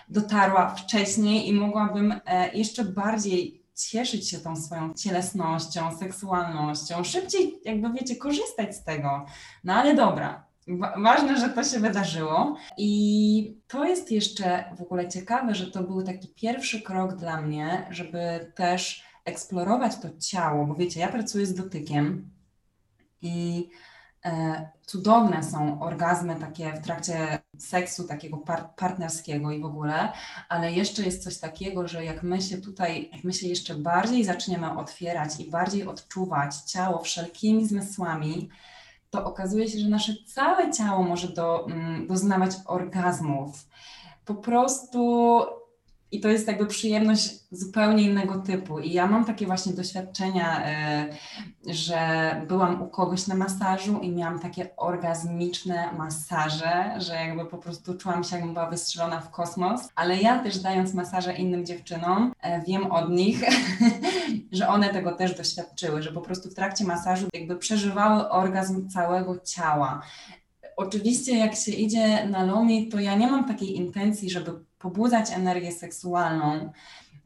dotarła 0.09 0.75
wcześniej 0.75 1.49
i 1.49 1.53
mogłabym 1.53 2.15
e, 2.27 2.53
jeszcze 2.55 2.85
bardziej 2.85 3.63
cieszyć 3.75 4.31
się 4.31 4.39
tą 4.39 4.57
swoją 4.57 4.95
cielesnością, 4.95 5.97
seksualnością, 5.99 7.05
szybciej 7.05 7.61
jakby 7.65 7.93
wiecie, 7.93 8.17
korzystać 8.17 8.77
z 8.77 8.85
tego. 8.85 9.27
No 9.65 9.75
ale 9.75 9.95
dobra. 9.95 10.47
Wa- 10.69 10.95
Ważne, 11.03 11.37
że 11.41 11.49
to 11.49 11.65
się 11.65 11.81
wydarzyło 11.81 12.57
i 12.79 13.57
to 13.69 13.85
jest 13.85 14.11
jeszcze 14.13 14.65
w 14.79 14.83
ogóle 14.83 15.09
ciekawe, 15.09 15.55
że 15.55 15.71
to 15.71 15.83
był 15.83 16.03
taki 16.03 16.29
pierwszy 16.29 16.83
krok 16.83 17.17
dla 17.17 17.41
mnie, 17.43 17.87
żeby 17.91 18.53
też 18.55 19.05
eksplorować 19.25 19.93
to 19.97 20.09
ciało, 20.19 20.67
bo 20.67 20.75
wiecie, 20.75 21.01
ja 21.01 21.09
pracuję 21.09 21.47
z 21.47 21.55
dotykiem 21.55 22.31
i 23.23 23.69
cudowne 24.87 25.43
są 25.43 25.83
orgazmy 25.83 26.37
takie 26.37 26.73
w 26.73 26.85
trakcie 26.85 27.39
seksu, 27.59 28.05
takiego 28.05 28.37
par 28.37 28.75
partnerskiego 28.77 29.51
i 29.51 29.61
w 29.61 29.65
ogóle, 29.65 30.13
ale 30.49 30.73
jeszcze 30.73 31.03
jest 31.03 31.25
coś 31.25 31.39
takiego, 31.39 31.89
że 31.89 32.05
jak 32.05 32.23
my 32.23 32.43
się 32.43 32.59
tutaj, 32.59 33.11
jak 33.13 33.25
my 33.25 33.33
się 33.33 33.49
jeszcze 33.49 33.75
bardziej 33.75 34.25
zaczniemy 34.25 34.79
otwierać 34.79 35.41
i 35.41 35.51
bardziej 35.51 35.87
odczuwać 35.87 36.57
ciało 36.57 36.99
wszelkimi 36.99 37.67
zmysłami, 37.67 38.49
to 39.11 39.25
okazuje 39.25 39.69
się, 39.69 39.79
że 39.79 39.89
nasze 39.89 40.13
całe 40.27 40.73
ciało 40.73 41.03
może 41.03 41.29
do, 41.29 41.67
mm, 41.67 42.07
doznawać 42.07 42.51
orgazmów. 42.65 43.69
Po 44.25 44.35
prostu 44.35 45.41
i 46.13 46.21
to 46.21 46.29
jest 46.29 46.49
jakby 46.49 46.67
przyjemność 46.67 47.31
zupełnie 47.51 48.03
innego 48.03 48.39
typu. 48.39 48.79
I 48.79 48.93
ja 48.93 49.07
mam 49.07 49.25
takie 49.25 49.47
właśnie 49.47 49.73
doświadczenia, 49.73 50.63
y, 51.67 51.75
że 51.75 52.01
byłam 52.49 52.83
u 52.83 52.89
kogoś 52.89 53.27
na 53.27 53.35
masażu 53.35 53.99
i 54.01 54.11
miałam 54.11 54.39
takie 54.39 54.77
orgazmiczne 54.77 55.93
masaże, 55.99 56.95
że 56.99 57.15
jakby 57.15 57.45
po 57.45 57.59
prostu 57.59 57.95
czułam 57.95 58.25
się, 58.25 58.37
jakbym 58.37 58.55
była 58.55 58.71
wystrzelona 58.71 59.21
w 59.21 59.31
kosmos. 59.31 59.89
Ale 59.95 60.17
ja 60.17 60.39
też 60.39 60.59
dając 60.59 60.95
masaże 60.95 61.35
innym 61.35 61.67
dziewczynom, 61.67 62.33
e, 62.41 62.63
wiem 62.63 62.93
od 62.93 63.11
nich, 63.11 63.41
że 64.53 64.69
one 64.69 64.89
tego 64.89 65.13
też 65.13 65.37
doświadczyły, 65.37 66.03
że 66.03 66.13
po 66.13 66.21
prostu 66.21 66.51
w 66.51 66.55
trakcie 66.55 66.85
masażu 66.85 67.27
jakby 67.35 67.57
przeżywały 67.57 68.29
orgazm 68.29 68.89
całego 68.89 69.39
ciała. 69.39 70.03
Oczywiście, 70.77 71.39
jak 71.39 71.55
się 71.55 71.73
idzie 71.73 72.27
na 72.27 72.45
Lomi, 72.45 72.89
to 72.89 73.01
ja 73.01 73.15
nie 73.15 73.31
mam 73.31 73.45
takiej 73.45 73.77
intencji, 73.77 74.31
żeby 74.31 74.53
pobudzać 74.83 75.31
energię 75.31 75.73
seksualną. 75.73 76.73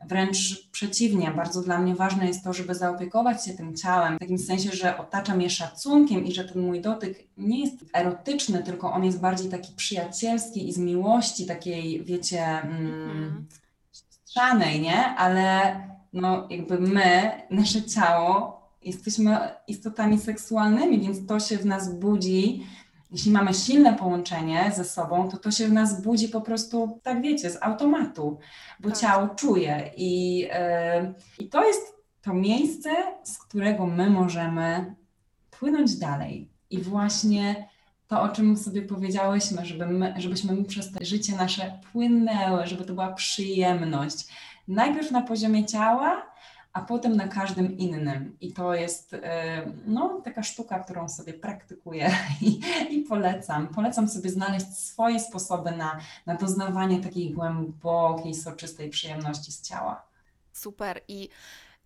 Wręcz 0.09 0.69
przeciwnie, 0.73 1.31
bardzo 1.31 1.63
dla 1.63 1.79
mnie 1.79 1.95
ważne 1.95 2.27
jest 2.27 2.45
to, 2.45 2.53
żeby 2.53 2.75
zaopiekować 2.75 3.45
się 3.45 3.55
tym 3.55 3.77
ciałem, 3.77 4.17
w 4.17 4.21
takim 4.21 4.39
sensie, 4.39 4.71
że 4.73 4.99
otaczam 4.99 5.41
je 5.41 5.51
szacunkiem 5.51 6.25
i 6.25 6.33
że 6.33 6.45
ten 6.45 6.63
mój 6.63 6.81
dotyk 6.81 7.25
nie 7.37 7.61
jest 7.61 7.85
erotyczny, 7.93 8.63
tylko 8.63 8.93
on 8.93 9.05
jest 9.05 9.21
bardziej 9.21 9.51
taki 9.51 9.73
przyjacielski 9.73 10.69
i 10.69 10.73
z 10.73 10.79
miłości 10.79 11.47
takiej, 11.47 12.05
wiecie, 12.05 12.43
mm, 12.45 13.47
strzanej, 13.91 14.81
nie? 14.81 15.05
Ale 15.05 15.77
no, 16.13 16.47
jakby 16.51 16.79
my, 16.79 17.33
nasze 17.51 17.83
ciało, 17.83 18.61
jesteśmy 18.83 19.39
istotami 19.69 20.19
seksualnymi, 20.19 21.01
więc 21.01 21.27
to 21.27 21.41
się 21.41 21.59
w 21.59 21.67
nas 21.67 21.95
budzi 21.95 22.67
jeśli 23.11 23.33
mamy 23.33 23.55
silne 23.55 23.95
połączenie 23.95 24.73
ze 24.77 24.85
sobą, 24.85 25.29
to 25.29 25.37
to 25.37 25.51
się 25.51 25.67
w 25.69 25.73
nas 25.73 26.03
budzi 26.03 26.29
po 26.29 26.41
prostu, 26.41 27.01
tak 27.03 27.23
wiecie, 27.23 27.51
z 27.51 27.63
automatu, 27.63 28.39
bo 28.81 28.89
Tak. 28.89 28.99
ciało 28.99 29.29
czuje. 29.29 29.91
I, 29.97 30.39
yy, 30.39 31.15
I 31.39 31.49
to 31.49 31.65
jest 31.65 31.97
to 32.23 32.35
miejsce, 32.35 32.91
z 33.23 33.39
którego 33.39 33.87
my 33.87 34.11
możemy 34.11 34.95
płynąć 35.51 35.97
dalej. 35.97 36.51
I 36.71 36.83
właśnie 36.83 37.69
to, 38.09 38.23
o 38.23 38.29
czym 38.29 38.57
sobie 38.57 38.83
powiedziałyśmy, 38.83 39.67
żeby 39.67 39.87
my, 39.87 40.15
żebyśmy 40.17 40.55
my 40.55 40.65
przez 40.65 40.93
to 40.93 41.05
życie 41.05 41.37
nasze 41.37 41.79
płynęły, 41.93 42.67
żeby 42.67 42.85
to 42.85 42.95
była 42.95 43.13
przyjemność. 43.13 44.27
Najpierw 44.69 45.11
na 45.11 45.23
poziomie 45.23 45.65
ciała, 45.67 46.23
a 46.77 46.81
potem 46.81 47.17
na 47.17 47.29
każdym 47.29 47.79
innym. 47.79 48.37
I 48.41 48.53
to 48.53 48.75
jest 48.75 49.13
y, 49.13 49.21
no, 49.87 50.21
taka 50.25 50.43
sztuka, 50.43 50.79
którą 50.79 51.09
sobie 51.09 51.35
praktykuję 51.35 52.11
i, 52.43 52.61
i 52.91 53.03
polecam. 53.03 53.69
Polecam 53.69 54.09
sobie 54.09 54.31
znaleźć 54.31 54.67
swoje 54.67 55.21
sposoby 55.21 55.71
na, 55.71 56.01
na 56.27 56.35
doznawanie 56.35 57.01
takiej 57.01 57.31
głębokiej, 57.31 58.35
soczystej 58.35 58.91
przyjemności 58.91 59.53
z 59.53 59.63
ciała. 59.63 60.03
Super. 60.53 61.01
I 61.09 61.29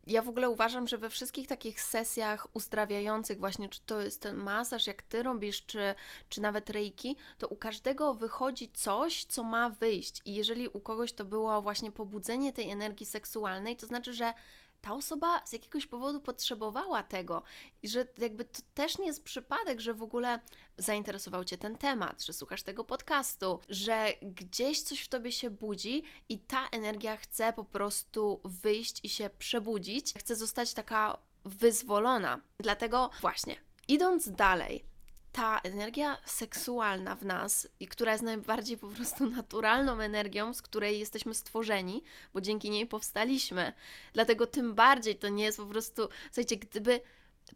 ja 0.06 0.22
w 0.22 0.28
ogóle 0.28 0.50
uważam, 0.50 0.88
że 0.88 0.98
we 0.98 1.10
wszystkich 1.10 1.48
takich 1.48 1.80
sesjach 1.80 2.46
uzdrawiających, 2.56 3.38
właśnie 3.38 3.68
czy 3.68 3.80
to 3.86 4.00
jest 4.00 4.22
ten 4.22 4.36
masaż, 4.36 4.86
jak 4.86 5.02
ty 5.02 5.22
robisz, 5.22 5.66
czy, 5.66 5.94
czy 6.28 6.40
nawet 6.40 6.70
reiki, 6.70 7.16
to 7.38 7.48
u 7.48 7.56
każdego 7.56 8.14
wychodzi 8.14 8.70
coś, 8.72 9.24
co 9.24 9.42
ma 9.42 9.70
wyjść. 9.70 10.20
I 10.24 10.34
jeżeli 10.34 10.68
u 10.68 10.80
kogoś 10.80 11.12
to 11.12 11.24
było 11.24 11.62
właśnie 11.62 11.92
pobudzenie 11.92 12.52
tej 12.52 12.70
energii 12.70 13.06
seksualnej, 13.06 13.76
to 13.76 13.86
znaczy, 13.86 14.14
że 14.14 14.32
ta 14.80 14.94
osoba 14.94 15.46
z 15.46 15.52
jakiegoś 15.52 15.86
powodu 15.86 16.20
potrzebowała 16.20 17.02
tego 17.02 17.42
i 17.82 17.88
że 17.88 18.06
jakby 18.18 18.44
to 18.44 18.62
też 18.74 18.98
nie 18.98 19.06
jest 19.06 19.24
przypadek, 19.24 19.80
że 19.80 19.94
w 19.94 20.02
ogóle 20.02 20.40
zainteresował 20.78 21.44
Cię 21.44 21.58
ten 21.58 21.78
temat, 21.78 22.24
że 22.24 22.32
słuchasz 22.32 22.62
tego 22.62 22.84
podcastu, 22.84 23.60
że 23.68 24.12
gdzieś 24.22 24.82
coś 24.82 25.00
w 25.00 25.08
Tobie 25.08 25.32
się 25.32 25.50
budzi 25.50 26.02
i 26.28 26.38
ta 26.38 26.68
energia 26.68 27.16
chce 27.16 27.52
po 27.52 27.64
prostu 27.64 28.40
wyjść 28.44 29.04
i 29.04 29.08
się 29.08 29.30
przebudzić, 29.38 30.14
chce 30.14 30.36
zostać 30.36 30.74
taka 30.74 31.18
wyzwolona. 31.44 32.40
Dlatego 32.58 33.10
właśnie, 33.20 33.56
idąc 33.88 34.30
dalej, 34.30 34.89
ta 35.32 35.58
energia 35.58 36.16
seksualna 36.24 37.14
w 37.16 37.24
nas, 37.24 37.68
i 37.80 37.88
która 37.88 38.12
jest 38.12 38.24
najbardziej 38.24 38.78
po 38.78 38.88
prostu 38.88 39.30
naturalną 39.30 40.00
energią, 40.00 40.54
z 40.54 40.62
której 40.62 40.98
jesteśmy 40.98 41.34
stworzeni, 41.34 42.02
bo 42.34 42.40
dzięki 42.40 42.70
niej 42.70 42.86
powstaliśmy. 42.86 43.72
Dlatego 44.12 44.46
tym 44.46 44.74
bardziej 44.74 45.16
to 45.16 45.28
nie 45.28 45.44
jest 45.44 45.58
po 45.58 45.66
prostu, 45.66 46.08
słuchajcie, 46.26 46.56
gdyby. 46.56 47.00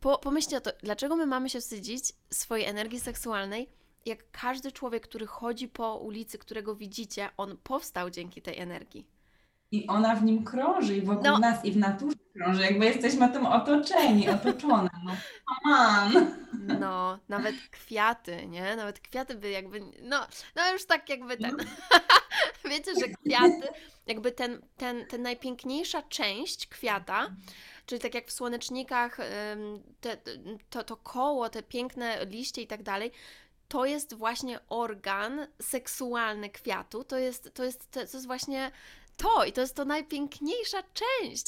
Po, 0.01 0.18
pomyślcie 0.18 0.57
o 0.57 0.61
to, 0.61 0.70
dlaczego 0.83 1.16
my 1.16 1.27
mamy 1.27 1.51
się 1.51 1.61
wstydzić 1.61 2.12
swojej 2.31 2.66
energii 2.66 3.01
seksualnej, 3.01 3.68
jak 4.07 4.18
każdy 4.31 4.72
człowiek, 4.72 5.03
który 5.03 5.27
chodzi 5.27 5.68
po 5.68 5.97
ulicy, 5.97 6.39
którego 6.39 6.75
widzicie, 6.75 7.29
on 7.37 7.57
powstał 7.62 8.11
dzięki 8.11 8.43
tej 8.43 8.59
energii. 8.59 9.07
I 9.70 9.87
ona 9.87 10.16
w 10.16 10.25
nim 10.25 10.45
krąży 10.45 10.97
i 10.97 11.03
wokół 11.03 11.25
No. 11.25 11.39
nas 11.39 11.64
i 11.64 11.72
w 11.72 11.77
naturze 11.77 12.16
krąży, 12.37 12.62
jakby 12.62 12.85
jesteśmy 12.85 13.29
tym 13.29 13.47
otoczeni, 13.47 14.29
otoczone. 14.29 14.91
No, 15.05 15.12
come 15.64 15.77
on. 15.79 16.43
No, 16.65 17.19
nawet 17.29 17.55
kwiaty, 17.71 18.47
nie? 18.47 18.77
Nawet 18.77 19.01
kwiaty 19.01 19.35
by 19.35 19.51
jakby, 19.51 19.81
no, 20.03 20.27
no 20.57 20.73
już 20.73 20.87
tak 20.87 21.09
jakby 21.09 21.37
ten, 21.37 21.57
wiecie, 22.71 22.93
że 23.01 23.09
kwiaty, 23.09 23.69
jakby 24.07 24.33
ten, 24.33 24.62
ten, 24.77 25.07
ten 25.07 25.23
najpiękniejsza 25.23 26.03
część 26.03 26.67
kwiata, 26.67 27.31
czyli 27.87 28.01
tak 28.01 28.15
jak 28.15 28.27
w 28.29 28.33
słonecznikach, 28.33 29.19
te, 30.01 30.17
to, 30.71 30.85
to 30.85 30.97
koło, 30.97 31.49
te 31.49 31.62
piękne 31.62 32.27
liście 32.27 32.62
i 32.62 32.67
tak 32.67 32.83
dalej, 32.83 33.12
to 33.69 33.85
jest 33.85 34.15
właśnie 34.15 34.61
organ 34.69 35.47
seksualny 35.62 36.51
kwiatu, 36.51 37.05
to 37.05 37.19
jest, 37.19 37.55
to 37.55 37.65
jest, 37.65 37.91
to 37.91 38.01
jest 38.01 38.27
właśnie 38.27 38.71
to 39.17 39.45
i 39.45 39.53
to 39.53 39.61
jest 39.61 39.77
to 39.77 39.85
najpiękniejsza 39.85 40.83
część, 40.83 41.47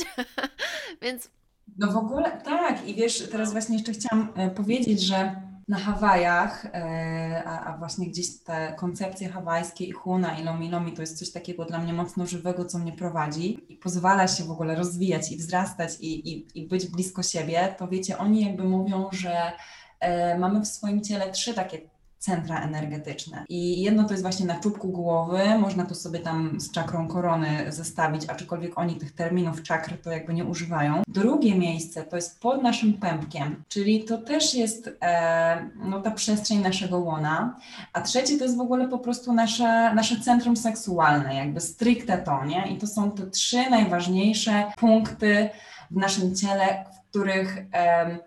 więc 1.02 1.30
No 1.78 1.92
w 1.92 1.96
ogóle 1.96 2.40
tak. 2.44 2.88
I 2.88 2.94
wiesz, 2.94 3.28
teraz 3.30 3.52
właśnie 3.52 3.76
jeszcze 3.76 3.92
chciałam 3.92 4.32
e, 4.36 4.50
powiedzieć, 4.50 5.00
że 5.00 5.46
na 5.68 5.78
Hawajach, 5.78 6.66
e, 6.66 7.42
a, 7.46 7.64
a 7.64 7.78
właśnie 7.78 8.06
gdzieś 8.06 8.38
te 8.38 8.74
koncepcje 8.78 9.28
hawajskie 9.28 9.84
i 9.84 9.92
huna 9.92 10.38
i 10.38 10.44
lomi 10.44 10.70
lomi 10.70 10.92
to 10.92 11.02
jest 11.02 11.18
coś 11.18 11.32
takiego 11.32 11.64
dla 11.64 11.78
mnie 11.78 11.92
mocno 11.92 12.26
żywego, 12.26 12.64
co 12.64 12.78
mnie 12.78 12.92
prowadzi 12.92 13.64
i 13.68 13.76
pozwala 13.76 14.28
się 14.28 14.44
w 14.44 14.50
ogóle 14.50 14.74
rozwijać 14.74 15.32
i 15.32 15.36
wzrastać 15.36 16.00
i, 16.00 16.32
i, 16.32 16.46
i 16.54 16.68
być 16.68 16.86
blisko 16.86 17.22
siebie, 17.22 17.74
to 17.78 17.88
wiecie, 17.88 18.18
oni 18.18 18.44
jakby 18.44 18.64
mówią, 18.64 19.08
że 19.12 19.52
e, 20.00 20.38
mamy 20.38 20.60
w 20.60 20.66
swoim 20.66 21.04
ciele 21.04 21.30
trzy 21.32 21.54
takie 21.54 21.95
centra 22.18 22.60
energetyczne. 22.62 23.44
I 23.48 23.82
jedno 23.82 24.04
to 24.04 24.10
jest 24.10 24.22
właśnie 24.22 24.46
na 24.46 24.60
czubku 24.60 24.88
głowy, 24.88 25.58
można 25.58 25.84
to 25.84 25.94
sobie 25.94 26.18
tam 26.18 26.60
z 26.60 26.70
czakrą 26.70 27.08
korony 27.08 27.72
zestawić, 27.72 28.28
aczkolwiek 28.28 28.78
oni 28.78 28.96
tych 28.96 29.12
terminów 29.12 29.62
czakr 29.62 29.92
to 30.02 30.10
jakby 30.10 30.34
nie 30.34 30.44
używają. 30.44 31.02
Drugie 31.08 31.58
miejsce 31.58 32.02
to 32.02 32.16
jest 32.16 32.40
pod 32.40 32.62
naszym 32.62 32.92
pępkiem, 32.92 33.64
czyli 33.68 34.04
to 34.04 34.18
też 34.18 34.54
jest 34.54 34.90
e, 35.02 35.70
no, 35.76 36.00
ta 36.00 36.10
przestrzeń 36.10 36.58
naszego 36.58 36.98
łona, 36.98 37.56
a 37.92 38.00
trzecie 38.00 38.38
to 38.38 38.44
jest 38.44 38.56
w 38.56 38.60
ogóle 38.60 38.88
po 38.88 38.98
prostu 38.98 39.32
nasze, 39.32 39.94
nasze 39.94 40.20
centrum 40.20 40.56
seksualne, 40.56 41.34
jakby 41.34 41.60
stricte 41.60 42.18
to, 42.18 42.44
nie? 42.44 42.72
I 42.72 42.78
to 42.78 42.86
są 42.86 43.10
te 43.10 43.26
trzy 43.26 43.70
najważniejsze 43.70 44.64
punkty 44.78 45.48
w 45.90 45.96
naszym 45.96 46.36
ciele, 46.36 46.84
w 46.92 47.10
których 47.10 47.58
em, 47.72 48.18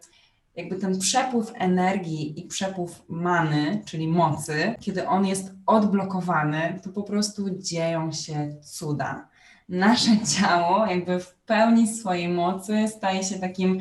jakby 0.59 0.75
ten 0.75 0.99
przepływ 0.99 1.51
energii 1.55 2.39
i 2.39 2.47
przepływ 2.47 3.03
many, 3.09 3.81
czyli 3.85 4.07
mocy, 4.07 4.75
kiedy 4.79 5.07
on 5.07 5.25
jest 5.25 5.51
odblokowany, 5.65 6.79
to 6.83 6.89
po 6.89 7.03
prostu 7.03 7.49
dzieją 7.49 8.11
się 8.11 8.55
cuda. 8.61 9.27
Nasze 9.69 10.11
ciało, 10.37 10.85
jakby 10.85 11.19
w 11.19 11.33
pełni 11.33 11.87
swojej 11.87 12.29
mocy, 12.29 12.87
staje 12.87 13.23
się 13.23 13.39
takim, 13.39 13.79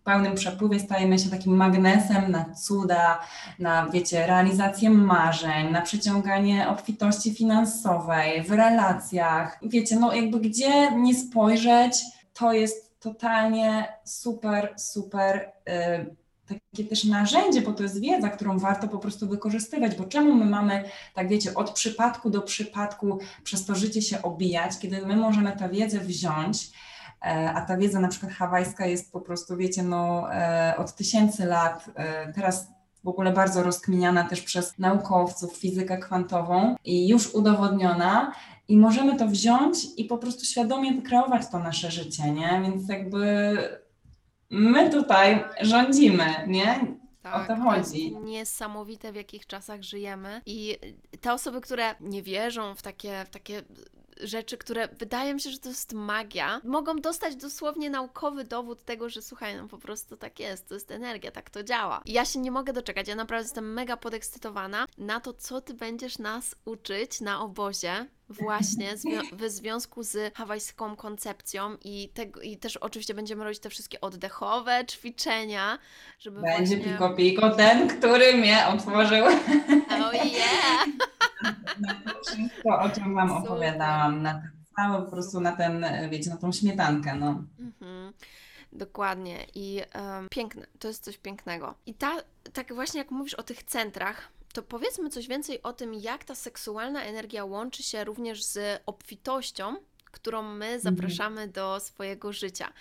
w 0.00 0.02
pełnym 0.04 0.34
przepływie, 0.34 0.80
stajemy 0.80 1.18
się 1.18 1.30
takim 1.30 1.56
magnesem 1.56 2.30
na 2.30 2.44
cuda, 2.44 3.20
na, 3.58 3.88
wiecie, 3.88 4.26
realizację 4.26 4.90
marzeń, 4.90 5.70
na 5.70 5.80
przyciąganie 5.80 6.68
obfitości 6.68 7.34
finansowej, 7.34 8.42
w 8.42 8.50
relacjach. 8.50 9.60
Wiecie, 9.62 9.96
no 9.96 10.14
jakby 10.14 10.40
gdzie 10.40 10.92
nie 10.96 11.14
spojrzeć, 11.14 12.02
to 12.34 12.52
jest 12.52 12.87
totalnie 13.00 13.88
super, 14.04 14.74
super 14.76 15.52
y, 15.68 16.16
takie 16.48 16.84
też 16.84 17.04
narzędzie, 17.04 17.60
bo 17.60 17.72
to 17.72 17.82
jest 17.82 18.00
wiedza, 18.00 18.28
którą 18.28 18.58
warto 18.58 18.88
po 18.88 18.98
prostu 18.98 19.28
wykorzystywać, 19.28 19.96
bo 19.96 20.04
czemu 20.04 20.34
my 20.34 20.44
mamy, 20.44 20.84
tak 21.14 21.28
wiecie, 21.28 21.54
od 21.54 21.70
przypadku 21.70 22.30
do 22.30 22.42
przypadku 22.42 23.18
przez 23.44 23.66
to 23.66 23.74
życie 23.74 24.02
się 24.02 24.22
obijać, 24.22 24.78
kiedy 24.78 25.06
my 25.06 25.16
możemy 25.16 25.56
tę 25.56 25.68
wiedzę 25.68 25.98
wziąć, 25.98 26.70
e, 27.26 27.52
a 27.54 27.60
ta 27.60 27.76
wiedza 27.76 28.00
na 28.00 28.08
przykład 28.08 28.32
hawajska 28.32 28.86
jest 28.86 29.12
po 29.12 29.20
prostu, 29.20 29.56
wiecie, 29.56 29.82
no 29.82 30.32
e, 30.32 30.74
od 30.78 30.94
tysięcy 30.94 31.44
lat, 31.44 31.90
e, 31.94 32.32
teraz 32.32 32.68
w 33.04 33.08
ogóle 33.08 33.32
bardzo 33.32 33.62
rozkminiana 33.62 34.24
też 34.24 34.40
przez 34.40 34.78
naukowców, 34.78 35.56
fizykę 35.56 35.98
kwantową 35.98 36.76
i 36.84 37.08
już 37.08 37.34
udowodniona, 37.34 38.32
i 38.68 38.76
możemy 38.76 39.16
to 39.16 39.26
wziąć 39.28 39.78
i 39.96 40.04
po 40.04 40.18
prostu 40.18 40.44
świadomie 40.44 41.02
kreować 41.02 41.42
to 41.52 41.58
nasze 41.58 41.90
życie, 41.90 42.30
nie? 42.30 42.60
Więc 42.62 42.88
jakby 42.88 43.56
my 44.50 44.90
tutaj 44.90 45.44
rządzimy, 45.60 46.24
nie? 46.46 46.96
O 47.24 47.30
to 47.30 47.46
Tak, 47.46 47.48
jest 47.76 47.90
chodzi. 47.90 48.16
niesamowite, 48.16 49.12
w 49.12 49.16
jakich 49.16 49.46
czasach 49.46 49.82
żyjemy. 49.82 50.40
I 50.46 50.78
te 51.20 51.32
osoby, 51.32 51.60
które 51.60 51.94
nie 52.00 52.22
wierzą 52.22 52.74
w 52.74 52.82
takie, 52.82 53.24
w 53.24 53.30
takie 53.30 53.62
rzeczy, 54.20 54.58
które 54.58 54.88
wydaje 54.88 55.34
mi 55.34 55.40
się, 55.40 55.50
że 55.50 55.58
to 55.58 55.68
jest 55.68 55.92
magia, 55.92 56.60
mogą 56.64 56.96
dostać 56.96 57.36
dosłownie 57.36 57.90
naukowy 57.90 58.44
dowód 58.44 58.84
tego, 58.84 59.08
że 59.08 59.22
słuchaj, 59.22 59.56
no 59.56 59.68
po 59.68 59.78
prostu 59.78 60.16
tak 60.16 60.40
jest, 60.40 60.68
to 60.68 60.74
jest 60.74 60.90
energia, 60.90 61.30
tak 61.30 61.50
to 61.50 61.62
działa. 61.64 62.00
I 62.04 62.12
ja 62.12 62.24
się 62.24 62.38
nie 62.38 62.50
mogę 62.50 62.72
doczekać, 62.72 63.08
ja 63.08 63.14
naprawdę 63.14 63.44
jestem 63.44 63.72
mega 63.72 63.96
podekscytowana 63.96 64.86
na 64.98 65.20
to, 65.20 65.32
co 65.32 65.60
ty 65.60 65.74
będziesz 65.74 66.18
nas 66.18 66.54
uczyć 66.64 67.20
na 67.20 67.40
obozie. 67.40 68.06
Właśnie 68.28 68.94
w 69.40 69.50
związku 69.50 70.02
z 70.02 70.34
hawajską 70.34 70.96
koncepcją 70.96 71.76
i, 71.84 72.08
tego, 72.08 72.40
i 72.40 72.56
też 72.56 72.76
oczywiście 72.76 73.14
będziemy 73.14 73.44
robić 73.44 73.58
te 73.58 73.70
wszystkie 73.70 74.00
oddechowe 74.00 74.84
ćwiczenia, 74.86 75.78
żeby 76.18 76.40
Będzie 76.40 76.76
właśnie... 76.76 76.92
Piko 76.92 77.14
Piko 77.14 77.50
ten, 77.50 77.88
który 77.88 78.36
mnie 78.36 78.66
otworzył. 78.66 79.26
Oh 79.90 80.12
yeah! 80.12 80.86
na 81.80 82.12
to 82.12 82.20
wszystko, 82.22 82.78
o 82.78 82.88
czym 82.88 83.14
Wam 83.14 83.28
Super. 83.28 83.42
opowiadałam, 83.44 84.22
na 84.22 84.34
ten 84.34 84.58
cały, 84.76 85.04
po 85.04 85.10
prostu 85.10 85.40
na 85.40 85.52
ten, 85.52 85.86
wiecie, 86.10 86.30
na 86.30 86.36
tą 86.36 86.52
śmietankę, 86.52 87.14
no. 87.14 87.44
Mhm. 87.58 88.12
Dokładnie 88.72 89.46
i 89.54 89.80
em, 89.92 90.26
piękne, 90.30 90.66
to 90.78 90.88
jest 90.88 91.04
coś 91.04 91.18
pięknego. 91.18 91.74
I 91.86 91.94
ta, 91.94 92.16
tak 92.52 92.74
właśnie 92.74 92.98
jak 92.98 93.10
mówisz 93.10 93.34
o 93.34 93.42
tych 93.42 93.62
centrach, 93.62 94.28
to 94.58 94.62
powiedzmy 94.62 95.10
coś 95.10 95.28
więcej 95.28 95.62
o 95.62 95.72
tym, 95.72 95.94
jak 95.94 96.24
ta 96.24 96.34
seksualna 96.34 97.04
energia 97.04 97.44
łączy 97.44 97.82
się 97.82 98.04
również 98.04 98.44
z 98.44 98.82
obfitością, 98.86 99.76
którą 100.04 100.42
my 100.42 100.80
zapraszamy 100.80 101.48
do 101.48 101.80
swojego 101.80 102.32
życia. 102.32 102.72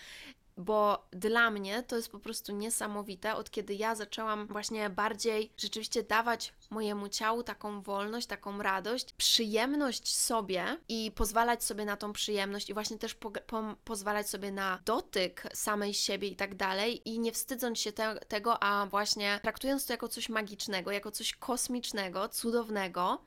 Bo 0.57 1.07
dla 1.11 1.51
mnie 1.51 1.83
to 1.83 1.95
jest 1.95 2.11
po 2.11 2.19
prostu 2.19 2.51
niesamowite, 2.51 3.35
od 3.35 3.51
kiedy 3.51 3.73
ja 3.73 3.95
zaczęłam 3.95 4.47
właśnie 4.47 4.89
bardziej 4.89 5.51
rzeczywiście 5.57 6.03
dawać 6.03 6.53
mojemu 6.69 7.09
ciału 7.09 7.43
taką 7.43 7.81
wolność, 7.81 8.27
taką 8.27 8.61
radość, 8.61 9.13
przyjemność 9.13 10.15
sobie 10.15 10.77
i 10.89 11.11
pozwalać 11.15 11.63
sobie 11.63 11.85
na 11.85 11.97
tą 11.97 12.13
przyjemność 12.13 12.69
i 12.69 12.73
właśnie 12.73 12.97
też 12.97 13.15
po, 13.15 13.31
po, 13.31 13.75
pozwalać 13.83 14.29
sobie 14.29 14.51
na 14.51 14.79
dotyk 14.85 15.43
samej 15.53 15.93
siebie 15.93 16.27
i 16.27 16.35
tak 16.35 16.55
dalej 16.55 17.09
i 17.09 17.19
nie 17.19 17.31
wstydząc 17.31 17.79
się 17.79 17.91
te, 17.91 18.19
tego, 18.27 18.63
a 18.63 18.85
właśnie 18.85 19.39
traktując 19.43 19.85
to 19.85 19.93
jako 19.93 20.07
coś 20.07 20.29
magicznego, 20.29 20.91
jako 20.91 21.11
coś 21.11 21.33
kosmicznego, 21.33 22.29
cudownego, 22.29 23.21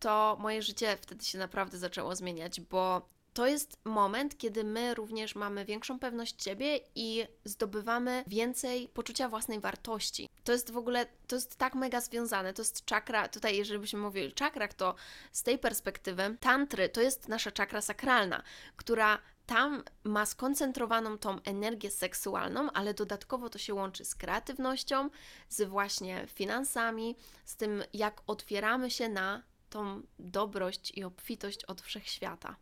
to 0.00 0.36
moje 0.40 0.62
życie 0.62 0.96
wtedy 1.00 1.24
się 1.24 1.38
naprawdę 1.38 1.78
zaczęło 1.78 2.16
zmieniać, 2.16 2.60
bo 2.60 3.08
to 3.32 3.46
jest 3.46 3.78
moment, 3.84 4.38
kiedy 4.38 4.64
my 4.64 4.94
również 4.94 5.34
mamy 5.34 5.64
większą 5.64 5.98
pewność 5.98 6.44
siebie 6.44 6.80
i 6.94 7.26
zdobywamy 7.44 8.24
więcej 8.26 8.88
poczucia 8.88 9.28
własnej 9.28 9.60
wartości. 9.60 10.28
To 10.44 10.52
jest 10.52 10.70
w 10.70 10.76
ogóle, 10.76 11.06
to 11.26 11.36
jest 11.36 11.56
tak 11.56 11.74
mega 11.74 12.00
związane, 12.00 12.54
to 12.54 12.62
jest 12.62 12.84
czakra, 12.84 13.28
tutaj 13.28 13.56
jeżeli 13.56 13.80
byśmy 13.80 13.98
mówili 13.98 14.28
o 14.28 14.32
czakrach, 14.32 14.74
to 14.74 14.94
z 15.32 15.42
tej 15.42 15.58
perspektywy 15.58 16.36
tantry 16.40 16.88
to 16.88 17.00
jest 17.00 17.28
nasza 17.28 17.50
czakra 17.50 17.80
sakralna, 17.80 18.42
która 18.76 19.18
tam 19.46 19.82
ma 20.04 20.26
skoncentrowaną 20.26 21.18
tą 21.18 21.42
energię 21.42 21.90
seksualną, 21.90 22.70
ale 22.72 22.94
dodatkowo 22.94 23.50
to 23.50 23.58
się 23.58 23.74
łączy 23.74 24.04
z 24.04 24.14
kreatywnością, 24.14 25.10
z 25.48 25.68
właśnie 25.68 26.26
finansami, 26.26 27.16
z 27.44 27.56
tym 27.56 27.82
jak 27.92 28.22
otwieramy 28.26 28.90
się 28.90 29.08
na 29.08 29.42
tą 29.70 30.02
dobrość 30.18 30.92
i 30.96 31.04
obfitość 31.04 31.64
od 31.64 31.80
wszechświata. 31.80 32.56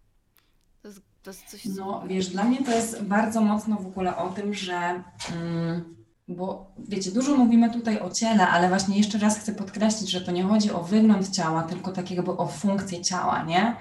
To 0.88 0.92
jest, 0.92 1.02
to 1.22 1.30
jest 1.30 1.44
coś 1.50 1.64
No, 1.64 1.94
super. 1.94 2.08
wiesz, 2.08 2.28
dla 2.28 2.44
mnie 2.44 2.64
to 2.64 2.70
jest 2.70 3.02
bardzo 3.02 3.40
mocno 3.40 3.76
w 3.76 3.86
ogóle 3.86 4.16
o 4.16 4.28
tym, 4.28 4.54
że, 4.54 5.02
mm, 5.32 5.96
bo 6.28 6.72
wiecie, 6.88 7.10
dużo 7.10 7.36
mówimy 7.36 7.70
tutaj 7.70 8.00
o 8.00 8.10
ciele, 8.10 8.48
ale 8.48 8.68
właśnie 8.68 8.98
jeszcze 8.98 9.18
raz 9.18 9.38
chcę 9.38 9.54
podkreślić, 9.54 10.10
że 10.10 10.20
to 10.20 10.32
nie 10.32 10.42
chodzi 10.42 10.70
o 10.72 10.82
wygląd 10.82 11.30
ciała, 11.30 11.62
tylko 11.62 11.92
tak 11.92 12.10
jakby 12.10 12.30
o 12.36 12.46
funkcję 12.46 13.02
ciała, 13.02 13.42
nie? 13.44 13.76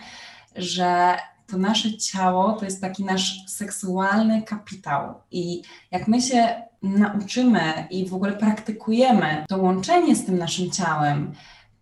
Że 0.56 1.18
to 1.48 1.58
nasze 1.58 1.98
ciało 1.98 2.54
to 2.54 2.66
jest 2.66 2.82
taki 2.82 3.06
nasz 3.06 3.46
seksualny 3.48 4.42
kapitał 4.42 5.14
i 5.32 5.62
jak 5.92 6.08
my 6.08 6.22
się 6.22 6.62
nauczymy 6.84 7.88
i 7.92 8.10
w 8.10 8.14
ogóle 8.14 8.34
praktykujemy 8.34 9.46
to 9.50 9.58
łączenie 9.58 10.16
z 10.16 10.26
tym 10.26 10.38
naszym 10.38 10.72
ciałem, 10.72 11.32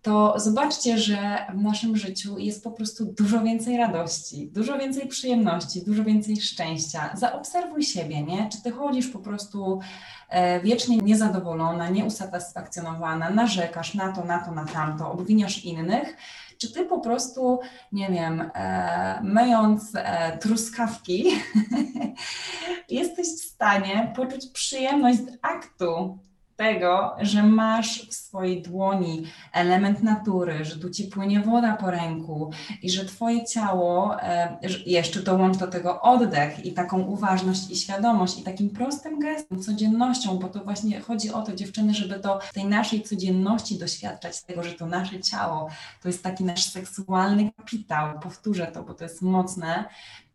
to 0.06 0.34
zobaczcie, 0.36 0.98
że 0.98 1.46
w 1.54 1.62
naszym 1.62 1.96
życiu 1.96 2.38
jest 2.38 2.64
po 2.64 2.70
prostu 2.70 3.04
dużo 3.04 3.40
więcej 3.40 3.76
radości, 3.76 4.50
dużo 4.52 4.78
więcej 4.78 5.08
przyjemności, 5.08 5.84
dużo 5.84 6.04
więcej 6.04 6.36
szczęścia. 6.40 7.10
Zaobserwuj 7.14 7.82
siebie, 7.82 8.22
nie? 8.22 8.48
Czy 8.52 8.62
ty 8.62 8.70
chodzisz 8.70 9.08
po 9.08 9.18
prostu 9.18 9.80
e, 10.28 10.60
wiecznie 10.60 10.96
niezadowolona, 10.96 11.88
nieusatysfakcjonowana, 11.88 13.30
narzekasz 13.30 13.94
na 13.94 14.12
to, 14.12 14.24
na 14.24 14.38
to, 14.38 14.52
na 14.52 14.64
tamto, 14.64 15.12
obwiniasz 15.12 15.64
innych, 15.64 16.16
czy 16.58 16.72
ty 16.72 16.84
po 16.84 17.00
prostu, 17.00 17.60
nie 17.92 18.08
wiem, 18.10 18.50
e, 18.54 19.20
myjąc 19.22 19.92
e, 19.94 20.38
truskawki, 20.38 21.24
jesteś 22.88 23.26
w 23.26 23.44
stanie 23.44 24.12
poczuć 24.16 24.46
przyjemność 24.46 25.18
z 25.18 25.38
aktu 25.42 26.18
tego, 26.56 27.16
że 27.20 27.42
masz 27.42 28.08
w 28.08 28.14
swojej 28.14 28.62
dłoni 28.62 29.22
element 29.52 30.02
natury, 30.02 30.64
że 30.64 30.78
tu 30.78 30.90
ci 30.90 31.04
płynie 31.04 31.40
woda 31.40 31.76
po 31.76 31.90
ręku 31.90 32.50
i 32.82 32.90
że 32.90 33.04
twoje 33.04 33.44
ciało, 33.44 34.20
e, 34.22 34.58
jeszcze 34.86 35.22
dołącz 35.22 35.56
do 35.56 35.66
tego 35.66 36.00
oddech 36.00 36.66
i 36.66 36.72
taką 36.72 37.00
uważność 37.00 37.70
i 37.70 37.76
świadomość 37.76 38.38
i 38.38 38.42
takim 38.42 38.70
prostym 38.70 39.18
gestem, 39.18 39.62
codziennością, 39.62 40.38
bo 40.38 40.48
to 40.48 40.64
właśnie 40.64 41.00
chodzi 41.00 41.32
o 41.32 41.42
to, 41.42 41.52
dziewczyny, 41.52 41.94
żeby 41.94 42.18
do 42.18 42.40
tej 42.54 42.64
naszej 42.64 43.02
codzienności 43.02 43.78
doświadczać 43.78 44.42
tego, 44.42 44.62
że 44.62 44.72
to 44.72 44.86
nasze 44.86 45.20
ciało 45.20 45.70
to 46.02 46.08
jest 46.08 46.22
taki 46.22 46.44
nasz 46.44 46.64
seksualny 46.64 47.50
kapitał. 47.56 48.20
Powtórzę 48.20 48.66
to, 48.66 48.82
bo 48.82 48.94
to 48.94 49.04
jest 49.04 49.22
mocne. 49.22 49.84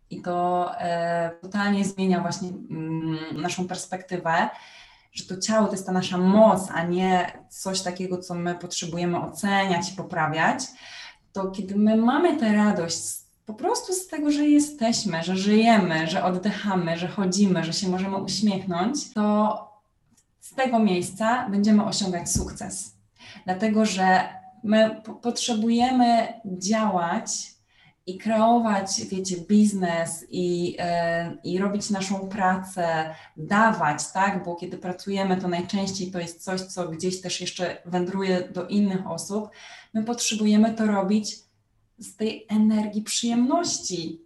I 0.09 0.21
to 0.21 0.71
e, 0.79 1.31
totalnie 1.41 1.85
zmienia 1.85 2.21
właśnie 2.21 2.49
mm, 2.49 3.41
naszą 3.41 3.67
perspektywę 3.67 4.49
że 5.11 5.23
to 5.25 5.37
ciało 5.37 5.65
to 5.67 5.71
jest 5.71 5.85
ta 5.85 5.91
nasza 5.91 6.17
moc, 6.17 6.69
a 6.73 6.83
nie 6.83 7.31
coś 7.49 7.81
takiego, 7.81 8.17
co 8.17 8.35
my 8.35 8.55
potrzebujemy 8.55 9.21
oceniać 9.21 9.91
i 9.91 9.95
poprawiać, 9.95 10.63
to 11.33 11.51
kiedy 11.51 11.75
my 11.75 11.97
mamy 11.97 12.37
tę 12.37 12.53
radość 12.53 13.21
po 13.45 13.53
prostu 13.53 13.93
z 13.93 14.07
tego, 14.07 14.31
że 14.31 14.47
jesteśmy, 14.47 15.23
że 15.23 15.37
żyjemy, 15.37 16.07
że 16.07 16.23
oddychamy, 16.23 16.97
że 16.97 17.07
chodzimy, 17.07 17.63
że 17.63 17.73
się 17.73 17.89
możemy 17.89 18.17
uśmiechnąć, 18.17 19.13
to 19.13 19.57
z 20.39 20.55
tego 20.55 20.79
miejsca 20.79 21.49
będziemy 21.49 21.85
osiągać 21.85 22.31
sukces. 22.31 22.95
Dlatego, 23.45 23.85
że 23.85 24.29
my 24.63 25.01
po- 25.05 25.13
potrzebujemy 25.13 26.33
działać 26.45 27.50
i 28.11 28.17
kreować, 28.17 29.05
wiecie, 29.05 29.35
biznes 29.37 30.25
i, 30.29 30.75
e, 30.79 31.37
i 31.43 31.59
robić 31.59 31.89
naszą 31.89 32.19
pracę, 32.29 33.15
dawać, 33.37 34.11
tak? 34.11 34.43
Bo 34.45 34.55
kiedy 34.55 34.77
pracujemy, 34.77 35.37
to 35.37 35.47
najczęściej 35.47 36.11
to 36.11 36.19
jest 36.19 36.43
coś, 36.43 36.61
co 36.61 36.89
gdzieś 36.89 37.21
też 37.21 37.41
jeszcze 37.41 37.77
wędruje 37.85 38.49
do 38.49 38.67
innych 38.67 39.07
osób. 39.07 39.49
My 39.93 40.03
potrzebujemy 40.03 40.73
to 40.73 40.85
robić 40.85 41.35
z 41.97 42.15
tej 42.15 42.45
energii 42.49 43.01
przyjemności, 43.01 44.21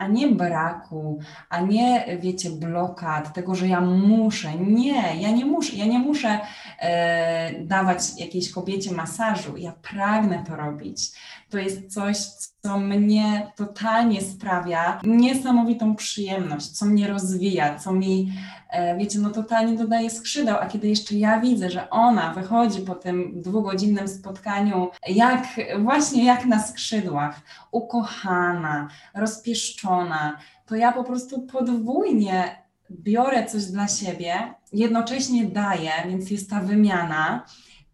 a 0.00 0.06
nie 0.06 0.28
braku, 0.28 1.18
a 1.48 1.60
nie, 1.60 2.18
wiecie, 2.20 2.50
blokad, 2.50 3.34
tego, 3.34 3.54
że 3.54 3.68
ja 3.68 3.80
muszę. 3.80 4.54
Nie, 4.54 5.20
ja 5.20 5.30
nie 5.30 5.44
muszę. 5.44 5.76
Ja 5.76 5.86
nie 5.86 5.98
muszę 5.98 6.40
e, 6.78 7.64
dawać 7.64 7.98
jakiejś 8.18 8.50
kobiecie 8.50 8.92
masażu. 8.92 9.56
Ja 9.56 9.72
pragnę 9.72 10.44
to 10.48 10.56
robić. 10.56 11.12
To 11.50 11.58
jest 11.58 11.94
coś, 11.94 12.16
co 12.62 12.78
mnie 12.78 13.52
totalnie 13.56 14.20
sprawia 14.20 15.00
niesamowitą 15.04 15.96
przyjemność, 15.96 16.66
co 16.70 16.86
mnie 16.86 17.08
rozwija, 17.08 17.78
co 17.78 17.92
mi, 17.92 18.32
e, 18.70 18.96
wiecie, 18.96 19.18
no 19.18 19.30
totalnie 19.30 19.78
dodaje 19.78 20.10
skrzydeł, 20.10 20.56
a 20.60 20.66
kiedy 20.66 20.88
jeszcze 20.88 21.14
ja 21.14 21.40
widzę, 21.40 21.70
że 21.70 21.90
ona 21.90 22.34
wychodzi 22.34 22.80
po 22.80 22.94
tym 22.94 23.32
dwugodzinnym 23.42 24.08
spotkaniu, 24.08 24.90
jak 25.08 25.46
właśnie 25.78 26.24
jak 26.24 26.46
na 26.46 26.62
skrzydłach, 26.62 27.40
ukochana, 27.70 28.88
rozpieszczona, 29.14 30.38
to 30.66 30.76
ja 30.76 30.92
po 30.92 31.04
prostu 31.04 31.42
podwójnie 31.42 32.60
biorę 32.90 33.46
coś 33.46 33.64
dla 33.64 33.88
siebie, 33.88 34.34
jednocześnie 34.72 35.44
daję, 35.44 35.92
więc 36.08 36.30
jest 36.30 36.50
ta 36.50 36.60
wymiana. 36.60 37.44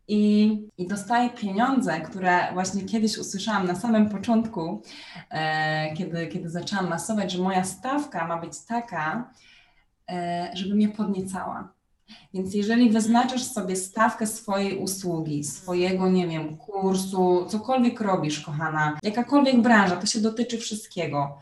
I, 0.08 0.52
I 0.78 0.86
dostaję 0.86 1.30
pieniądze, 1.30 2.00
które 2.00 2.52
właśnie 2.52 2.82
kiedyś 2.82 3.18
usłyszałam 3.18 3.66
na 3.66 3.74
samym 3.74 4.08
początku, 4.08 4.82
e, 5.30 5.94
kiedy, 5.94 6.26
kiedy 6.26 6.50
zaczęłam 6.50 6.88
masować, 6.88 7.32
że 7.32 7.42
moja 7.42 7.64
stawka 7.64 8.26
ma 8.26 8.40
być 8.40 8.60
taka, 8.68 9.30
e, 10.10 10.50
żeby 10.54 10.74
mnie 10.74 10.88
podniecała. 10.88 11.76
Więc 12.34 12.54
jeżeli 12.54 12.90
wyznaczasz 12.90 13.44
sobie 13.44 13.76
stawkę 13.76 14.26
swojej 14.26 14.78
usługi, 14.78 15.44
swojego, 15.44 16.08
nie 16.08 16.28
wiem, 16.28 16.56
kursu, 16.56 17.46
cokolwiek 17.48 18.00
robisz, 18.00 18.40
kochana, 18.40 18.98
jakakolwiek 19.02 19.62
branża, 19.62 19.96
to 19.96 20.06
się 20.06 20.20
dotyczy 20.20 20.58
wszystkiego, 20.58 21.38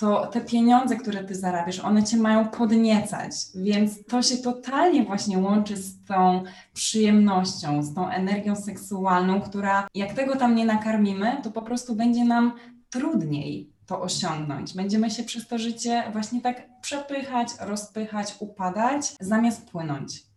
to 0.00 0.26
te 0.26 0.40
pieniądze, 0.40 0.96
które 0.96 1.24
ty 1.24 1.34
zarabiasz, 1.34 1.78
one 1.80 2.04
cię 2.04 2.16
mają 2.16 2.48
podniecać. 2.48 3.32
Więc 3.54 4.04
to 4.04 4.22
się 4.22 4.36
totalnie 4.36 5.04
właśnie 5.04 5.38
łączy 5.38 5.76
z 5.76 6.04
tą 6.04 6.42
przyjemnością, 6.74 7.82
z 7.82 7.94
tą 7.94 8.08
energią 8.08 8.56
seksualną, 8.56 9.40
która 9.40 9.86
jak 9.94 10.12
tego 10.12 10.36
tam 10.36 10.54
nie 10.54 10.64
nakarmimy, 10.64 11.36
to 11.42 11.50
po 11.50 11.62
prostu 11.62 11.94
będzie 11.94 12.24
nam 12.24 12.52
trudniej. 12.90 13.70
to 13.86 14.00
osiągnąć. 14.00 14.74
Będziemy 14.74 15.10
się 15.10 15.22
przez 15.24 15.48
to 15.48 15.58
życie 15.58 16.02
właśnie 16.12 16.40
tak 16.40 16.80
przepychać, 16.80 17.48
rozpychać, 17.60 18.34
upadać, 18.40 19.14
zamiast 19.20 19.70
płynąć. 19.70 20.29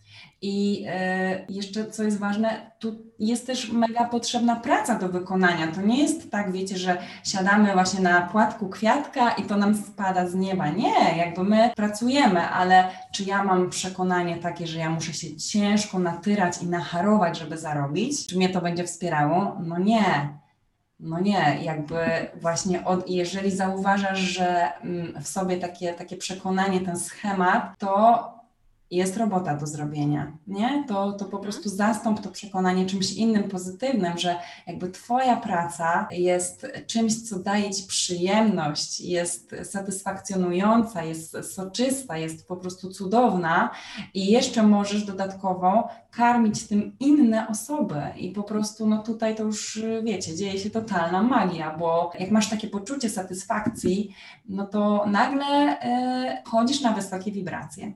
I 0.45 0.85
e, 0.87 1.45
jeszcze 1.49 1.85
co 1.85 2.03
jest 2.03 2.19
ważne, 2.19 2.71
tu 2.79 2.95
jest 3.19 3.47
też 3.47 3.71
mega 3.71 4.05
potrzebna 4.05 4.55
praca 4.55 4.95
do 4.99 5.09
wykonania. 5.09 5.67
To 5.67 5.81
nie 5.81 6.01
jest 6.01 6.31
tak, 6.31 6.51
wiecie, 6.51 6.77
że 6.77 6.97
siadamy 7.23 7.73
właśnie 7.73 7.99
na 7.99 8.21
płatku 8.21 8.69
kwiatka 8.69 9.31
i 9.31 9.43
to 9.43 9.57
nam 9.57 9.75
spada 9.75 10.27
z 10.27 10.35
nieba. 10.35 10.69
Nie, 10.69 11.17
jakby 11.17 11.43
my 11.43 11.71
pracujemy, 11.75 12.41
ale 12.41 12.89
czy 13.13 13.23
ja 13.23 13.43
mam 13.43 13.69
przekonanie 13.69 14.37
takie, 14.37 14.67
że 14.67 14.79
ja 14.79 14.89
muszę 14.89 15.13
się 15.13 15.37
ciężko 15.37 15.99
natyrać 15.99 16.61
i 16.61 16.67
nacharować, 16.67 17.39
żeby 17.39 17.57
zarobić? 17.57 18.27
Czy 18.27 18.37
mnie 18.37 18.49
to 18.49 18.61
będzie 18.61 18.83
wspierało? 18.83 19.57
No 19.59 19.79
nie. 19.79 20.29
No 20.99 21.19
nie, 21.19 21.59
jakby 21.61 21.97
właśnie 22.41 22.85
od, 22.85 23.09
jeżeli 23.09 23.51
zauważasz, 23.51 24.19
że 24.19 24.71
mm, 24.81 25.21
w 25.21 25.27
sobie 25.27 25.57
takie, 25.57 25.93
takie 25.93 26.17
przekonanie, 26.17 26.81
ten 26.81 26.99
schemat, 26.99 27.77
to 27.77 28.42
jest 28.95 29.17
robota 29.17 29.57
do 29.57 29.67
zrobienia, 29.67 30.37
nie? 30.47 30.83
To, 30.87 31.11
to 31.11 31.25
po 31.25 31.39
prostu 31.39 31.69
zastąp 31.69 32.21
to 32.21 32.29
przekonanie 32.29 32.85
czymś 32.85 33.13
innym, 33.13 33.43
pozytywnym, 33.43 34.17
że 34.17 34.35
jakby 34.67 34.89
Twoja 34.89 35.37
praca 35.37 36.07
jest 36.11 36.67
czymś, 36.87 37.29
co 37.29 37.39
daje 37.39 37.71
Ci 37.71 37.83
przyjemność, 37.87 38.99
jest 38.99 39.55
satysfakcjonująca, 39.63 41.03
jest 41.03 41.53
soczysta, 41.53 42.17
jest 42.17 42.47
po 42.47 42.57
prostu 42.57 42.89
cudowna 42.89 43.69
i 44.13 44.31
jeszcze 44.31 44.63
możesz 44.63 45.05
dodatkowo 45.05 45.89
karmić 46.11 46.67
tym 46.67 46.95
inne 46.99 47.47
osoby. 47.47 48.01
I 48.17 48.31
po 48.31 48.43
prostu 48.43 48.87
no 48.87 49.03
tutaj 49.03 49.35
to 49.35 49.43
już 49.43 49.81
wiecie, 50.03 50.35
dzieje 50.35 50.59
się 50.59 50.69
totalna 50.69 51.23
magia, 51.23 51.77
bo 51.77 52.11
jak 52.19 52.31
masz 52.31 52.49
takie 52.49 52.67
poczucie 52.67 53.09
satysfakcji, 53.09 54.15
no 54.49 54.67
to 54.67 55.05
nagle 55.07 55.77
y, 56.39 56.49
chodzisz 56.49 56.81
na 56.81 56.91
wysokie 56.91 57.31
wibracje 57.31 57.93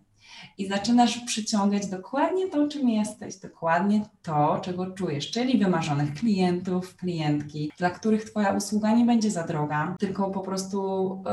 i 0.58 0.68
zaczynasz 0.68 1.18
przyciągać 1.18 1.88
dokładnie 1.88 2.50
to, 2.50 2.68
czym 2.68 2.90
jesteś, 2.90 3.36
dokładnie 3.36 4.02
to, 4.24 4.60
czego 4.62 4.92
czujesz, 4.92 5.32
czyli 5.32 5.58
wymarzonych 5.58 6.14
klientów, 6.14 6.96
klientki, 6.96 7.72
dla 7.78 7.90
których 7.90 8.26
Twoja 8.30 8.54
usługa 8.54 8.92
nie 8.92 9.06
będzie 9.06 9.32
za 9.32 9.44
droga, 9.44 9.96
tylko 10.00 10.32
po 10.32 10.40
prostu. 10.40 11.24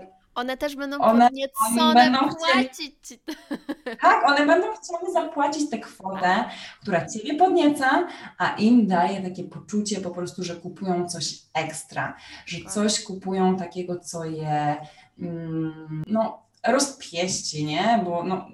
Yy, 0.00 0.12
one 0.34 0.56
też 0.56 0.76
będą 0.76 0.98
one, 0.98 1.24
podniecone 1.24 1.82
one 1.82 1.94
będą 1.94 2.18
płacić 2.18 2.94
ci. 3.02 3.18
Tak, 4.00 4.24
one 4.26 4.46
będą 4.46 4.66
chciały 4.72 5.12
zapłacić 5.12 5.70
tę 5.70 5.78
kwotę, 5.78 6.44
która 6.82 7.06
Ciebie 7.06 7.34
podnieca, 7.34 8.08
a 8.38 8.54
im 8.56 8.86
daje 8.86 9.22
takie 9.22 9.44
poczucie 9.44 10.00
po 10.00 10.10
prostu, 10.10 10.44
że 10.44 10.56
kupują 10.56 11.08
coś 11.08 11.38
ekstra, 11.54 12.16
że 12.46 12.58
coś 12.70 13.04
kupują 13.04 13.56
takiego, 13.56 13.98
co 13.98 14.24
je 14.24 14.76
mm, 15.18 16.02
no, 16.06 16.41
rozpieści, 16.66 17.64
nie? 17.64 18.02
Bo 18.04 18.24
no, 18.24 18.48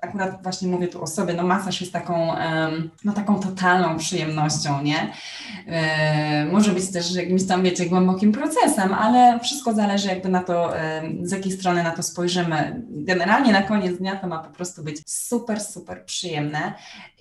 akurat 0.00 0.42
właśnie 0.42 0.68
mówię 0.68 0.88
tu 0.88 1.02
o 1.02 1.06
sobie, 1.06 1.34
no 1.34 1.42
masaż 1.42 1.80
jest 1.80 1.92
taką, 1.92 2.32
no 3.04 3.12
taką 3.12 3.40
totalną 3.40 3.98
przyjemnością, 3.98 4.82
nie? 4.82 5.12
E, 5.66 6.46
może 6.46 6.72
być 6.72 6.92
też 6.92 7.14
jakimś 7.14 7.46
tam, 7.46 7.62
wiecie, 7.62 7.86
głębokim 7.86 8.32
procesem, 8.32 8.94
ale 8.94 9.40
wszystko 9.40 9.74
zależy 9.74 10.08
jakby 10.08 10.28
na 10.28 10.42
to, 10.42 10.72
z 11.22 11.32
jakiej 11.32 11.52
strony 11.52 11.82
na 11.82 11.90
to 11.90 12.02
spojrzymy. 12.02 12.82
Generalnie 12.90 13.52
na 13.52 13.62
koniec 13.62 13.98
dnia 13.98 14.16
to 14.16 14.26
ma 14.26 14.38
po 14.38 14.50
prostu 14.50 14.82
być 14.82 15.02
super, 15.06 15.60
super 15.60 16.04
przyjemne 16.04 16.72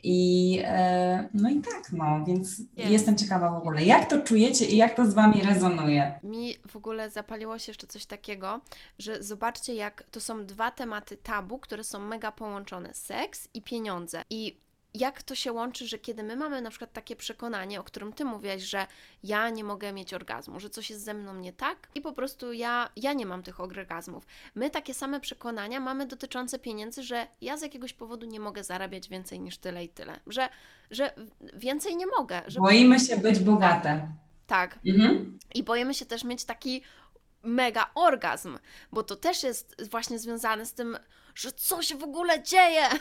i 0.04 0.60
e, 0.66 1.30
no 1.34 1.50
i 1.50 1.62
tak, 1.62 1.92
no, 1.92 2.26
więc 2.28 2.62
jestem 2.78 3.18
ciekawa 3.18 3.52
w 3.52 3.56
ogóle, 3.56 3.84
jak 3.84 4.10
to 4.10 4.22
czujecie 4.22 4.66
i 4.66 4.78
jak 4.78 4.96
to 4.96 5.06
z 5.06 5.14
Wami 5.14 5.42
rezonuje? 5.42 6.20
Mi 6.24 6.56
w 6.68 6.76
ogóle 6.76 7.10
zapaliło 7.10 7.60
się 7.60 7.70
jeszcze 7.72 7.88
coś 7.88 8.06
takiego, 8.06 8.62
że 9.00 9.24
zobaczcie, 9.24 9.74
jak 9.74 10.04
to 10.12 10.20
są 10.20 10.46
dwa 10.46 10.72
tematy 10.72 11.18
tabu, 11.18 11.60
które 11.60 11.84
są 11.84 12.00
mega 12.00 12.32
połączone: 12.32 12.51
seks 12.94 13.48
i 13.54 13.62
pieniądze. 13.62 14.24
I 14.30 14.58
jak 14.94 15.24
to 15.24 15.36
się 15.36 15.52
łączy, 15.52 15.88
że 15.88 16.00
kiedy 16.00 16.24
my 16.24 16.36
mamy 16.36 16.62
na 16.62 16.70
przykład 16.70 16.94
takie 16.94 17.16
przekonanie, 17.16 17.80
o 17.80 17.84
którym 17.84 18.14
ty 18.14 18.26
mówiłaś, 18.26 18.62
że 18.62 18.88
ja 19.24 19.50
nie 19.50 19.64
mogę 19.64 19.94
mieć 19.94 20.14
orgazmu, 20.14 20.60
że 20.60 20.70
coś 20.70 20.90
jest 20.90 21.04
ze 21.04 21.14
mną 21.14 21.36
nie 21.36 21.54
tak 21.54 21.88
i 21.96 22.02
po 22.02 22.14
prostu 22.14 22.54
ja, 22.54 22.90
ja 22.96 23.14
nie 23.14 23.26
mam 23.26 23.44
tych 23.44 23.60
orgazmów. 23.60 24.26
My 24.56 24.70
takie 24.70 24.94
same 24.94 25.20
przekonania 25.20 25.80
mamy 25.80 26.06
dotyczące 26.06 26.60
pieniędzy, 26.60 27.04
że 27.04 27.28
ja 27.42 27.58
z 27.58 27.62
jakiegoś 27.62 27.94
powodu 27.94 28.26
nie 28.26 28.40
mogę 28.40 28.64
zarabiać 28.64 29.10
więcej 29.10 29.40
niż 29.40 29.58
tyle 29.58 29.84
i 29.84 29.90
tyle, 29.90 30.20
że, 30.28 30.50
że 30.92 31.14
więcej 31.54 31.96
nie 31.96 32.08
mogę. 32.08 32.42
Że... 32.48 32.60
Boimy 32.60 33.00
się 33.00 33.18
być 33.18 33.40
bogate. 33.40 34.08
Tak. 34.48 34.80
Mhm. 34.86 35.40
I 35.56 35.64
boimy 35.64 35.94
się 35.94 36.06
też 36.06 36.24
mieć 36.24 36.46
taki 36.46 36.82
mega 37.44 37.92
orgazm, 37.96 38.58
bo 38.92 39.04
to 39.04 39.16
też 39.16 39.44
jest 39.44 39.90
właśnie 39.90 40.20
związane 40.20 40.66
z 40.66 40.74
tym, 40.74 40.98
że 41.42 41.52
co 41.52 41.82
się 41.82 41.96
w 41.96 42.04
ogóle 42.04 42.44
dzieje. 42.44 42.86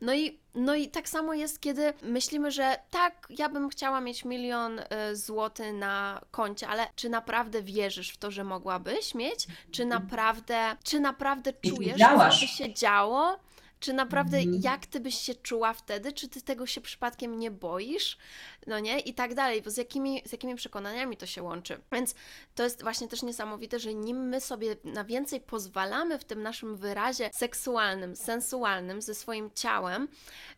No 0.00 0.14
i, 0.14 0.40
no 0.54 0.74
i 0.74 0.88
tak 0.88 1.08
samo 1.08 1.34
jest, 1.34 1.60
kiedy 1.60 1.94
myślimy, 2.02 2.50
że 2.50 2.76
tak, 2.90 3.26
ja 3.30 3.48
bym 3.48 3.68
chciała 3.68 4.00
mieć 4.00 4.24
milion 4.24 4.78
y, 4.78 5.16
złotych 5.16 5.74
na 5.74 6.20
koncie, 6.30 6.68
ale 6.68 6.86
czy 6.96 7.08
naprawdę 7.08 7.62
wierzysz 7.62 8.10
w 8.10 8.16
to, 8.16 8.30
że 8.30 8.44
mogłabyś 8.44 9.14
mieć? 9.14 9.46
Czy 9.70 9.82
mhm. 9.82 10.02
naprawdę, 10.02 10.76
czy 10.84 11.00
naprawdę 11.00 11.52
czujesz, 11.52 11.98
co 11.98 12.40
by 12.40 12.48
się 12.48 12.74
działo? 12.74 13.38
Czy 13.80 13.92
naprawdę, 13.92 14.38
mhm. 14.38 14.62
jak 14.62 14.86
ty 14.86 15.00
byś 15.00 15.18
się 15.18 15.34
czuła 15.34 15.72
wtedy? 15.72 16.12
Czy 16.12 16.28
ty 16.28 16.42
tego 16.42 16.66
się 16.66 16.80
przypadkiem 16.80 17.38
nie 17.38 17.50
boisz? 17.50 18.18
No 18.66 18.78
nie? 18.78 18.98
I 18.98 19.14
tak 19.14 19.34
dalej, 19.34 19.62
bo 19.62 19.70
z 19.70 19.76
jakimi, 19.76 20.22
z 20.26 20.32
jakimi 20.32 20.54
przekonaniami 20.54 21.16
to 21.16 21.26
się 21.26 21.42
łączy. 21.42 21.80
Więc 21.92 22.14
to 22.54 22.62
jest 22.62 22.82
właśnie 22.82 23.08
też 23.08 23.22
niesamowite, 23.22 23.78
że 23.78 23.94
nim 23.94 24.28
my 24.28 24.40
sobie 24.40 24.76
na 24.84 25.04
więcej 25.04 25.40
pozwalamy 25.40 26.18
w 26.18 26.24
tym 26.24 26.42
naszym 26.42 26.76
wyrazie 26.76 27.30
seksualnym, 27.32 28.16
sensualnym, 28.16 29.02
ze 29.02 29.14
swoim 29.14 29.50
ciałem, 29.54 30.08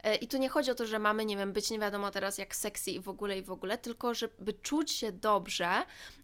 e, 0.03 0.17
i 0.17 0.29
tu 0.29 0.39
nie 0.39 0.49
chodzi 0.49 0.71
o 0.71 0.75
to, 0.75 0.87
że 0.87 0.99
mamy, 0.99 1.25
nie 1.25 1.37
wiem, 1.37 1.53
być 1.53 1.71
nie 1.71 1.79
wiadomo 1.79 2.11
teraz 2.11 2.39
jak 2.39 2.57
sexy 2.57 2.91
i 2.91 3.01
w 3.01 3.09
ogóle 3.09 3.39
i 3.39 3.43
w 3.43 3.51
ogóle, 3.51 3.79
tylko 3.79 4.15
żeby 4.15 4.53
czuć 4.53 4.93
się 4.93 5.13
dobrze 5.13 5.69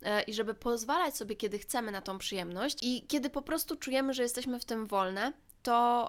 e, 0.02 0.22
i 0.22 0.34
żeby 0.34 0.54
pozwalać 0.54 1.16
sobie, 1.16 1.36
kiedy 1.36 1.58
chcemy 1.58 1.92
na 1.92 2.02
tą 2.02 2.18
przyjemność 2.18 2.78
i 2.82 3.06
kiedy 3.06 3.30
po 3.30 3.42
prostu 3.42 3.76
czujemy, 3.76 4.14
że 4.14 4.22
jesteśmy 4.22 4.60
w 4.60 4.64
tym 4.64 4.86
wolne, 4.86 5.32
to 5.62 6.08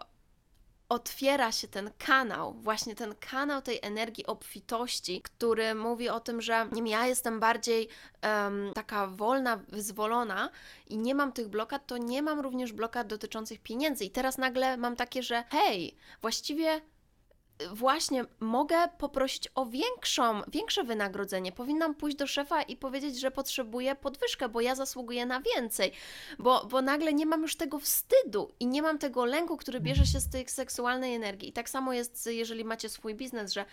otwiera 0.90 1.52
się 1.52 1.68
ten 1.68 1.92
kanał, 1.98 2.54
właśnie 2.54 2.96
ten 2.96 3.16
kanał 3.16 3.62
tej 3.62 3.80
energii 3.82 4.26
obfitości, 4.26 5.22
który 5.22 5.76
mówi 5.76 6.10
o 6.10 6.20
tym, 6.20 6.42
że 6.42 6.68
nie 6.72 6.92
ja 6.92 7.08
jestem 7.08 7.40
bardziej 7.40 7.88
um, 8.24 8.72
taka 8.74 9.08
wolna, 9.08 9.58
wyzwolona 9.58 10.50
i 10.88 10.98
nie 10.98 11.16
mam 11.16 11.32
tych 11.32 11.48
blokad, 11.48 11.88
to 11.88 11.98
nie 11.98 12.22
mam 12.22 12.40
również 12.40 12.74
blokad 12.74 13.08
dotyczących 13.08 13.60
pieniędzy. 13.62 14.06
I 14.06 14.10
teraz 14.10 14.38
nagle 14.38 14.78
mam 14.78 14.96
takie, 14.96 15.24
że 15.24 15.44
hej, 15.50 15.96
właściwie 16.22 16.82
właśnie 17.72 18.26
mogę 18.40 18.76
poprosić 18.98 19.50
o 19.56 19.66
większą, 19.66 20.42
większe 20.48 20.84
wynagrodzenie. 20.84 21.52
Powinnam 21.52 21.96
pójść 21.96 22.18
do 22.18 22.28
szefa 22.28 22.62
i 22.62 22.78
powiedzieć, 22.78 23.20
że 23.20 23.32
potrzebuję 23.32 23.96
podwyżkę, 23.96 24.50
bo 24.50 24.62
ja 24.62 24.76
zasługuję 24.76 25.26
na 25.26 25.42
więcej. 25.42 25.92
Bo, 26.40 26.66
bo 26.66 26.82
nagle 26.82 27.14
nie 27.14 27.26
mam 27.26 27.42
już 27.42 27.56
tego 27.56 27.80
wstydu 27.80 28.52
i 28.60 28.68
nie 28.68 28.82
mam 28.82 28.98
tego 28.98 29.26
lęku, 29.26 29.58
który 29.58 29.80
bierze 29.80 30.06
się 30.06 30.20
z 30.20 30.30
tej 30.30 30.50
seksualnej 30.50 31.16
energii. 31.16 31.50
I 31.50 31.54
tak 31.54 31.70
samo 31.70 31.94
jest, 31.94 32.28
jeżeli 32.32 32.66
macie 32.66 32.90
swój 32.90 33.16
biznes, 33.16 33.54
że 33.54 33.66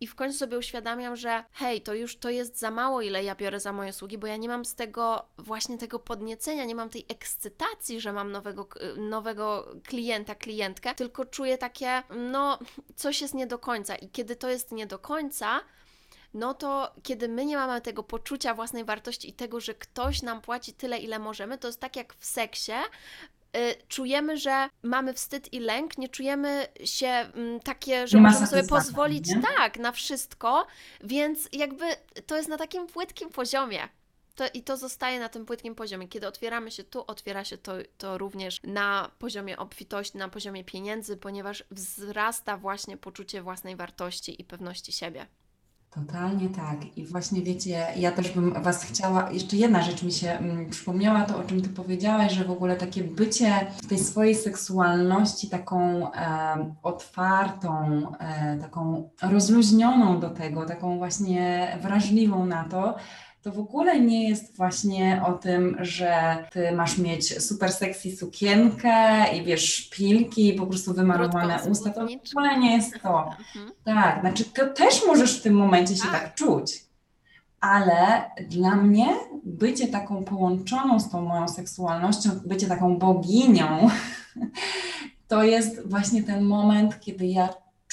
i 0.00 0.06
w 0.06 0.14
końcu 0.14 0.38
sobie 0.38 0.58
uświadamiam, 0.58 1.16
że 1.16 1.44
hej, 1.52 1.80
to 1.80 1.94
już 1.94 2.16
to 2.16 2.30
jest 2.30 2.58
za 2.58 2.70
mało, 2.70 3.02
ile 3.02 3.24
ja 3.24 3.34
biorę 3.34 3.60
za 3.60 3.72
moje 3.72 3.90
usługi, 3.90 4.18
bo 4.18 4.26
ja 4.26 4.36
nie 4.36 4.48
mam 4.48 4.64
z 4.64 4.74
tego 4.74 5.28
właśnie 5.38 5.78
tego 5.78 5.98
podniecenia, 5.98 6.64
nie 6.64 6.74
mam 6.74 6.90
tej 6.90 7.06
ekscytacji, 7.08 8.00
że 8.00 8.12
mam 8.12 8.32
nowego, 8.32 8.68
nowego 8.96 9.74
klienta, 9.84 10.34
klientkę, 10.34 10.94
tylko 10.94 11.24
czuję 11.24 11.58
takie, 11.58 12.02
no, 12.16 12.58
coś 12.96 13.20
jest 13.20 13.34
nie 13.34 13.46
do 13.46 13.58
końca. 13.58 13.96
I 13.96 14.08
kiedy 14.08 14.36
to 14.36 14.48
jest 14.48 14.72
nie 14.72 14.86
do 14.86 14.98
końca, 14.98 15.60
no 16.34 16.54
to 16.54 16.92
kiedy 17.02 17.28
my 17.28 17.44
nie 17.44 17.56
mamy 17.56 17.80
tego 17.80 18.02
poczucia 18.02 18.54
własnej 18.54 18.84
wartości 18.84 19.28
i 19.28 19.32
tego, 19.32 19.60
że 19.60 19.74
ktoś 19.74 20.22
nam 20.22 20.40
płaci 20.40 20.72
tyle, 20.72 20.98
ile 20.98 21.18
możemy, 21.18 21.58
to 21.58 21.68
jest 21.68 21.80
tak 21.80 21.96
jak 21.96 22.14
w 22.14 22.26
seksie, 22.26 22.72
czujemy, 23.88 24.36
że 24.36 24.68
mamy 24.82 25.14
wstyd 25.14 25.52
i 25.52 25.60
lęk, 25.60 25.98
nie 25.98 26.08
czujemy 26.08 26.66
się 26.84 27.06
mm, 27.06 27.60
takie, 27.60 28.06
że 28.06 28.18
możemy 28.20 28.46
sobie 28.46 28.64
pozwolić 28.64 29.28
nie? 29.28 29.42
tak 29.56 29.78
na 29.78 29.92
wszystko, 29.92 30.66
więc 31.04 31.48
jakby 31.52 31.84
to 32.26 32.36
jest 32.36 32.48
na 32.48 32.56
takim 32.56 32.86
płytkim 32.86 33.30
poziomie. 33.30 33.88
To, 34.34 34.44
I 34.54 34.62
to 34.62 34.76
zostaje 34.76 35.20
na 35.20 35.28
tym 35.28 35.46
płytkim 35.46 35.74
poziomie. 35.74 36.08
Kiedy 36.08 36.28
otwieramy 36.28 36.70
się 36.70 36.84
tu, 36.84 37.04
otwiera 37.06 37.44
się 37.44 37.58
to, 37.58 37.72
to 37.98 38.18
również 38.18 38.60
na 38.62 39.10
poziomie 39.18 39.56
obfitości, 39.58 40.18
na 40.18 40.28
poziomie 40.28 40.64
pieniędzy, 40.64 41.16
ponieważ 41.16 41.64
wzrasta 41.70 42.56
właśnie 42.56 42.96
poczucie 42.96 43.42
własnej 43.42 43.76
wartości 43.76 44.40
i 44.40 44.44
pewności 44.44 44.92
siebie. 44.92 45.26
Totalnie 45.96 46.48
tak. 46.48 46.96
I 46.96 47.06
właśnie 47.06 47.42
wiecie, 47.42 47.86
ja 47.96 48.12
też 48.12 48.30
bym 48.30 48.62
Was 48.62 48.84
chciała, 48.84 49.30
jeszcze 49.30 49.56
jedna 49.56 49.82
rzecz 49.82 50.02
mi 50.02 50.12
się 50.12 50.30
mm, 50.30 50.70
przypomniała, 50.70 51.22
to 51.22 51.38
o 51.38 51.44
czym 51.44 51.62
Ty 51.62 51.68
powiedziałaś, 51.68 52.32
że 52.32 52.44
w 52.44 52.50
ogóle 52.50 52.76
takie 52.76 53.04
bycie 53.04 53.66
w 53.82 53.86
tej 53.86 53.98
swojej 53.98 54.34
seksualności 54.34 55.50
taką 55.50 56.12
e, 56.12 56.74
otwartą, 56.82 58.02
e, 58.18 58.58
taką 58.58 59.10
rozluźnioną 59.22 60.20
do 60.20 60.30
tego, 60.30 60.66
taką 60.66 60.98
właśnie 60.98 61.68
wrażliwą 61.82 62.46
na 62.46 62.64
to, 62.64 62.94
to 63.46 63.52
w 63.52 63.58
ogóle 63.58 64.00
nie 64.00 64.28
jest 64.28 64.56
właśnie 64.56 65.22
o 65.26 65.32
tym, 65.32 65.76
że 65.80 66.36
ty 66.52 66.72
masz 66.72 66.98
mieć 66.98 67.42
super 67.42 67.72
sexy 67.72 68.16
sukienkę 68.16 69.24
i 69.36 69.44
wiesz, 69.44 69.74
szpilki 69.74 70.48
i 70.48 70.52
po 70.52 70.66
prostu 70.66 70.94
wymarowane 70.94 71.58
usta. 71.70 71.90
To 71.90 72.06
w 72.06 72.30
ogóle 72.30 72.58
nie 72.58 72.76
jest 72.76 73.02
to. 73.02 73.24
Mhm. 73.56 73.72
Tak, 73.84 74.20
znaczy 74.20 74.44
to 74.44 74.66
też 74.66 75.06
możesz 75.06 75.38
w 75.38 75.42
tym 75.42 75.54
momencie 75.54 75.96
się 75.96 76.02
Tak. 76.02 76.12
tak 76.12 76.34
czuć. 76.34 76.84
Ale 77.60 78.30
dla 78.48 78.76
mnie 78.76 79.06
bycie 79.44 79.88
taką 79.88 80.24
połączoną 80.24 81.00
z 81.00 81.10
tą 81.10 81.20
moją 81.22 81.48
seksualnością, 81.48 82.30
bycie 82.46 82.66
taką 82.66 82.98
boginią, 82.98 83.90
to 85.28 85.42
jest 85.42 85.88
właśnie 85.88 86.22
ten 86.22 86.44
moment, 86.44 87.00
kiedy 87.00 87.26
ja 87.26 87.48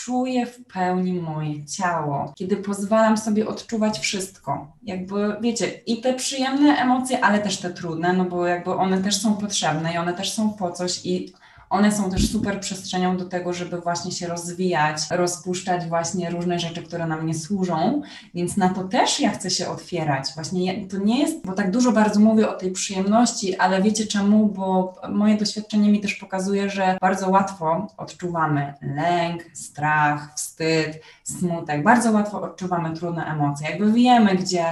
czuję 0.05 0.45
w 0.45 0.65
pełni 0.65 1.13
moje 1.13 1.65
ciało, 1.65 2.33
kiedy 2.35 2.57
pozwalam 2.57 3.17
sobie 3.17 3.47
odczuwać 3.47 3.99
wszystko. 3.99 4.67
Jakby, 4.83 5.35
wiecie, 5.41 5.67
i 5.67 6.01
te 6.01 6.13
przyjemne 6.13 6.75
emocje, 6.75 7.25
ale 7.25 7.39
też 7.39 7.57
te 7.57 7.69
trudne, 7.69 8.13
no 8.13 8.25
bo 8.25 8.47
jakby 8.47 8.71
one 8.71 9.01
też 9.01 9.21
są 9.21 9.37
potrzebne 9.37 9.93
i 9.93 9.97
one 9.97 10.13
też 10.13 10.33
są 10.33 10.53
po 10.53 10.71
coś 10.71 11.05
i 11.05 11.33
one 11.73 11.91
są 11.91 12.09
też 12.09 12.31
super 12.31 12.59
przestrzenią 12.59 13.17
do 13.17 13.25
tego, 13.25 13.53
żeby 13.53 13.81
właśnie 13.81 14.11
się 14.11 14.27
rozwijać, 14.27 14.97
rozpuszczać 15.11 15.85
właśnie 15.85 16.29
różne 16.29 16.59
rzeczy, 16.59 16.83
które 16.83 17.07
nam 17.07 17.25
nie 17.25 17.33
służą, 17.33 18.01
więc 18.33 18.57
na 18.57 18.69
to 18.69 18.83
też 18.83 19.19
ja 19.19 19.31
chcę 19.31 19.49
się 19.49 19.67
otwierać. 19.67 20.25
Właśnie 20.35 20.87
to 20.87 20.97
nie 20.97 21.19
jest, 21.19 21.45
bo 21.45 21.53
tak 21.53 21.71
dużo 21.71 21.91
bardzo 21.91 22.19
mówię 22.19 22.49
o 22.49 22.53
tej 22.53 22.71
przyjemności, 22.71 23.55
ale 23.57 23.81
wiecie 23.81 24.07
czemu? 24.07 24.45
Bo 24.45 24.95
moje 25.09 25.37
doświadczenie 25.37 25.91
mi 25.91 26.01
też 26.01 26.13
pokazuje, 26.13 26.69
że 26.69 26.97
bardzo 27.01 27.29
łatwo 27.29 27.87
odczuwamy 27.97 28.73
lęk, 28.81 29.43
strach, 29.53 30.35
wstyd, 30.35 31.01
smutek. 31.23 31.83
Bardzo 31.83 32.11
łatwo 32.11 32.41
odczuwamy 32.41 32.95
trudne 32.95 33.25
emocje. 33.25 33.69
Jakby 33.69 33.93
wiemy, 33.93 34.35
gdzie, 34.35 34.65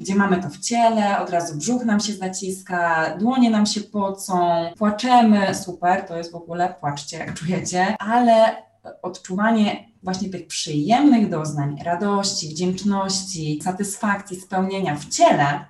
gdzie 0.00 0.14
mamy 0.14 0.42
to 0.42 0.48
w 0.48 0.58
ciele, 0.58 1.20
od 1.20 1.30
razu 1.30 1.58
brzuch 1.58 1.84
nam 1.84 2.00
się 2.00 2.12
zaciska, 2.12 3.10
dłonie 3.18 3.50
nam 3.50 3.66
się 3.66 3.80
pocą, 3.80 4.64
płaczemy, 4.78 5.54
super, 5.54 6.06
to 6.06 6.16
jest 6.16 6.32
w 6.32 6.36
ogóle, 6.36 6.74
płaczcie 6.80 7.18
jak 7.18 7.34
czujecie, 7.34 7.96
ale 7.98 8.62
odczuwanie 9.02 9.88
właśnie 10.02 10.28
tych 10.28 10.46
przyjemnych 10.46 11.30
doznań, 11.30 11.76
radości, 11.84 12.48
wdzięczności, 12.48 13.60
satysfakcji, 13.62 14.40
spełnienia 14.40 14.96
w 14.96 15.06
ciele 15.06 15.64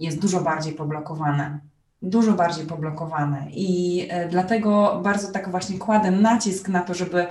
jest 0.00 0.18
dużo 0.18 0.40
bardziej 0.40 0.72
poblokowane. 0.72 1.60
Dużo 2.02 2.32
bardziej 2.32 2.66
poblokowane. 2.66 3.46
I 3.50 4.00
e, 4.10 4.28
dlatego 4.28 5.00
bardzo 5.04 5.32
tak 5.32 5.50
właśnie 5.50 5.78
kładę 5.78 6.10
nacisk 6.10 6.68
na 6.68 6.80
to, 6.80 6.94
żeby 6.94 7.26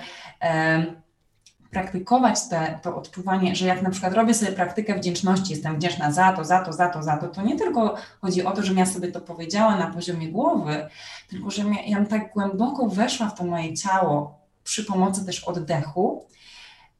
praktykować 1.72 2.50
te, 2.50 2.80
to 2.82 2.96
odczuwanie, 2.96 3.56
że 3.56 3.66
jak 3.66 3.82
na 3.82 3.90
przykład 3.90 4.14
robię 4.14 4.34
sobie 4.34 4.52
praktykę 4.52 4.96
wdzięczności, 4.96 5.54
jestem 5.54 5.76
wdzięczna 5.76 6.12
za 6.12 6.34
to, 6.34 6.46
za 6.46 6.60
to, 6.60 6.74
za 6.74 6.90
to, 6.90 7.04
za 7.04 7.18
to, 7.18 7.28
to 7.28 7.42
nie 7.42 7.56
tylko 7.56 7.96
chodzi 8.22 8.44
o 8.44 8.52
to, 8.52 8.64
żebym 8.64 8.78
ja 8.78 8.86
sobie 8.86 9.12
to 9.12 9.22
powiedziała 9.22 9.78
na 9.78 9.88
poziomie 9.88 10.30
głowy, 10.32 10.90
tylko 11.28 11.52
że 11.52 11.64
ja, 11.64 12.00
ja 12.00 12.06
tak 12.06 12.34
głęboko 12.34 12.90
weszła 12.90 13.30
w 13.30 13.38
to 13.38 13.44
moje 13.44 13.74
ciało 13.74 14.40
przy 14.64 14.86
pomocy 14.86 15.26
też 15.26 15.44
oddechu, 15.44 16.26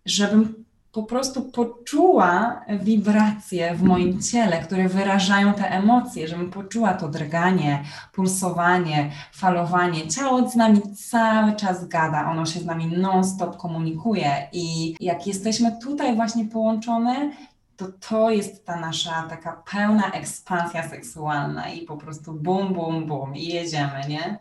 żebym 0.06 0.65
po 0.96 1.04
prostu 1.04 1.42
poczuła 1.42 2.66
wibracje 2.80 3.76
w 3.76 3.84
moim 3.84 4.22
ciele, 4.22 4.60
które 4.60 4.90
wyrażają 4.90 5.54
te 5.54 5.70
emocje, 5.70 6.28
żebym 6.28 6.52
poczuła 6.52 6.94
to 6.94 7.08
drganie, 7.08 7.84
pulsowanie, 8.12 9.12
falowanie. 9.34 10.08
Ciało 10.08 10.50
z 10.50 10.56
nami 10.56 10.82
cały 10.96 11.56
czas 11.56 11.88
gada, 11.88 12.32
ono 12.32 12.46
się 12.46 12.60
z 12.60 12.66
nami 12.66 12.88
non-stop 12.88 13.58
komunikuje 13.58 14.48
i 14.52 14.96
jak 15.00 15.28
jesteśmy 15.28 15.80
tutaj 15.82 16.16
właśnie 16.16 16.46
połączone, 16.46 17.32
to 17.78 17.86
to 18.10 18.30
jest 18.30 18.66
ta 18.66 18.80
nasza 18.80 19.26
taka 19.30 19.64
pełna 19.72 20.12
ekspansja 20.12 20.90
seksualna 20.90 21.70
i 21.70 21.82
po 21.82 21.98
prostu 21.98 22.34
bum, 22.34 22.74
bum, 22.74 23.06
bum 23.06 23.36
i 23.36 23.48
jedziemy, 23.48 24.02
nie? 24.10 24.40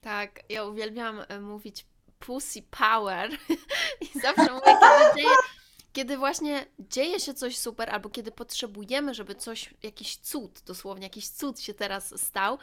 Tak, 0.00 0.40
ja 0.48 0.64
uwielbiam 0.64 1.20
e, 1.28 1.40
mówić 1.40 1.86
pussy 2.18 2.62
power 2.62 3.30
i 4.14 4.20
zawsze 4.20 4.52
mówię, 4.52 4.76
kiedy 4.80 5.16
dzieje, 5.16 5.36
kiedy 5.92 6.16
właśnie 6.16 6.66
dzieje 6.78 7.20
się 7.20 7.34
coś 7.34 7.58
super, 7.58 7.90
albo 7.90 8.10
kiedy 8.10 8.32
potrzebujemy, 8.32 9.14
żeby 9.14 9.34
coś, 9.34 9.74
jakiś 9.82 10.16
cud, 10.16 10.60
dosłownie 10.66 11.06
jakiś 11.06 11.28
cud 11.28 11.60
się 11.60 11.74
teraz 11.74 12.20
stał, 12.22 12.58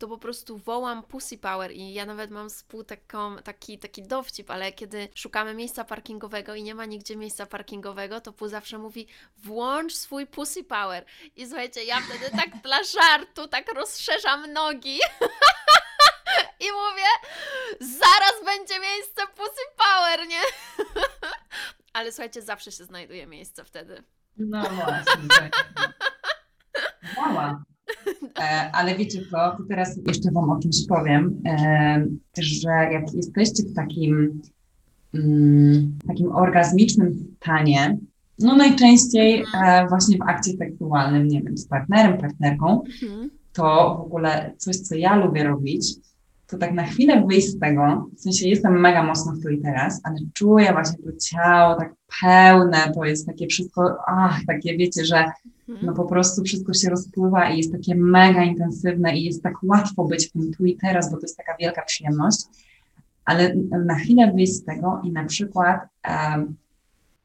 to 0.00 0.08
po 0.08 0.18
prostu 0.18 0.58
wołam 0.58 1.02
pussy 1.02 1.38
power 1.38 1.72
i 1.72 1.92
ja 1.92 2.06
nawet 2.06 2.30
mam 2.30 2.50
współ 2.50 2.84
taką, 2.84 3.36
taki, 3.36 3.78
taki 3.78 4.02
dowcip, 4.02 4.50
ale 4.50 4.72
kiedy 4.72 5.08
szukamy 5.14 5.54
miejsca 5.54 5.84
parkingowego 5.84 6.54
i 6.54 6.62
nie 6.62 6.74
ma 6.74 6.84
nigdzie 6.84 7.16
miejsca 7.16 7.46
parkingowego, 7.46 8.20
to 8.20 8.32
pół 8.32 8.48
zawsze 8.48 8.78
mówi 8.78 9.06
włącz 9.38 9.94
swój 9.94 10.26
pussy 10.26 10.64
power. 10.64 11.04
I 11.36 11.46
słuchajcie, 11.46 11.84
ja 11.84 12.00
wtedy 12.00 12.36
tak 12.36 12.62
dla 12.62 12.84
żartu, 12.84 13.48
tak 13.48 13.74
rozszerzam 13.74 14.52
nogi 14.52 14.98
i 16.60 16.64
mówię, 16.64 17.10
zaraz 17.80 18.44
będzie 18.44 18.74
miejsce 18.80 19.22
Pussy 19.36 19.62
Power, 19.76 20.28
nie? 20.28 20.40
Ale 21.92 22.12
słuchajcie, 22.12 22.42
zawsze 22.42 22.72
się 22.72 22.84
znajduje 22.84 23.26
miejsce 23.26 23.64
wtedy. 23.64 24.02
No 24.36 24.62
właśnie. 24.62 25.28
tak. 25.28 25.74
Działa. 27.16 27.64
E, 28.38 28.70
ale 28.72 28.94
wiecie 28.94 29.20
co, 29.30 29.36
to 29.36 29.58
teraz 29.68 29.98
jeszcze 30.06 30.30
Wam 30.30 30.50
o 30.50 30.58
czymś 30.58 30.86
powiem, 30.88 31.42
e, 31.46 32.06
że 32.38 32.70
jak 32.70 33.14
jesteście 33.14 33.62
w 33.62 33.74
takim, 33.74 34.42
mm, 35.14 35.98
takim 36.08 36.32
orgazmicznym 36.32 37.36
stanie, 37.36 37.98
no 38.38 38.56
najczęściej 38.56 39.44
e, 39.64 39.86
właśnie 39.88 40.18
w 40.18 40.22
akcie 40.22 40.50
seksualnym, 40.52 41.28
nie 41.28 41.42
wiem, 41.42 41.58
z 41.58 41.68
partnerem, 41.68 42.18
partnerką, 42.18 42.82
to 43.52 43.96
w 43.98 44.06
ogóle 44.06 44.54
coś, 44.58 44.76
co 44.76 44.94
ja 44.94 45.16
lubię 45.16 45.44
robić, 45.44 45.94
to 46.50 46.58
tak 46.58 46.72
na 46.72 46.84
chwilę 46.84 47.24
wyjść 47.26 47.48
z 47.48 47.58
tego, 47.58 48.10
w 48.16 48.20
sensie 48.20 48.48
jestem 48.48 48.80
mega 48.80 49.02
mocno 49.02 49.32
w 49.32 49.42
tu 49.42 49.48
i 49.48 49.60
teraz, 49.60 50.00
ale 50.04 50.16
czuję 50.34 50.72
właśnie 50.72 50.98
to 51.04 51.10
ciało 51.20 51.74
tak 51.74 51.94
pełne, 52.20 52.92
to 52.94 53.04
jest 53.04 53.26
takie 53.26 53.46
wszystko, 53.46 53.96
ach, 54.06 54.40
takie 54.46 54.76
wiecie, 54.76 55.04
że 55.04 55.24
no 55.82 55.92
po 55.92 56.04
prostu 56.04 56.42
wszystko 56.42 56.74
się 56.74 56.90
rozpływa 56.90 57.50
i 57.50 57.58
jest 57.58 57.72
takie 57.72 57.94
mega 57.94 58.44
intensywne 58.44 59.16
i 59.16 59.24
jest 59.24 59.42
tak 59.42 59.54
łatwo 59.62 60.04
być 60.04 60.28
w 60.28 60.32
tym 60.32 60.52
tu 60.54 60.64
i 60.64 60.76
teraz, 60.76 61.10
bo 61.10 61.16
to 61.16 61.22
jest 61.22 61.36
taka 61.36 61.56
wielka 61.60 61.82
przyjemność, 61.82 62.40
ale 63.24 63.54
na 63.84 63.94
chwilę 63.94 64.32
wyjść 64.32 64.52
z 64.52 64.64
tego 64.64 65.00
i 65.04 65.12
na 65.12 65.24
przykład 65.24 65.80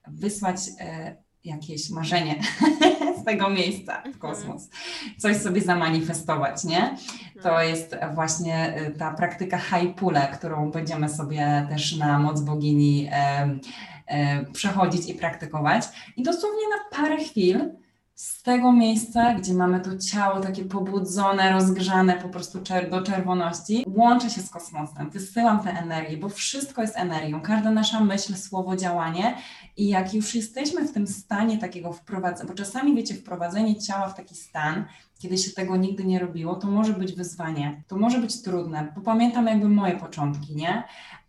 wysłać 0.08 0.58
e, 0.80 1.16
jakieś 1.46 1.90
marzenie 1.90 2.36
z 3.26 3.28
tego 3.28 3.50
miejsca 3.50 4.02
w 4.14 4.18
kosmos, 4.18 4.70
coś 5.18 5.38
sobie 5.38 5.62
zamanifestować, 5.62 6.64
nie? 6.64 6.98
To 7.44 7.62
jest 7.62 7.96
właśnie 8.14 8.78
y, 8.88 8.92
ta 8.92 9.14
praktyka 9.14 9.58
Haipule, 9.58 10.28
którą 10.34 10.72
będziemy 10.72 11.10
sobie 11.10 11.68
też 11.70 11.98
na 11.98 12.20
moc 12.20 12.42
bogini 12.42 13.10
em, 13.12 13.60
e, 14.08 14.46
przechodzić 14.46 15.10
i 15.10 15.14
praktykować. 15.14 15.84
I 16.18 16.24
dosłownie 16.24 16.62
na 16.70 16.98
parę 16.98 17.18
chwil 17.18 17.72
z 18.16 18.44
tego 18.44 18.72
miejsca, 18.72 19.34
gdzie 19.34 19.54
mamy 19.54 19.80
to 19.80 19.98
ciało 19.98 20.40
takie 20.40 20.66
pobudzone, 20.66 21.52
rozgrzane 21.52 22.14
po 22.14 22.30
prostu 22.30 22.60
czer- 22.60 22.90
do 22.90 23.02
czerwoności, 23.02 23.86
łączę 23.88 24.30
się 24.30 24.42
z 24.42 24.50
kosmosem, 24.50 25.10
wysyłam 25.10 25.60
tę 25.60 25.70
energię, 25.70 26.18
bo 26.18 26.30
wszystko 26.30 26.82
jest 26.82 26.98
energią. 26.98 27.42
Każda 27.42 27.72
nasza 27.72 28.00
myśl, 28.00 28.36
słowo, 28.36 28.76
działanie. 28.76 29.38
I 29.78 29.88
jak 29.88 30.14
już 30.14 30.36
jesteśmy 30.36 30.88
w 30.88 30.94
tym 30.94 31.08
stanie 31.08 31.58
takiego 31.58 31.94
wprowadzenia, 31.94 32.50
bo 32.50 32.56
czasami 32.56 32.96
wiecie, 32.96 33.16
wprowadzenie 33.16 33.82
ciała 33.82 34.10
w 34.10 34.16
taki 34.16 34.36
stan, 34.36 34.86
kiedy 35.20 35.38
się 35.38 35.52
tego 35.52 35.76
nigdy 35.76 36.06
nie 36.06 36.20
robiło, 36.20 36.56
to 36.56 36.68
może 36.68 36.94
być 36.94 37.14
wyzwanie, 37.14 37.84
to 37.88 37.98
może 37.98 38.20
być 38.20 38.42
trudne, 38.42 38.92
bo 38.96 39.02
pamiętam 39.02 39.48
jakby 39.48 39.70
moje 39.70 39.98
początki, 39.98 40.56
nie? 40.56 40.84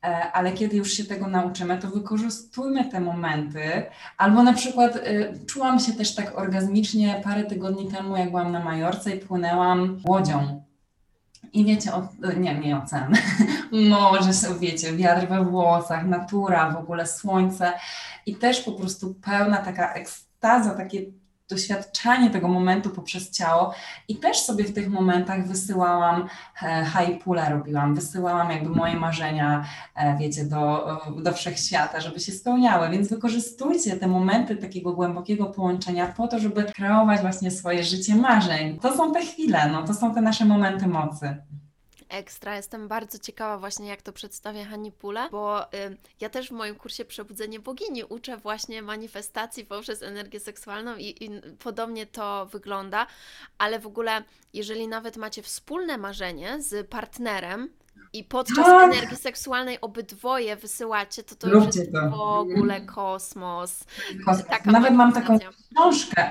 E, 0.04 0.32
Ale 0.32 0.52
kiedy 0.52 0.76
już 0.76 0.92
się 0.92 1.04
tego 1.04 1.26
nauczymy, 1.26 1.78
to 1.78 1.88
wykorzystujmy 1.88 2.84
te 2.84 3.00
momenty, 3.00 3.82
albo 4.18 4.42
na 4.42 4.52
przykład 4.52 4.96
y, 4.96 5.32
czułam 5.46 5.80
się 5.80 5.92
też 5.92 6.14
tak 6.14 6.38
orgazmicznie 6.38 7.20
parę 7.24 7.44
tygodni 7.44 7.88
temu, 7.88 8.16
jak 8.16 8.30
byłam 8.30 8.52
na 8.52 8.64
Majorce 8.64 9.16
i 9.16 9.20
płynęłam 9.20 10.00
łodzią. 10.08 10.62
I 11.52 11.64
wiecie, 11.64 11.94
o, 11.94 12.08
nie, 12.36 12.58
nie 12.58 12.78
ocean, 12.78 13.14
morze, 13.88 14.30
wiecie, 14.60 14.92
wiatr 14.92 15.28
we 15.28 15.44
włosach, 15.44 16.06
natura, 16.06 16.70
w 16.70 16.76
ogóle 16.76 17.06
słońce. 17.06 17.72
I 18.26 18.36
też 18.36 18.60
po 18.60 18.72
prostu 18.72 19.14
pełna 19.14 19.56
taka 19.56 19.94
ekstaza, 19.94 20.74
takie 20.74 21.02
doświadczanie 21.48 22.30
tego 22.30 22.48
momentu 22.48 22.90
poprzez 22.90 23.30
ciało 23.30 23.74
i 24.08 24.16
też 24.16 24.38
sobie 24.38 24.64
w 24.64 24.74
tych 24.74 24.90
momentach 24.90 25.48
wysyłałam 25.48 26.28
e, 26.62 26.86
high 26.86 27.22
pula 27.22 27.48
robiłam, 27.48 27.94
wysyłałam 27.94 28.50
jakby 28.50 28.70
moje 28.70 28.96
marzenia, 28.96 29.64
e, 29.94 30.18
wiecie, 30.18 30.44
do, 30.44 30.86
do 31.22 31.32
wszechświata, 31.32 32.00
żeby 32.00 32.20
się 32.20 32.32
spełniały, 32.32 32.90
więc 32.90 33.08
wykorzystujcie 33.08 33.96
te 33.96 34.08
momenty 34.08 34.56
takiego 34.56 34.92
głębokiego 34.92 35.46
połączenia 35.46 36.06
po 36.06 36.28
to, 36.28 36.38
żeby 36.38 36.64
kreować 36.64 37.20
właśnie 37.20 37.50
swoje 37.50 37.84
życie 37.84 38.14
marzeń. 38.14 38.78
To 38.78 38.96
są 38.96 39.12
te 39.12 39.20
chwile, 39.20 39.68
no, 39.72 39.82
to 39.82 39.94
są 39.94 40.14
te 40.14 40.20
nasze 40.20 40.44
momenty 40.44 40.86
mocy. 40.86 41.36
Ekstra, 42.08 42.56
jestem 42.56 42.88
bardzo 42.88 43.18
ciekawa 43.18 43.58
właśnie 43.58 43.88
jak 43.88 44.02
to 44.02 44.12
przedstawia 44.12 44.64
Hani 44.64 44.92
Pula, 44.92 45.28
bo 45.28 45.64
y, 45.64 45.96
ja 46.20 46.30
też 46.30 46.48
w 46.48 46.52
moim 46.52 46.74
kursie 46.74 47.04
Przebudzenie 47.04 47.60
Bogini 47.60 48.04
uczę 48.04 48.36
właśnie 48.36 48.82
manifestacji 48.82 49.64
poprzez 49.64 50.02
energię 50.02 50.40
seksualną 50.40 50.96
i, 50.96 51.24
i 51.24 51.30
podobnie 51.58 52.06
to 52.06 52.46
wygląda, 52.46 53.06
ale 53.58 53.78
w 53.78 53.86
ogóle 53.86 54.24
jeżeli 54.52 54.88
nawet 54.88 55.16
macie 55.16 55.42
wspólne 55.42 55.98
marzenie 55.98 56.62
z 56.62 56.88
partnerem 56.88 57.70
i 58.12 58.24
podczas 58.24 58.64
Tak. 58.66 58.92
energii 58.94 59.16
seksualnej 59.16 59.80
obydwoje 59.80 60.56
wysyłacie, 60.56 61.22
to 61.22 61.34
to 61.34 61.48
już 61.48 61.64
Róbcie 61.64 61.80
jest 61.80 61.92
to. 61.92 62.10
w 62.10 62.14
ogóle 62.20 62.80
kosmos. 62.80 63.84
Taka 64.48 64.70
Nawet 64.70 64.94
mam 64.94 65.12
taką 65.12 65.38
książkę, 65.74 66.30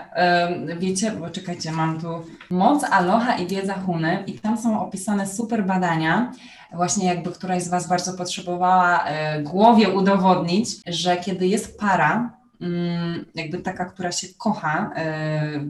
wiecie, 0.77 1.11
bo 1.11 1.29
czekajcie, 1.29 1.71
mam 1.71 2.01
tu 2.01 2.07
Moc, 2.49 2.83
Aloha 2.83 3.37
i 3.37 3.47
Wiedza 3.47 3.73
Huny 3.73 4.23
i 4.27 4.39
tam 4.39 4.57
są 4.57 4.81
opisane 4.81 5.27
super 5.27 5.65
badania, 5.65 6.31
właśnie 6.73 7.07
jakby 7.07 7.31
któraś 7.31 7.63
z 7.63 7.69
Was 7.69 7.87
bardzo 7.87 8.13
potrzebowała 8.13 9.03
e, 9.05 9.41
głowie 9.43 9.89
udowodnić, 9.89 10.69
że 10.87 11.17
kiedy 11.17 11.47
jest 11.47 11.79
para, 11.79 12.37
mm, 12.61 13.25
jakby 13.35 13.57
taka, 13.57 13.85
która 13.85 14.11
się 14.11 14.27
kocha, 14.37 14.91
e, 14.95 15.65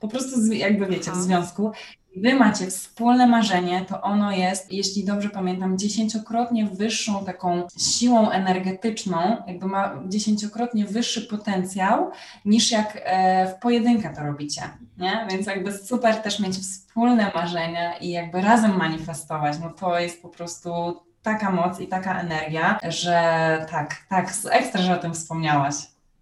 po 0.00 0.08
prostu 0.08 0.52
jakby 0.52 0.86
wiecie, 0.86 1.10
w 1.10 1.16
związku, 1.16 1.72
Wy 2.16 2.34
macie 2.34 2.66
wspólne 2.66 3.26
marzenie, 3.26 3.84
to 3.88 4.02
ono 4.02 4.32
jest, 4.32 4.72
jeśli 4.72 5.04
dobrze 5.04 5.30
pamiętam, 5.30 5.78
dziesięciokrotnie 5.78 6.66
wyższą 6.66 7.24
taką 7.24 7.68
siłą 7.78 8.30
energetyczną, 8.30 9.36
jakby 9.46 9.66
ma 9.66 10.02
dziesięciokrotnie 10.06 10.84
wyższy 10.84 11.22
potencjał 11.22 12.10
niż 12.44 12.70
jak 12.70 12.98
e, 13.04 13.46
w 13.46 13.54
pojedynkę 13.54 14.14
to 14.16 14.22
robicie, 14.22 14.62
nie? 14.98 15.26
Więc 15.30 15.46
jakby 15.46 15.78
super 15.78 16.16
też 16.16 16.40
mieć 16.40 16.56
wspólne 16.56 17.30
marzenia 17.34 17.98
i 17.98 18.10
jakby 18.10 18.40
razem 18.40 18.76
manifestować, 18.76 19.58
no 19.60 19.70
to 19.70 19.98
jest 19.98 20.22
po 20.22 20.28
prostu 20.28 21.00
taka 21.22 21.50
moc 21.50 21.80
i 21.80 21.88
taka 21.88 22.20
energia, 22.20 22.78
że 22.88 23.66
tak, 23.70 23.96
tak, 24.08 24.32
ekstra, 24.50 24.82
że 24.82 24.94
o 24.94 25.02
tym 25.02 25.14
wspomniałaś. 25.14 25.74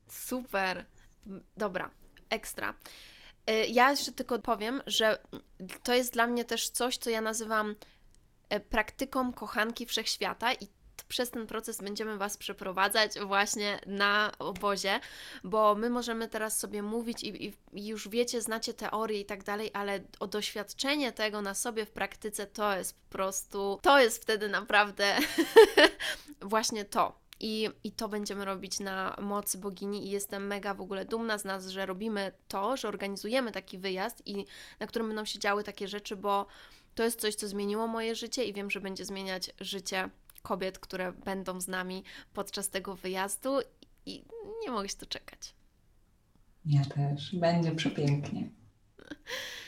Super. 0.09 0.85
Dobra, 1.57 1.91
ekstra. 2.31 2.75
Y, 3.51 3.67
Ja 3.67 3.91
jeszcze 3.91 4.13
tylko 4.13 4.39
powiem, 4.39 4.83
że 4.87 5.19
to 5.83 5.95
jest 5.95 6.13
dla 6.13 6.27
mnie 6.27 6.45
też 6.45 6.69
coś, 6.69 6.97
co 6.97 7.11
ja 7.11 7.21
nazywam 7.21 7.77
e, 8.49 8.61
praktyką 8.61 9.33
kochanki 9.33 9.87
wszechświata 9.87 10.53
i 10.53 10.69
przez 11.09 11.31
ten 11.31 11.47
proces 11.47 11.79
będziemy 11.79 12.19
Was 12.19 12.37
przeprowadzać 12.37 13.13
właśnie 13.21 13.81
na 13.87 14.33
obozie, 14.39 15.01
bo 15.45 15.75
my 15.75 15.91
możemy 15.91 16.29
teraz 16.29 16.59
sobie 16.59 16.83
mówić 16.83 17.25
i, 17.25 17.55
i 17.73 17.87
już 17.87 18.09
wiecie, 18.09 18.43
znacie 18.43 18.75
teorię 18.75 19.21
i 19.21 19.25
tak 19.25 19.45
dalej, 19.45 19.71
ale 19.75 20.01
o 20.21 20.27
doświadczenie 20.27 21.13
tego 21.13 21.43
na 21.43 21.55
sobie 21.55 21.87
w 21.87 21.91
praktyce 21.91 22.47
to 22.47 22.77
jest 22.77 22.95
po 22.95 23.13
prostu, 23.13 23.79
to 23.83 24.01
jest 24.01 24.23
wtedy 24.23 24.49
naprawdę 24.49 25.19
właśnie 26.41 26.85
to. 26.85 27.22
I, 27.43 27.69
I 27.85 27.93
to 27.93 28.09
będziemy 28.09 28.45
robić 28.45 28.81
na 28.81 29.17
mocy 29.21 29.59
bogini 29.59 30.07
i 30.07 30.11
jestem 30.11 30.47
mega 30.47 30.75
w 30.75 30.81
ogóle 30.81 31.05
dumna 31.05 31.39
z 31.39 31.45
nas, 31.45 31.67
że 31.67 31.87
robimy 31.87 32.33
to, 32.49 32.77
że 32.77 32.89
organizujemy 32.89 33.53
taki 33.53 33.79
wyjazd 33.79 34.23
i 34.27 34.45
na 34.81 34.87
którym 34.87 35.09
będą 35.09 35.25
się 35.25 35.39
działy 35.39 35.65
takie 35.65 35.89
rzeczy, 35.89 36.17
bo 36.17 36.47
to 36.95 37.05
jest 37.05 37.21
coś, 37.21 37.35
co 37.35 37.49
zmieniło 37.49 37.87
moje 37.87 38.15
życie 38.15 38.45
i 38.45 38.53
wiem, 38.53 38.71
że 38.71 38.81
będzie 38.81 39.05
zmieniać 39.05 39.51
życie 39.61 40.11
kobiet, 40.43 40.79
które 40.79 41.13
będą 41.13 41.61
z 41.61 41.69
nami 41.69 42.05
podczas 42.33 42.71
tego 42.71 42.97
wyjazdu 42.97 43.59
i 44.07 44.25
nie 44.63 44.71
mogę 44.71 44.89
się 44.89 44.97
doczekać. 44.97 45.55
Ja 46.67 46.85
też. 46.85 47.35
Będzie 47.35 47.73
przepięknie. 47.75 48.49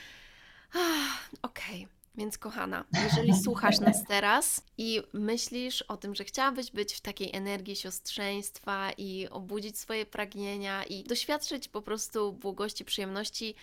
Okej, 1.42 1.88
więc 2.14 2.38
kochana, 2.38 2.84
jeżeli 3.04 3.42
słuchasz 3.42 3.80
nas 3.80 4.04
teraz 4.04 4.62
i 4.78 5.02
myślisz 5.12 5.82
o 5.82 5.96
tym, 5.96 6.14
że 6.14 6.24
chciałabyś 6.24 6.70
być 6.70 6.94
w 6.94 7.00
takiej 7.00 7.36
energii 7.36 7.76
siostrzeństwa 7.76 8.92
i 8.98 9.28
obudzić 9.30 9.78
swoje 9.78 10.06
pragnienia 10.06 10.84
i 10.84 11.04
doświadczyć 11.04 11.68
po 11.68 11.82
prostu 11.82 12.32
błogości, 12.32 12.84
przyjemności, 12.84 13.54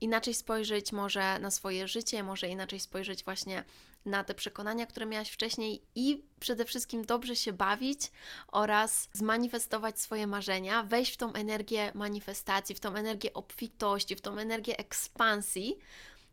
inaczej 0.00 0.34
spojrzeć 0.34 0.92
może 0.92 1.38
na 1.38 1.50
swoje 1.50 1.88
życie, 1.88 2.22
może 2.22 2.48
inaczej 2.48 2.80
spojrzeć 2.80 3.24
właśnie 3.24 3.64
na 4.06 4.24
te 4.24 4.34
przekonania, 4.34 4.86
które 4.86 5.06
miałaś 5.06 5.30
wcześniej 5.30 5.82
i 5.94 6.24
przede 6.40 6.64
wszystkim 6.64 7.04
dobrze 7.04 7.36
się 7.36 7.52
bawić 7.52 8.00
oraz 8.48 9.08
zmanifestować 9.12 10.00
swoje 10.00 10.26
marzenia, 10.26 10.82
wejść 10.82 11.14
w 11.14 11.16
tą 11.16 11.32
energię 11.32 11.92
manifestacji, 11.94 12.74
w 12.74 12.80
tą 12.80 12.94
energię 12.94 13.32
obfitości, 13.32 14.16
w 14.16 14.20
tą 14.20 14.38
energię 14.38 14.78
ekspansji, 14.78 15.78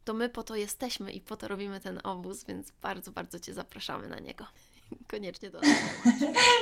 to 0.10 0.14
my 0.14 0.30
po 0.30 0.43
to 0.43 0.55
jesteśmy 0.55 1.12
i 1.12 1.22
po 1.22 1.38
to 1.38 1.47
robimy 1.47 1.80
ten 1.80 1.99
obóz, 2.03 2.43
więc 2.43 2.72
bardzo, 2.82 3.12
bardzo 3.12 3.39
Cię 3.39 3.53
zapraszamy 3.53 4.07
na 4.07 4.20
niego. 4.20 4.45
Koniecznie 5.12 5.49
do 5.49 5.60
nas. 5.60 5.70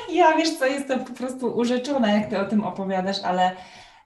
Ja 0.10 0.38
wiesz 0.38 0.58
co, 0.58 0.66
jestem 0.66 1.06
po 1.06 1.14
prostu 1.14 1.58
urzeczona, 1.58 2.12
jak 2.12 2.30
ty 2.30 2.40
o 2.40 2.46
tym 2.46 2.64
opowiadasz, 2.64 3.20
ale 3.24 3.56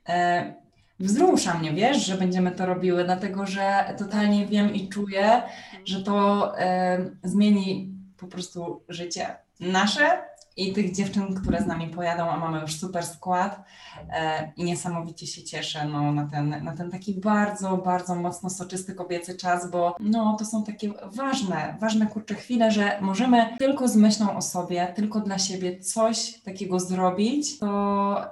e, 0.09 0.53
wzrusza 0.99 1.53
mnie, 1.53 1.73
wiesz, 1.73 2.05
że 2.05 2.17
będziemy 2.17 2.51
to 2.51 2.65
robiły, 2.65 3.03
dlatego 3.03 3.45
że 3.45 3.95
totalnie 3.97 4.45
wiem 4.45 4.75
i 4.75 4.89
czuję, 4.89 5.41
że 5.85 6.03
to 6.03 6.59
e, 6.59 6.99
zmieni 7.23 7.93
po 8.17 8.27
prostu 8.27 8.83
życie 8.89 9.35
nasze 9.59 10.21
i 10.61 10.73
tych 10.73 10.95
dziewczyn, 10.95 11.35
które 11.35 11.61
z 11.61 11.67
nami 11.67 11.87
pojadą, 11.87 12.29
a 12.29 12.37
mamy 12.37 12.61
już 12.61 12.79
super 12.79 13.05
skład 13.05 13.63
e, 14.09 14.51
i 14.57 14.63
niesamowicie 14.63 15.27
się 15.27 15.43
cieszę 15.43 15.85
no, 15.85 16.11
na, 16.11 16.25
ten, 16.25 16.63
na 16.63 16.75
ten 16.77 16.91
taki 16.91 17.13
bardzo, 17.13 17.77
bardzo 17.77 18.15
mocno 18.15 18.49
soczysty 18.49 18.95
kobiecy 18.95 19.37
czas, 19.37 19.71
bo 19.71 19.95
no, 19.99 20.35
to 20.39 20.45
są 20.45 20.63
takie 20.63 20.91
ważne, 21.15 21.77
ważne 21.79 22.07
kurcze 22.07 22.35
chwile, 22.35 22.71
że 22.71 22.97
możemy 23.01 23.57
tylko 23.59 23.87
z 23.87 23.95
myślą 23.95 24.37
o 24.37 24.41
sobie, 24.41 24.93
tylko 24.95 25.19
dla 25.19 25.39
siebie 25.39 25.79
coś 25.79 26.41
takiego 26.41 26.79
zrobić, 26.79 27.59
to 27.59 27.67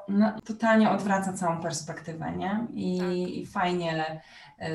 no, 0.07 0.41
totalnie 0.45 0.89
odwraca 0.89 1.33
całą 1.33 1.61
perspektywę, 1.61 2.31
nie? 2.37 2.67
I, 2.73 2.99
Tak. 2.99 3.11
i 3.11 3.45
fajnie, 3.45 4.21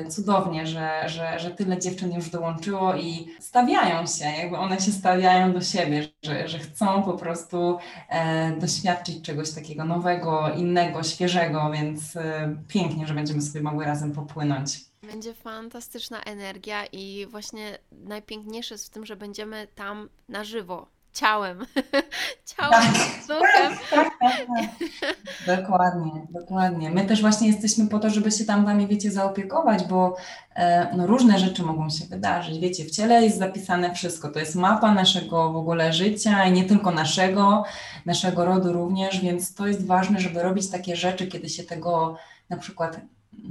cudownie, 0.09 0.67
że, 0.67 1.03
że, 1.05 1.39
że 1.39 1.51
tyle 1.51 1.79
dziewczyn 1.79 2.13
już 2.13 2.29
dołączyło 2.29 2.95
i 2.95 3.27
stawiają 3.39 4.07
się, 4.07 4.25
jakby 4.25 4.57
one 4.57 4.81
się 4.81 4.91
stawiają 4.91 5.53
do 5.53 5.61
siebie, 5.61 6.07
że, 6.23 6.47
że 6.47 6.59
chcą 6.59 7.03
po 7.03 7.13
prostu 7.13 7.77
e, 8.09 8.51
doświadczyć 8.51 9.21
czegoś 9.21 9.51
takiego 9.51 9.85
nowego, 9.85 10.49
innego, 10.57 11.03
świeżego, 11.03 11.71
więc 11.73 12.15
e, 12.15 12.55
pięknie, 12.67 13.07
że 13.07 13.13
będziemy 13.13 13.41
sobie 13.41 13.61
mogły 13.61 13.85
razem 13.85 14.11
popłynąć. 14.11 14.79
Będzie 15.11 15.33
fantastyczna 15.33 16.21
energia 16.21 16.85
i 16.85 17.27
właśnie 17.29 17.77
najpiękniejsze 17.91 18.73
jest 18.73 18.87
w 18.87 18.89
tym, 18.89 19.05
że 19.05 19.15
będziemy 19.15 19.67
tam 19.75 20.09
na 20.29 20.43
żywo, 20.43 20.87
ciałem, 21.15 21.65
ciałem, 22.55 22.93
duchem. 23.27 23.77
Tak, 23.91 24.09
tak, 24.19 24.37
tak. 24.47 25.57
Dokładnie, 25.57 26.11
dokładnie. 26.29 26.91
My 26.91 27.05
też 27.05 27.21
właśnie 27.21 27.47
jesteśmy 27.47 27.87
po 27.87 27.99
to, 27.99 28.09
żeby 28.09 28.31
się 28.31 28.45
tam 28.45 28.65
wami, 28.65 28.87
wiecie, 28.87 29.11
zaopiekować, 29.11 29.83
bo 29.83 30.15
e, 30.55 30.95
no, 30.97 31.07
różne 31.07 31.39
rzeczy 31.39 31.63
mogą 31.63 31.89
się 31.89 32.05
wydarzyć. 32.05 32.59
Wiecie, 32.59 32.85
w 32.85 32.91
ciele 32.91 33.23
jest 33.23 33.37
zapisane 33.37 33.95
wszystko. 33.95 34.29
To 34.29 34.39
jest 34.39 34.55
mapa 34.55 34.93
naszego 34.93 35.53
w 35.53 35.57
ogóle 35.57 35.93
życia 35.93 36.45
i 36.45 36.51
nie 36.51 36.63
tylko 36.63 36.91
naszego, 36.91 37.63
naszego 38.05 38.45
rodu 38.45 38.73
również, 38.73 39.21
więc 39.21 39.55
to 39.55 39.67
jest 39.67 39.87
ważne, 39.87 40.19
żeby 40.19 40.43
robić 40.43 40.69
takie 40.69 40.95
rzeczy, 40.95 41.27
kiedy 41.27 41.49
się 41.49 41.63
tego 41.63 42.17
na 42.49 42.57
przykład 42.57 42.99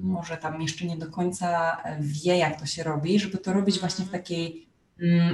może 0.03 0.37
tam 0.37 0.63
jeszcze 0.63 0.87
nie 0.87 0.97
do 0.97 1.11
końca 1.11 1.77
wie, 2.01 2.39
jak 2.39 2.61
to 2.61 2.67
się 2.67 2.83
robi, 2.83 3.19
żeby 3.19 3.39
to 3.39 3.53
robić 3.53 3.81
właśnie 3.81 4.05
w 4.05 4.11
takiej 4.11 4.47
mm, 4.47 4.74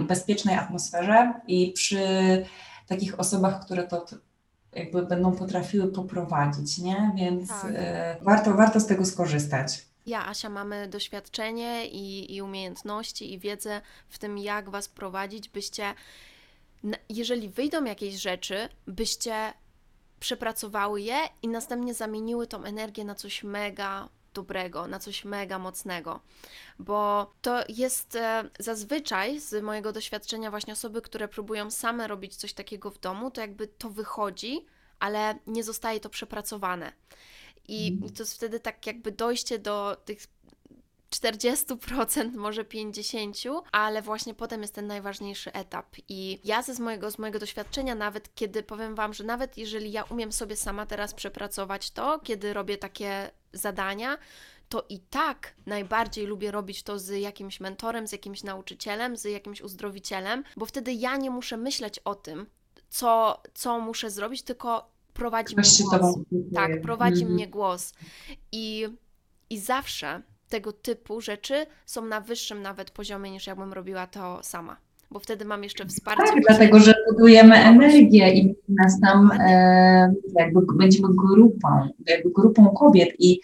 bezpiecznej 0.09 0.57
atmosferze 0.57 1.33
i 1.47 1.73
przy 1.73 2.07
takich 2.91 3.21
osobach, 3.21 3.65
które 3.65 3.87
to 3.87 4.07
jakby 4.73 5.03
będą 5.03 5.37
potrafiły 5.37 5.93
poprowadzić, 5.93 6.79
nie? 6.79 7.13
Więc 7.17 7.49
Tak. 7.49 7.73
e, 7.75 8.17
warto, 8.23 8.55
warto 8.55 8.81
z 8.81 8.87
tego 8.87 9.05
skorzystać. 9.05 9.87
Ja, 10.07 10.27
Asia, 10.27 10.49
mamy 10.49 10.89
doświadczenie 10.89 11.87
i, 11.87 12.37
i 12.37 12.43
umiejętności 12.43 13.33
i 13.33 13.39
wiedzę 13.39 13.81
w 14.09 14.19
tym, 14.19 14.39
jak 14.39 14.71
Was 14.71 14.89
prowadzić, 14.89 15.49
byście, 15.49 15.95
jeżeli 17.09 17.49
wyjdą 17.49 17.85
jakieś 17.85 18.15
rzeczy, 18.15 18.69
byście 18.87 19.35
przepracowały 20.21 21.01
je 21.01 21.19
i 21.43 21.49
następnie 21.49 21.95
zamieniły 21.95 22.47
tą 22.47 22.65
energię 22.65 23.05
na 23.05 23.15
coś 23.15 23.45
mega 23.45 24.09
dobrego, 24.35 24.87
na 24.87 24.99
coś 24.99 25.25
mega 25.25 25.59
mocnego. 25.59 26.21
Bo 26.79 27.33
to 27.43 27.65
jest 27.69 28.17
e, 28.17 28.51
zazwyczaj 28.59 29.41
z 29.41 29.65
mojego 29.65 29.93
doświadczenia 29.93 30.51
właśnie 30.51 30.73
osoby, 30.73 31.03
które 31.03 31.29
próbują 31.29 31.71
same 31.71 32.09
robić 32.09 32.37
coś 32.37 32.53
takiego 32.53 32.91
w 32.91 32.99
domu, 32.99 33.31
to 33.31 33.41
jakby 33.41 33.67
to 33.67 33.91
wychodzi, 33.91 34.67
ale 34.99 35.39
nie 35.47 35.65
zostaje 35.65 36.01
to 36.01 36.11
przepracowane. 36.11 36.93
I, 37.69 37.87
i 38.07 38.11
to 38.11 38.23
jest 38.23 38.35
wtedy 38.35 38.61
tak 38.61 38.87
jakby 38.87 39.13
dojście 39.13 39.59
do 39.59 39.97
tych 40.05 40.19
40%, 41.11 42.35
może 42.35 42.65
50%, 42.65 43.61
ale 43.73 44.03
właśnie 44.03 44.35
potem 44.35 44.63
jest 44.63 44.75
ten 44.75 44.87
najważniejszy 44.87 45.53
etap. 45.53 45.97
I 46.09 46.41
ja 46.45 46.63
ze 46.63 46.75
z 46.75 46.81
mojego, 46.81 47.11
z 47.11 47.19
mojego 47.19 47.39
doświadczenia, 47.39 47.95
nawet 47.95 48.35
kiedy 48.35 48.63
powiem 48.63 48.95
Wam, 48.95 49.15
że 49.15 49.25
nawet 49.25 49.59
jeżeli 49.59 49.93
ja 49.93 50.03
umiem 50.03 50.33
sobie 50.33 50.57
sama 50.57 50.87
teraz 50.87 51.15
przepracować 51.15 51.91
to, 51.91 52.19
kiedy 52.19 52.53
robię 52.53 52.79
takie 52.79 53.31
zadania, 53.53 54.19
to 54.69 54.85
i 54.89 54.99
tak 55.01 55.55
najbardziej 55.67 56.27
lubię 56.27 56.51
robić 56.51 56.83
to 56.83 56.99
z 56.99 57.09
jakimś 57.21 57.61
mentorem, 57.61 58.07
z 58.09 58.13
jakimś 58.13 58.43
nauczycielem, 58.43 59.17
z 59.17 59.25
jakimś 59.25 59.61
uzdrowicielem, 59.61 60.45
bo 60.57 60.67
wtedy 60.67 60.93
ja 60.93 61.17
nie 61.17 61.31
muszę 61.31 61.57
myśleć 61.57 61.99
o 61.99 62.15
tym, 62.15 62.47
co, 62.89 63.43
co 63.55 63.81
muszę 63.81 64.11
zrobić, 64.11 64.43
tylko 64.43 64.91
prowadzi 65.15 65.55
mnie 65.57 65.63
głos. 66.01 66.15
Tak, 66.55 66.83
prowadzi 66.83 67.21
Mhm. 67.23 67.35
mnie 67.35 67.49
głos. 67.49 67.93
I, 68.53 68.87
I 69.51 69.59
zawsze 69.59 70.23
tego 70.49 70.73
typu 70.73 71.21
rzeczy 71.21 71.67
są 71.87 72.05
na 72.05 72.21
wyższym 72.21 72.63
nawet 72.63 72.91
poziomie 72.91 73.31
niż 73.31 73.47
jakbym 73.47 73.73
robiła 73.73 74.07
to 74.07 74.43
sama. 74.43 74.77
Bo 75.13 75.21
wtedy 75.21 75.45
mam 75.45 75.63
jeszcze 75.63 75.87
wsparcie. 75.87 76.25
Tak, 76.27 76.43
dlatego 76.49 76.81
że 76.81 76.95
budujemy 77.13 77.57
energię 77.57 78.33
i 78.35 78.55
nas 78.69 79.01
tam 79.01 79.31
e, 79.41 80.15
jakby 80.39 80.61
będziemy 80.79 81.09
grupą, 81.15 81.69
jakby 82.07 82.31
grupą 82.31 82.69
kobiet 82.69 83.09
i 83.19 83.41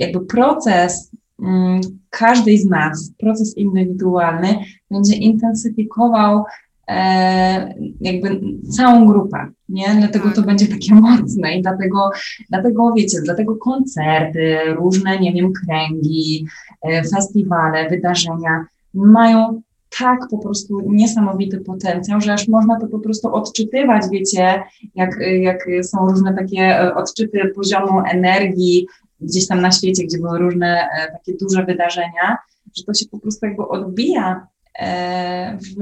jakby 0.00 0.20
proces 0.20 1.10
mm, 1.42 1.80
każdej 2.10 2.58
z 2.58 2.66
nas, 2.66 3.12
proces 3.18 3.56
indywidualny 3.56 4.58
będzie 4.90 5.16
intensyfikował 5.16 6.44
e, 6.88 7.74
jakby 8.00 8.40
całą 8.76 9.06
grupę, 9.06 9.46
nie? 9.68 9.94
Dlatego 9.98 10.24
Tak. 10.24 10.34
to 10.34 10.42
będzie 10.42 10.66
takie 10.66 10.94
mocne 10.94 11.56
i 11.56 11.62
dlatego, 11.62 12.10
dlatego 12.48 12.92
wiecie, 12.96 13.18
dlatego 13.24 13.56
koncerty, 13.56 14.58
różne, 14.66 15.18
nie 15.18 15.32
wiem, 15.32 15.52
kręgi, 15.52 16.46
e, 16.82 17.02
festiwale, 17.02 17.88
wydarzenia 17.90 18.66
mają 18.94 19.62
tak 19.98 20.18
po 20.30 20.38
prostu 20.38 20.80
niesamowity 20.86 21.60
potencjał, 21.60 22.20
że 22.20 22.32
aż 22.32 22.48
można 22.48 22.80
to 22.80 22.86
po 22.86 22.98
prostu 22.98 23.34
odczytywać, 23.34 24.02
wiecie, 24.12 24.62
jak, 24.94 25.18
jak 25.40 25.66
są 25.82 26.08
różne 26.08 26.34
takie 26.34 26.60
e, 26.60 26.94
odczyty 26.94 27.52
poziomu 27.54 28.02
energii 28.12 28.86
gdzieś 29.20 29.46
tam 29.46 29.60
na 29.60 29.70
świecie, 29.70 30.04
gdzie 30.04 30.18
były 30.18 30.38
różne 30.38 30.88
e, 30.98 31.12
takie 31.12 31.38
duże 31.40 31.64
wydarzenia, 31.64 32.36
że 32.76 32.84
to 32.84 32.94
się 32.94 33.06
po 33.10 33.18
prostu 33.18 33.46
jakby 33.46 33.68
odbija 33.68 34.46
e, 34.78 35.58
w, 35.58 35.74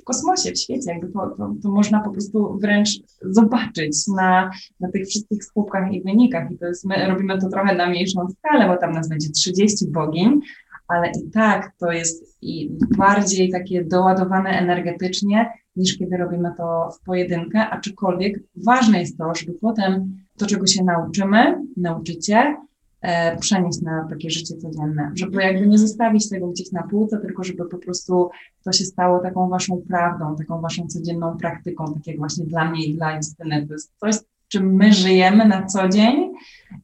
w 0.00 0.04
kosmosie, 0.04 0.52
w 0.52 0.58
świecie, 0.58 0.92
jakby 0.92 1.08
to, 1.08 1.30
to, 1.36 1.54
to 1.62 1.68
można 1.68 2.00
po 2.00 2.10
prostu 2.10 2.58
wręcz 2.58 2.88
zobaczyć 3.22 4.08
na, 4.16 4.50
na 4.80 4.90
tych 4.90 5.06
wszystkich 5.06 5.44
słupkach 5.44 5.92
i 5.92 6.02
wynikach. 6.02 6.50
I 6.50 6.58
to 6.58 6.66
jest, 6.66 6.84
my 6.84 7.08
robimy 7.08 7.38
to 7.38 7.48
trochę 7.48 7.74
na 7.74 7.88
mniejszą 7.88 8.28
skalę, 8.28 8.66
bo 8.66 8.76
tam 8.76 8.92
nas 8.92 9.08
będzie 9.08 9.30
30 9.30 9.88
bogiń, 9.88 10.40
ale 10.88 11.08
i 11.08 11.30
tak 11.30 11.72
to 11.78 11.92
jest 11.92 12.29
i 12.42 12.70
bardziej 12.98 13.50
takie 13.50 13.84
doładowane 13.84 14.50
energetycznie, 14.50 15.52
niż 15.76 15.98
kiedy 15.98 16.16
robimy 16.16 16.52
to 16.56 16.90
w 16.90 17.04
pojedynkę, 17.04 17.68
aczkolwiek 17.68 18.40
ważne 18.56 19.00
jest 19.00 19.18
to, 19.18 19.34
żeby 19.34 19.52
potem 19.52 20.16
to, 20.36 20.46
czego 20.46 20.66
się 20.66 20.84
nauczymy, 20.84 21.62
nauczycie, 21.76 22.56
e, 23.00 23.36
przenieść 23.36 23.82
na 23.82 24.06
takie 24.10 24.30
życie 24.30 24.56
codzienne, 24.56 25.12
żeby 25.14 25.42
jakby 25.42 25.66
nie 25.66 25.78
zostawić 25.78 26.28
tego 26.28 26.48
gdzieś 26.48 26.72
na 26.72 26.82
półce, 26.82 27.18
tylko 27.18 27.44
żeby 27.44 27.64
po 27.64 27.78
prostu 27.78 28.30
to 28.64 28.72
się 28.72 28.84
stało 28.84 29.18
taką 29.18 29.48
waszą 29.48 29.82
prawdą, 29.88 30.36
taką 30.36 30.60
waszą 30.60 30.86
codzienną 30.86 31.36
praktyką, 31.36 31.94
tak 31.94 32.06
jak 32.06 32.18
właśnie 32.18 32.46
dla 32.46 32.70
mnie 32.70 32.86
i 32.86 32.94
dla 32.94 33.16
Justyny. 33.16 33.66
To 33.66 33.72
jest 33.72 33.92
coś, 34.00 34.14
czym 34.48 34.74
my 34.74 34.92
żyjemy 34.92 35.44
na 35.44 35.66
co 35.66 35.88
dzień 35.88 36.32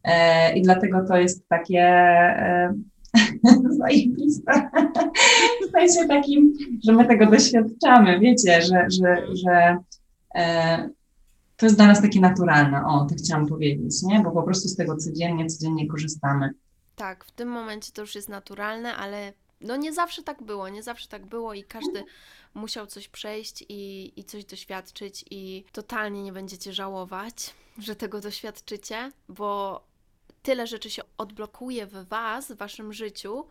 e, 0.05 0.57
i 0.57 0.63
dlatego 0.63 1.05
to 1.09 1.17
jest 1.17 1.49
takie 1.49 1.81
e, 1.81 2.75
zajebiste. 3.81 4.53
W 5.69 5.71
sensie 5.71 6.09
takim, 6.09 6.53
że 6.85 6.93
my 6.93 7.07
tego 7.07 7.27
doświadczamy, 7.27 8.21
wiecie, 8.21 8.63
że, 8.63 8.87
że, 8.91 9.27
że 9.35 9.79
e, 10.35 10.89
to 11.57 11.67
jest 11.67 11.77
dla 11.77 11.87
nas 11.87 12.03
takie 12.03 12.21
naturalne, 12.21 12.87
o, 12.87 13.07
to 13.11 13.15
chciałam 13.15 13.47
powiedzieć, 13.47 14.03
nie? 14.03 14.21
Bo 14.21 14.31
po 14.31 14.43
prostu 14.43 14.69
z 14.69 14.77
tego 14.77 14.97
codziennie, 14.97 15.47
codziennie 15.47 15.89
korzystamy. 15.89 16.51
Tak, 16.97 17.25
w 17.25 17.31
tym 17.31 17.49
momencie 17.49 17.93
to 17.93 18.01
już 18.01 18.15
jest 18.15 18.29
naturalne, 18.29 18.97
ale 18.97 19.33
no 19.61 19.77
nie 19.77 19.93
zawsze 19.93 20.23
tak 20.23 20.43
było, 20.43 20.69
nie 20.69 20.83
zawsze 20.83 21.09
tak 21.09 21.27
było 21.27 21.55
i 21.55 21.65
każdy 21.65 22.05
musiał 22.55 22.87
coś 22.87 23.09
przejść 23.09 23.65
i, 23.69 24.13
i 24.21 24.25
coś 24.25 24.45
doświadczyć 24.45 25.25
i 25.31 25.65
totalnie 25.73 26.23
nie 26.23 26.33
będziecie 26.33 26.73
żałować, 26.73 27.55
że 27.79 27.97
tego 27.97 28.21
doświadczycie, 28.21 29.11
bo 29.29 29.81
tyle 30.47 30.67
rzeczy 30.67 30.91
się 30.91 31.03
odblokuje 31.19 31.87
w 31.87 32.09
Was, 32.09 32.53
w 32.53 32.57
Waszym 32.57 32.93
życiu, 32.93 33.45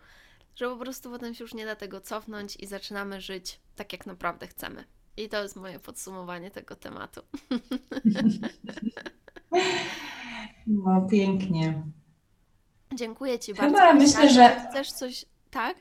że 0.56 0.70
po 0.70 0.78
prostu 0.78 1.10
potem 1.12 1.34
się 1.34 1.44
już 1.44 1.54
nie 1.54 1.66
da 1.66 1.76
tego 1.76 2.02
cofnąć 2.02 2.56
i 2.56 2.66
zaczynamy 2.66 3.22
żyć 3.22 3.60
tak, 3.76 3.94
jak 3.94 4.06
naprawdę 4.06 4.48
chcemy. 4.48 4.84
I 5.18 5.30
to 5.30 5.44
jest 5.44 5.56
moje 5.56 5.80
podsumowanie 5.80 6.52
tego 6.52 6.76
tematu. 6.76 7.22
No 10.68 11.08
pięknie. 11.12 11.84
Dziękuję 12.96 13.40
Ci 13.40 13.54
Chyba 13.54 13.72
bardzo. 13.72 14.02
myślę, 14.04 14.22
Kasia. 14.22 14.34
że- 14.34 14.70
Chcesz 14.70 14.92
coś... 14.92 15.26
Tak? 15.52 15.78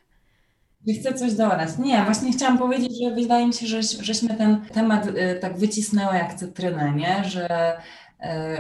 Chcę 1.00 1.14
coś 1.14 1.32
dodać? 1.34 1.78
Nie, 1.78 2.02
właśnie 2.04 2.32
chciałam 2.32 2.58
powiedzieć, 2.58 2.92
że 3.04 3.14
wydaje 3.14 3.46
mi 3.46 3.52
się, 3.52 3.66
że 3.66 3.82
żeśmy 3.82 4.36
ten 4.36 4.66
temat 4.66 5.06
y, 5.06 5.38
tak 5.40 5.58
wycisnęły 5.58 6.14
jak 6.16 6.34
cytrynę, 6.34 6.92
nie? 6.92 7.24
Że 7.24 7.48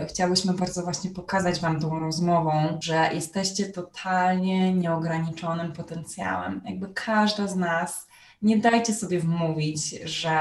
chciałyśmy 0.08 0.52
bardzo 0.52 0.82
właśnie 0.82 1.10
pokazać 1.10 1.60
Wam 1.60 1.80
tą 1.80 1.98
rozmową, 1.98 2.78
że 2.82 3.10
jesteście 3.14 3.66
totalnie 3.66 4.74
nieograniczonym 4.74 5.72
potencjałem. 5.72 6.60
Jakby 6.64 6.88
każda 6.88 7.46
z 7.46 7.56
nas, 7.56 8.06
nie 8.42 8.58
dajcie 8.58 8.94
sobie 8.94 9.20
wmówić, 9.20 9.90
że, 9.90 10.40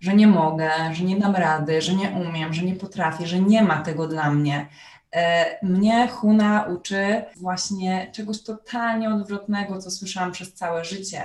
że 0.00 0.14
nie 0.14 0.26
mogę, 0.26 0.70
że 0.92 1.04
nie 1.04 1.16
dam 1.16 1.36
rady, 1.36 1.82
że 1.82 1.94
nie 1.94 2.10
umiem, 2.10 2.54
że 2.54 2.62
nie 2.62 2.74
potrafię, 2.76 3.26
że 3.26 3.38
nie 3.38 3.62
ma 3.62 3.82
tego 3.82 4.08
dla 4.08 4.30
mnie. 4.30 4.66
E, 5.14 5.66
Mnie 5.66 6.08
Huna 6.08 6.62
uczy 6.62 7.24
właśnie 7.36 8.10
czegoś 8.12 8.42
totalnie 8.42 9.14
odwrotnego, 9.14 9.78
co 9.78 9.90
słyszałam 9.90 10.32
przez 10.32 10.54
całe 10.54 10.84
życie. 10.84 11.22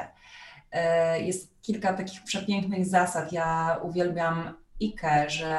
E, 0.71 1.21
Jest 1.21 1.61
kilka 1.61 1.93
takich 1.93 2.24
przepięknych 2.24 2.86
zasad. 2.86 3.32
Ja 3.34 3.80
uwielbiam 3.82 4.53
Ike, 4.80 5.30
że 5.30 5.57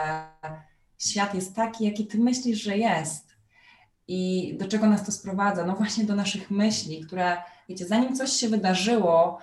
świat 0.99 1.35
jest 1.35 1.57
taki, 1.57 1.85
jaki 1.85 2.07
ty 2.07 2.19
myślisz, 2.19 2.63
że 2.63 2.77
jest. 2.77 3.35
I 4.09 4.53
do 4.59 4.69
czego 4.69 4.87
nas 4.87 5.07
to 5.07 5.13
sprowadza? 5.13 5.67
No 5.67 5.77
właśnie 5.77 6.05
do 6.05 6.15
naszych 6.15 6.51
myśli, 6.51 7.01
które, 7.01 7.37
wiecie, 7.69 7.87
zanim 7.87 8.17
coś 8.17 8.31
się 8.33 8.49
wydarzyło, 8.49 9.39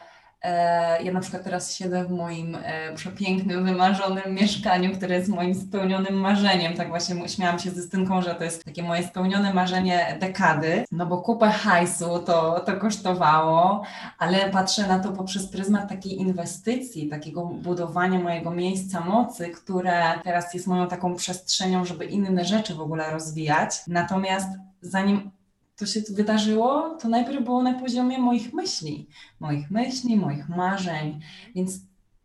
ja 1.03 1.11
na 1.13 1.19
przykład 1.19 1.43
teraz 1.43 1.75
siedzę 1.75 2.05
w 2.05 2.11
moim 2.11 2.57
e, 2.63 2.93
przepięknym, 2.95 3.65
wymarzonym 3.65 4.35
mieszkaniu, 4.35 4.95
które 4.95 5.15
jest 5.15 5.29
moim 5.29 5.55
spełnionym 5.55 6.13
marzeniem. 6.13 6.73
Tak 6.73 6.89
właśnie 6.89 7.29
śmiałam 7.29 7.59
się 7.59 7.69
z 7.69 7.73
Dystynką, 7.73 8.21
że 8.21 8.35
to 8.35 8.43
jest 8.43 8.65
takie 8.65 8.83
moje 8.83 9.03
spełnione 9.03 9.53
marzenie 9.53 10.17
dekady, 10.19 10.85
no 10.91 11.05
bo 11.05 11.17
kupę 11.17 11.49
hajsu 11.49 12.19
to, 12.19 12.59
to 12.59 12.77
kosztowało, 12.77 13.83
ale 14.17 14.49
patrzę 14.49 14.87
na 14.87 14.99
to 14.99 15.11
poprzez 15.11 15.47
pryzmat 15.47 15.89
takiej 15.89 16.21
inwestycji, 16.21 17.09
takiego 17.09 17.45
budowania 17.45 18.19
mojego 18.19 18.51
miejsca 18.51 18.99
mocy, 18.99 19.49
które 19.49 20.03
teraz 20.23 20.53
jest 20.53 20.67
moją 20.67 20.87
taką 20.87 21.15
przestrzenią, 21.15 21.85
żeby 21.85 22.05
inne 22.05 22.45
rzeczy 22.45 22.75
w 22.75 22.81
ogóle 22.81 23.11
rozwijać. 23.11 23.81
Natomiast 23.87 24.47
zanim 24.81 25.31
to 25.75 25.85
się 25.85 26.01
wydarzyło, 26.09 26.97
to 27.01 27.09
najpierw 27.09 27.43
było 27.43 27.63
na 27.63 27.73
poziomie 27.73 28.19
moich 28.19 28.53
myśli, 28.53 29.07
moich 29.39 29.71
myśli, 29.71 30.17
moich 30.17 30.49
marzeń, 30.49 31.19
więc 31.55 31.79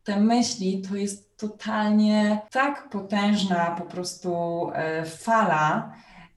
te 0.04 0.20
myśli 0.20 0.82
to 0.82 0.96
jest 0.96 1.36
totalnie 1.36 2.40
tak 2.50 2.88
potężna 2.90 3.70
po 3.70 3.84
prostu 3.84 4.32
e, 4.74 5.04
fala, 5.04 5.92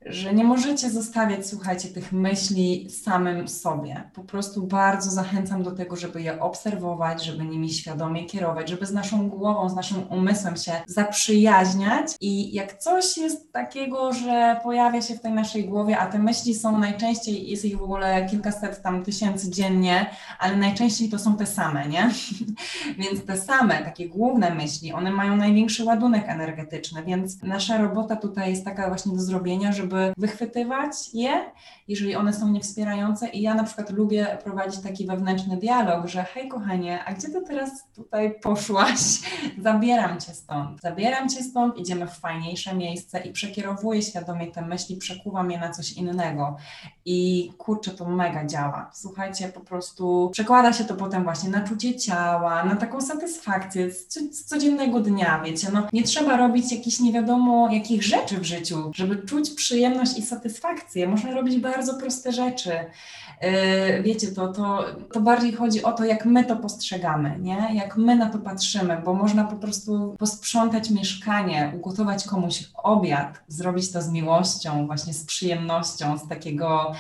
że 0.06 0.34
nie 0.34 0.44
możecie 0.44 0.90
zostawiać, 0.90 1.48
słuchajcie, 1.48 1.90
tych 1.90 2.12
myśli 2.12 2.90
samym 2.90 3.48
sobie. 3.48 4.04
Po 4.14 4.24
prostu 4.24 4.68
bardzo 4.68 5.12
zachęcam 5.12 5.64
do 5.64 5.72
tego, 5.72 5.96
żeby 5.96 6.22
je 6.22 6.42
obserwować, 6.42 7.26
żeby 7.26 7.46
nimi 7.46 7.74
świadomie 7.74 8.26
kierować, 8.26 8.70
żeby 8.70 8.86
z 8.86 8.94
naszą 8.94 9.30
głową, 9.30 9.70
z 9.70 9.76
naszym 9.76 9.98
umysłem 10.10 10.58
się 10.58 10.72
zaprzyjaźniać 10.88 12.16
i 12.22 12.54
jak 12.54 12.78
coś 12.78 13.18
jest 13.18 13.54
takiego, 13.54 14.14
że 14.14 14.60
pojawia 14.64 15.02
się 15.02 15.16
w 15.16 15.22
tej 15.22 15.32
naszej 15.32 15.66
głowie, 15.66 15.98
a 15.98 16.08
te 16.08 16.20
myśli 16.20 16.56
są 16.56 16.80
najczęściej, 16.80 17.50
jest 17.50 17.66
ich 17.66 17.78
w 17.78 17.84
ogóle 17.84 18.26
kilkaset 18.26 18.82
tam 18.82 19.04
tysięcy 19.04 19.50
dziennie, 19.50 20.06
ale 20.40 20.58
najczęściej 20.58 21.10
to 21.10 21.20
są 21.20 21.38
te 21.38 21.46
same, 21.46 21.88
nie? 21.88 22.12
Więc 23.00 23.26
te 23.26 23.38
same, 23.38 23.84
takie 23.84 24.10
główne 24.10 24.56
myśli, 24.56 24.94
one 24.94 25.12
mają 25.12 25.38
największy 25.38 25.84
ładunek 25.84 26.24
energetyczny, 26.28 27.04
więc 27.04 27.44
nasza 27.44 27.78
robota 27.78 28.16
tutaj 28.16 28.50
jest 28.50 28.66
taka 28.66 28.88
właśnie 28.88 29.12
do 29.12 29.22
zrobienia, 29.22 29.72
żeby 29.72 29.89
wychwytywać 30.18 30.92
je, 31.14 31.52
jeżeli 31.88 32.16
one 32.16 32.34
są 32.34 32.50
niewspierające 32.50 33.30
i 33.30 33.42
ja 33.42 33.54
na 33.54 33.64
przykład 33.64 33.90
lubię 33.90 34.38
prowadzić 34.44 34.82
taki 34.82 35.06
wewnętrzny 35.06 35.58
dialog, 35.58 36.08
że 36.08 36.24
hej 36.24 36.50
kochanie, 36.50 37.04
a 37.06 37.14
gdzie 37.14 37.30
ty 37.30 37.42
teraz 37.42 37.92
tutaj 37.96 38.40
poszłaś? 38.42 39.00
Zabieram 39.64 40.20
cię 40.20 40.34
stąd, 40.34 40.82
zabieram 40.82 41.30
cię 41.30 41.44
stąd, 41.44 41.78
idziemy 41.78 42.08
w 42.08 42.14
fajniejsze 42.14 42.76
miejsce 42.76 43.20
i 43.20 43.32
przekierowuję 43.32 44.02
świadomie 44.02 44.52
te 44.52 44.62
myśli, 44.62 44.98
przekuwam 44.98 45.52
je 45.52 45.60
na 45.60 45.70
coś 45.70 45.92
innego 45.92 46.58
i 47.06 47.52
kurczę, 47.58 47.92
to 47.92 48.06
mega 48.06 48.46
działa. 48.46 48.92
Słuchajcie, 48.94 49.50
po 49.50 49.60
prostu 49.60 50.30
przekłada 50.34 50.74
się 50.74 50.84
to 50.84 50.96
potem 50.96 51.24
właśnie 51.24 51.50
na 51.50 51.62
czucie 51.62 51.96
ciała, 51.96 52.64
na 52.64 52.76
taką 52.76 53.02
satysfakcję 53.02 53.92
z 53.92 54.46
codziennego 54.46 55.00
dnia, 55.00 55.42
wiecie, 55.46 55.68
no 55.74 55.88
nie 55.94 56.04
trzeba 56.04 56.38
robić 56.38 56.72
jakichś 56.72 57.00
nie 57.00 57.14
wiadomo 57.14 57.70
jakich 57.72 58.04
rzeczy 58.04 58.38
w 58.38 58.44
życiu, 58.44 58.92
żeby 58.96 59.16
czuć 59.16 59.50
przyjemność 59.50 59.79
przyjemność 59.80 60.18
i 60.18 60.22
satysfakcję. 60.22 61.08
Można 61.08 61.32
robić 61.32 61.60
bardzo 61.60 61.94
proste 61.94 62.32
rzeczy. 62.32 62.70
Yy, 63.42 64.04
wiecie, 64.04 64.28
to, 64.28 64.48
to, 64.48 64.86
to 65.14 65.22
bardziej 65.22 65.54
chodzi 65.54 65.84
o 65.84 65.92
to, 65.92 66.06
jak 66.06 66.26
my 66.26 66.46
to 66.46 66.56
postrzegamy, 66.56 67.40
nie? 67.40 67.70
jak 67.74 67.98
my 67.98 68.16
na 68.16 68.30
to 68.30 68.38
patrzymy, 68.38 69.02
bo 69.06 69.14
można 69.14 69.44
po 69.44 69.56
prostu 69.56 70.16
posprzątać 70.20 70.90
mieszkanie, 70.90 71.72
ugotować 71.76 72.28
komuś 72.28 72.64
obiad, 72.84 73.40
zrobić 73.48 73.92
to 73.92 74.02
z 74.02 74.10
miłością, 74.10 74.88
właśnie 74.88 75.14
z 75.14 75.26
przyjemnością, 75.26 76.18
z 76.18 76.28
takiego 76.28 76.92
e, 76.92 76.96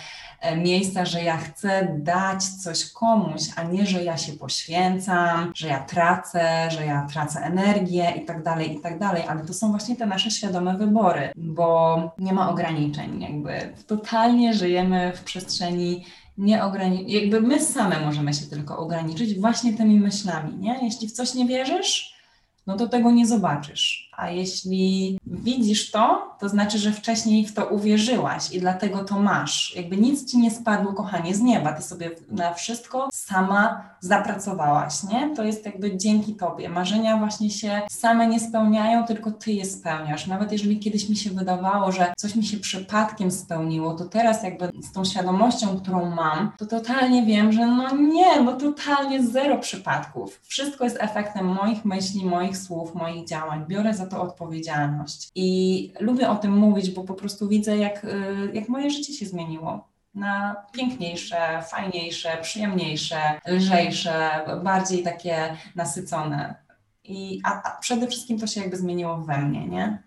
miejsca, 0.57 1.05
że 1.05 1.23
ja 1.23 1.37
chcę 1.37 1.97
dać 1.99 2.43
coś 2.43 2.91
komuś, 2.91 3.41
a 3.55 3.63
nie, 3.63 3.85
że 3.85 4.03
ja 4.03 4.17
się 4.17 4.33
poświęcam, 4.33 5.51
że 5.55 5.67
ja 5.67 5.79
tracę, 5.79 6.71
że 6.71 6.85
ja 6.85 7.07
tracę 7.11 7.39
energię 7.39 8.13
i 8.23 8.25
tak 8.25 8.43
dalej, 8.43 8.77
i 8.77 8.81
tak 8.81 8.99
dalej, 8.99 9.23
ale 9.27 9.45
to 9.45 9.53
są 9.53 9.69
właśnie 9.69 9.95
te 9.95 10.05
nasze 10.05 10.31
świadome 10.31 10.77
wybory, 10.77 11.29
bo 11.35 12.01
nie 12.17 12.33
ma 12.33 12.49
ograniczeń, 12.49 13.21
jakby 13.21 13.73
totalnie 13.87 14.53
żyjemy 14.53 15.13
w 15.15 15.23
przestrzeni 15.23 16.05
nie 16.39 16.61
jakby 17.07 17.41
my 17.41 17.59
same 17.59 17.99
możemy 17.99 18.33
się 18.33 18.45
tylko 18.45 18.77
ograniczyć 18.77 19.39
właśnie 19.39 19.73
tymi 19.73 19.99
myślami, 19.99 20.57
nie? 20.57 20.79
Jeśli 20.81 21.07
w 21.07 21.11
coś 21.11 21.33
nie 21.33 21.45
wierzysz, 21.45 22.13
no 22.67 22.77
to 22.77 22.87
tego 22.87 23.11
nie 23.11 23.27
zobaczysz. 23.27 24.08
A 24.19 24.29
jeśli 24.29 25.17
widzisz 25.25 25.91
to, 25.91 26.35
to 26.39 26.49
znaczy, 26.49 26.77
że 26.77 26.91
wcześniej 26.91 27.45
w 27.45 27.53
to 27.53 27.65
uwierzyłaś 27.65 28.51
i 28.51 28.59
dlatego 28.59 29.03
to 29.03 29.19
masz. 29.19 29.75
Jakby 29.75 29.97
nic 29.97 30.31
ci 30.31 30.37
nie 30.37 30.51
spadło, 30.51 30.93
kochanie, 30.93 31.35
z 31.35 31.41
nieba. 31.41 31.73
Ty 31.73 31.83
sobie 31.83 32.11
na 32.31 32.53
wszystko 32.53 33.09
sama 33.13 33.89
zapracowałaś, 33.99 35.03
nie? 35.03 35.35
To 35.35 35.43
jest 35.43 35.65
jakby 35.65 35.97
dzięki 35.97 36.35
tobie. 36.35 36.69
Marzenia 36.69 37.17
właśnie 37.17 37.49
się 37.49 37.81
same 37.89 38.27
nie 38.27 38.39
spełniają, 38.39 39.03
tylko 39.05 39.31
ty 39.31 39.51
je 39.51 39.65
spełniasz. 39.65 40.27
Nawet 40.27 40.51
jeżeli 40.51 40.79
kiedyś 40.79 41.09
mi 41.09 41.15
się 41.15 41.29
wydawało, 41.29 41.91
że 41.91 42.13
coś 42.17 42.35
mi 42.35 42.45
się 42.45 42.57
przypadkiem 42.57 43.31
spełniło, 43.31 43.93
to 43.93 44.05
teraz 44.05 44.43
jakby 44.43 44.71
z 44.81 44.91
tą 44.91 45.05
świadomością, 45.05 45.79
którą 45.79 46.15
mam, 46.15 46.51
to 46.57 46.65
totalnie 46.65 47.25
wiem, 47.25 47.51
że 47.51 47.67
no 47.67 47.95
nie, 47.95 48.41
no 48.41 48.53
totalnie 48.53 49.23
zero 49.23 49.57
przypadków. 49.57 50.39
Wszystko 50.43 50.83
jest 50.83 50.97
efektem 50.99 51.45
moich 51.45 51.85
myśli, 51.85 52.25
moich 52.25 52.57
słów, 52.57 52.95
moich 52.95 53.27
działań. 53.27 53.65
Biorę 53.67 53.93
za 53.93 54.08
to 54.09 54.21
odpowiedzialność. 54.21 55.29
I 55.35 55.93
lubię 55.99 56.29
o 56.29 56.35
tym 56.35 56.51
mówić, 56.57 56.91
bo 56.91 57.03
po 57.03 57.13
prostu 57.13 57.47
widzę, 57.47 57.77
jak, 57.77 58.03
y, 58.05 58.51
jak 58.53 58.69
moje 58.69 58.89
życie 58.89 59.13
się 59.13 59.25
zmieniło 59.25 59.89
na 60.15 60.55
piękniejsze, 60.71 61.61
fajniejsze, 61.61 62.37
przyjemniejsze, 62.41 63.39
lżejsze, 63.47 64.45
bardziej 64.63 65.03
takie 65.03 65.57
nasycone. 65.75 66.55
I, 67.03 67.41
a, 67.43 67.63
a 67.63 67.77
przede 67.79 68.07
wszystkim 68.07 68.39
to 68.39 68.47
się 68.47 68.61
jakby 68.61 68.77
zmieniło 68.77 69.17
we 69.17 69.37
mnie, 69.37 69.67
nie? 69.67 70.03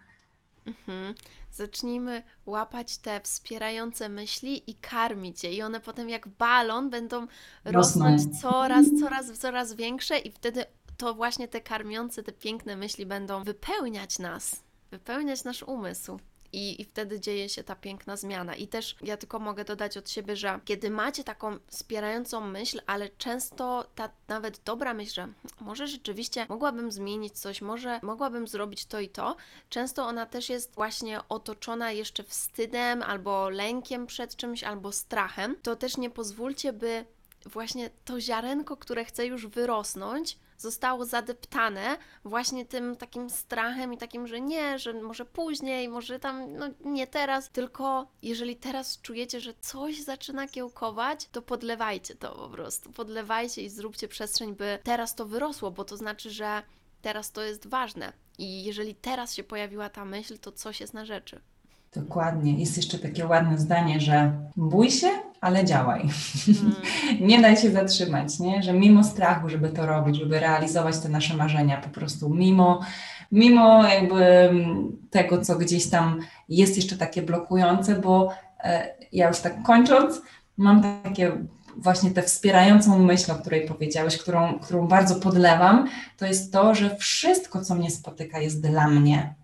Mhm. 0.66 1.14
Zacznijmy 1.52 2.22
łapać 2.46 2.98
te 2.98 3.20
wspierające 3.20 4.08
myśli 4.08 4.70
i 4.70 4.74
karmić 4.74 5.44
je. 5.44 5.52
I 5.52 5.62
one 5.62 5.80
potem 5.80 6.08
jak 6.08 6.28
balon 6.28 6.90
będą 6.90 7.26
Rosną. 7.64 7.72
rosnąć 7.72 8.40
coraz, 8.40 8.86
coraz, 9.00 9.38
coraz 9.38 9.74
większe 9.74 10.18
i 10.18 10.32
wtedy 10.32 10.64
to 11.02 11.14
właśnie 11.14 11.48
te 11.48 11.60
karmiące, 11.60 12.22
te 12.22 12.32
piękne 12.32 12.76
myśli 12.76 13.06
będą 13.06 13.44
wypełniać 13.44 14.18
nas, 14.18 14.62
wypełniać 14.90 15.44
nasz 15.44 15.62
umysł. 15.62 16.18
I, 16.52 16.80
I 16.80 16.84
wtedy 16.84 17.20
dzieje 17.20 17.48
się 17.48 17.64
ta 17.64 17.76
piękna 17.76 18.16
zmiana. 18.16 18.54
I 18.54 18.68
też 18.68 18.96
ja 19.02 19.16
tylko 19.16 19.38
mogę 19.38 19.64
dodać 19.64 19.96
od 19.96 20.10
siebie, 20.10 20.36
że 20.36 20.60
kiedy 20.64 20.90
macie 20.90 21.24
taką 21.24 21.58
wspierającą 21.66 22.40
myśl, 22.40 22.80
ale 22.86 23.08
często 23.08 23.86
ta 23.94 24.10
nawet 24.28 24.60
dobra 24.64 24.94
myśl, 24.94 25.14
że 25.14 25.28
może 25.60 25.86
rzeczywiście 25.86 26.46
mogłabym 26.48 26.92
zmienić 26.92 27.38
coś, 27.38 27.62
może 27.62 28.00
mogłabym 28.02 28.48
zrobić 28.48 28.86
to 28.86 29.00
i 29.00 29.08
to, 29.08 29.36
często 29.68 30.06
ona 30.06 30.26
też 30.26 30.48
jest 30.48 30.74
właśnie 30.74 31.20
otoczona 31.28 31.92
jeszcze 31.92 32.24
wstydem 32.24 33.02
albo 33.02 33.50
lękiem 33.50 34.06
przed 34.06 34.36
czymś, 34.36 34.64
albo 34.64 34.92
strachem, 34.92 35.56
to 35.62 35.76
też 35.76 35.96
nie 35.96 36.10
pozwólcie, 36.10 36.72
by 36.72 37.04
właśnie 37.46 37.90
to 38.04 38.20
ziarenko, 38.20 38.76
które 38.76 39.04
chce 39.04 39.26
już 39.26 39.46
wyrosnąć, 39.46 40.38
zostało 40.62 41.04
zadeptane 41.04 41.98
właśnie 42.24 42.66
tym 42.66 42.96
takim 42.96 43.30
strachem 43.30 43.92
i 43.92 43.98
takim, 43.98 44.26
że 44.26 44.40
nie, 44.40 44.78
że 44.78 44.92
może 44.92 45.24
później, 45.24 45.88
może 45.88 46.20
tam, 46.20 46.56
no 46.56 46.66
nie 46.84 47.06
teraz, 47.06 47.50
tylko 47.50 48.06
jeżeli 48.22 48.56
teraz 48.56 49.00
czujecie, 49.00 49.40
że 49.40 49.54
coś 49.54 50.00
zaczyna 50.00 50.48
kiełkować, 50.48 51.28
to 51.32 51.42
podlewajcie 51.42 52.14
to 52.14 52.34
po 52.34 52.48
prostu. 52.48 52.92
Podlewajcie 52.92 53.62
i 53.62 53.68
zróbcie 53.68 54.08
przestrzeń, 54.08 54.54
by 54.54 54.78
teraz 54.82 55.14
to 55.14 55.26
wyrosło, 55.26 55.70
bo 55.70 55.84
to 55.84 55.96
znaczy, 55.96 56.30
że 56.30 56.62
teraz 57.02 57.32
to 57.32 57.42
jest 57.42 57.66
ważne. 57.66 58.12
I 58.38 58.64
jeżeli 58.64 58.94
teraz 58.94 59.34
się 59.34 59.44
pojawiła 59.44 59.88
ta 59.88 60.04
myśl, 60.04 60.38
to 60.38 60.52
coś 60.52 60.80
jest 60.80 60.94
na 60.94 61.04
rzeczy. 61.04 61.40
Dokładnie. 61.94 62.58
Jest 62.58 62.76
jeszcze 62.76 62.98
takie 62.98 63.26
ładne 63.26 63.58
zdanie, 63.58 64.00
że 64.00 64.32
bój 64.56 64.90
się, 64.90 65.08
ale 65.40 65.64
działaj. 65.64 66.00
Mm. 66.48 66.74
nie 67.28 67.42
daj 67.42 67.56
się 67.56 67.70
zatrzymać, 67.70 68.40
nie? 68.40 68.62
że 68.62 68.72
mimo 68.72 69.04
strachu, 69.04 69.48
żeby 69.48 69.68
to 69.68 69.86
robić, 69.86 70.16
żeby 70.16 70.40
realizować 70.40 70.98
te 70.98 71.08
nasze 71.08 71.36
marzenia, 71.36 71.76
po 71.76 71.88
prostu 71.88 72.28
mimo, 72.28 72.80
mimo 73.32 73.86
jakby 73.86 74.50
tego, 75.10 75.40
co 75.40 75.58
gdzieś 75.58 75.90
tam 75.90 76.20
jest 76.48 76.76
jeszcze 76.76 76.96
takie 76.96 77.22
blokujące, 77.22 77.94
bo 77.94 78.32
e, 78.60 78.94
ja 79.12 79.28
już 79.28 79.38
tak 79.38 79.62
kończąc, 79.62 80.22
mam 80.56 80.82
takie 81.02 81.32
właśnie 81.76 82.10
tę 82.10 82.22
wspierającą 82.22 82.98
myśl, 82.98 83.32
o 83.32 83.34
której 83.34 83.66
powiedziałeś, 83.66 84.18
którą, 84.18 84.58
którą 84.58 84.88
bardzo 84.88 85.14
podlewam, 85.14 85.88
to 86.16 86.26
jest 86.26 86.52
to, 86.52 86.74
że 86.74 86.96
wszystko, 86.96 87.60
co 87.60 87.74
mnie 87.74 87.90
spotyka, 87.90 88.38
jest 88.38 88.62
dla 88.62 88.88
mnie. 88.88 89.34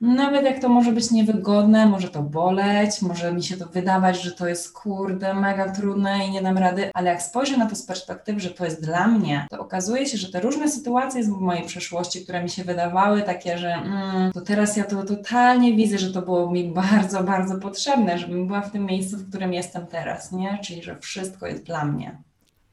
Nawet 0.00 0.44
jak 0.44 0.60
to 0.60 0.68
może 0.68 0.92
być 0.92 1.10
niewygodne, 1.10 1.86
może 1.86 2.08
to 2.08 2.22
boleć, 2.22 3.02
może 3.02 3.32
mi 3.32 3.42
się 3.42 3.56
to 3.56 3.66
wydawać, 3.66 4.22
że 4.22 4.32
to 4.32 4.48
jest 4.48 4.72
kurde, 4.72 5.34
mega 5.34 5.72
trudne 5.72 6.26
i 6.26 6.30
nie 6.30 6.42
dam 6.42 6.58
rady, 6.58 6.90
ale 6.94 7.10
jak 7.10 7.22
spojrzę 7.22 7.56
na 7.56 7.66
to 7.66 7.76
z 7.76 7.82
perspektywy, 7.82 8.40
że 8.40 8.50
to 8.50 8.64
jest 8.64 8.84
dla 8.84 9.06
mnie, 9.06 9.46
to 9.50 9.60
okazuje 9.60 10.06
się, 10.06 10.18
że 10.18 10.32
te 10.32 10.40
różne 10.40 10.68
sytuacje 10.68 11.24
z 11.24 11.28
mojej 11.28 11.64
przeszłości, 11.64 12.22
które 12.22 12.42
mi 12.42 12.50
się 12.50 12.64
wydawały 12.64 13.22
takie, 13.22 13.58
że 13.58 13.72
mm, 13.72 14.32
to 14.32 14.40
teraz 14.40 14.76
ja 14.76 14.84
to 14.84 15.02
totalnie 15.02 15.76
widzę, 15.76 15.98
że 15.98 16.12
to 16.12 16.22
było 16.22 16.50
mi 16.50 16.72
bardzo, 16.72 17.24
bardzo 17.24 17.58
potrzebne, 17.58 18.18
żebym 18.18 18.46
była 18.46 18.60
w 18.60 18.70
tym 18.70 18.86
miejscu, 18.86 19.16
w 19.16 19.28
którym 19.28 19.52
jestem 19.52 19.86
teraz, 19.86 20.32
nie? 20.32 20.58
Czyli, 20.64 20.82
że 20.82 20.98
wszystko 20.98 21.46
jest 21.46 21.64
dla 21.64 21.84
mnie. 21.84 22.25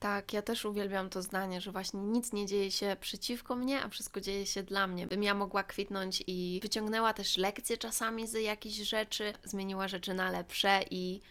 Tak, 0.04 0.34
ja 0.34 0.42
też 0.42 0.66
uwielbiam 0.66 1.10
to 1.10 1.22
zdanie, 1.22 1.62
że 1.62 1.72
właśnie 1.72 2.00
nic 2.00 2.34
nie 2.34 2.46
dzieje 2.46 2.72
się 2.72 2.96
przeciwko 3.00 3.56
mnie, 3.56 3.84
a 3.84 3.90
wszystko 3.90 4.22
dzieje 4.22 4.46
się 4.46 4.64
dla 4.64 4.88
mnie. 4.88 5.08
Bym 5.08 5.24
ja 5.24 5.34
mogła 5.34 5.64
kwitnąć 5.64 6.24
i 6.28 6.60
wyciągnęła 6.64 7.14
też 7.14 7.38
lekcje 7.38 7.78
czasami 7.78 8.28
z 8.28 8.34
jakichś 8.34 8.76
rzeczy, 8.76 9.34
zmieniła 9.44 9.88
rzeczy 9.88 10.14
na 10.14 10.32
lepsze 10.32 10.84
i 10.92 11.22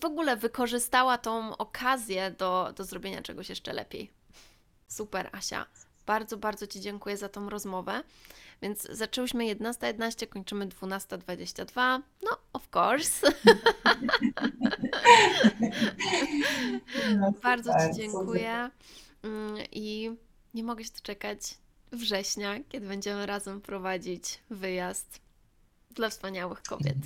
w 0.00 0.04
ogóle 0.04 0.36
wykorzystała 0.36 1.18
tą 1.18 1.56
okazję 1.56 2.30
do, 2.30 2.72
do 2.76 2.84
zrobienia 2.84 3.22
czegoś 3.22 3.48
jeszcze 3.48 3.72
lepiej. 3.72 4.10
Super, 4.88 5.30
Asia. 5.32 5.66
Bardzo, 6.10 6.36
bardzo 6.36 6.66
Ci 6.66 6.80
dziękuję 6.80 7.16
za 7.16 7.28
tą 7.28 7.50
rozmowę. 7.50 8.02
Więc 8.62 8.82
zaczęłyśmy 8.82 9.44
11.11, 9.44 10.26
kończymy 10.26 10.66
12.22. 10.66 12.00
No, 12.22 12.38
of 12.52 12.68
course. 12.76 13.32
No, 17.18 17.32
Bardzo 17.42 17.72
Ci 17.72 17.96
dziękuję. 17.96 18.70
Mm, 19.22 19.56
I 19.72 20.10
nie 20.54 20.64
mogę 20.64 20.84
się 20.84 20.90
doczekać 20.90 21.38
września, 21.92 22.54
kiedy 22.68 22.88
będziemy 22.88 23.26
razem 23.26 23.60
prowadzić 23.60 24.40
wyjazd 24.50 25.20
dla 25.90 26.08
wspaniałych 26.08 26.62
kobiet. 26.62 26.96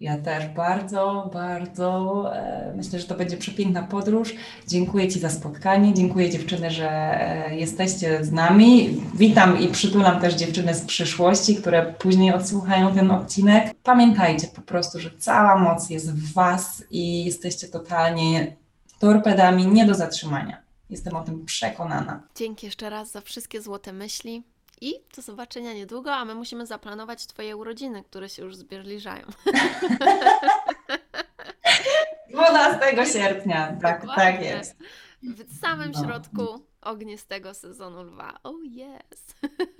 Ja 0.00 0.18
też 0.18 0.48
bardzo, 0.48 1.30
bardzo 1.32 2.24
e, 2.36 2.72
myślę, 2.76 2.98
że 2.98 3.06
to 3.06 3.14
będzie 3.14 3.36
przepiękna 3.36 3.82
podróż. 3.82 4.34
Dziękuję 4.68 5.08
Ci 5.08 5.20
za 5.20 5.30
spotkanie. 5.30 5.94
Dziękuję 5.94 6.30
dziewczyny, 6.30 6.70
że 6.70 6.90
e, 6.90 7.56
jesteście 7.56 8.24
z 8.24 8.32
nami. 8.32 9.00
Witam 9.14 9.60
i 9.60 9.68
przytulam 9.68 10.20
też 10.20 10.34
dziewczyny 10.34 10.74
z 10.74 10.84
przyszłości, 10.84 11.56
które 11.56 11.94
później 11.98 12.32
odsłuchają 12.32 12.94
ten 12.94 13.10
odcinek. 13.10 13.74
Pamiętajcie 13.82 14.46
po 14.46 14.62
prostu, 14.62 15.00
że 15.00 15.10
cała 15.18 15.58
moc 15.58 15.90
jest 15.90 16.12
w 16.14 16.32
Was 16.32 16.84
i 16.90 17.24
jesteście 17.24 17.68
totalnie 17.68 18.56
torpedami 18.98 19.66
nie 19.66 19.86
do 19.86 19.94
zatrzymania. 19.94 20.62
Jestem 20.90 21.16
o 21.16 21.24
tym 21.24 21.44
przekonana. 21.44 22.22
Dzięki 22.34 22.66
jeszcze 22.66 22.90
raz 22.90 23.10
za 23.10 23.20
wszystkie 23.20 23.62
złote 23.62 23.92
myśli. 23.92 24.42
I 24.80 24.94
do 25.16 25.22
zobaczenia 25.22 25.72
niedługo, 25.72 26.14
a 26.14 26.24
my 26.24 26.34
musimy 26.34 26.66
zaplanować 26.66 27.26
Twoje 27.26 27.56
urodziny, 27.56 28.04
które 28.04 28.28
się 28.28 28.42
już 28.42 28.56
zbliżają. 28.56 29.26
12 32.30 33.06
sierpnia, 33.12 33.76
tak, 33.82 34.06
tak 34.16 34.42
jest. 34.42 34.76
W 35.22 35.60
samym 35.60 35.90
no. 35.90 36.04
środku 36.04 36.66
ognistego 36.80 37.54
sezonu 37.54 38.02
lwa. 38.02 38.38
Oh 38.42 38.58
yes. 38.64 39.34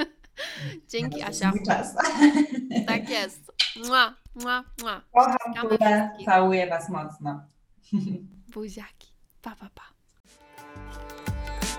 Dzięki 0.92 1.22
Asia. 1.22 1.52
Czas. 1.66 1.94
Tak 2.86 3.08
jest. 3.08 3.52
Mua, 3.76 4.14
mua, 4.34 4.64
mua. 4.82 5.00
Kocham 5.12 5.78
całuję 6.24 6.66
Was 6.66 6.88
mocno. 6.88 7.40
Buziaki. 8.54 9.12
Pa, 9.42 9.50
pa, 9.56 9.70
pa. 9.74 9.99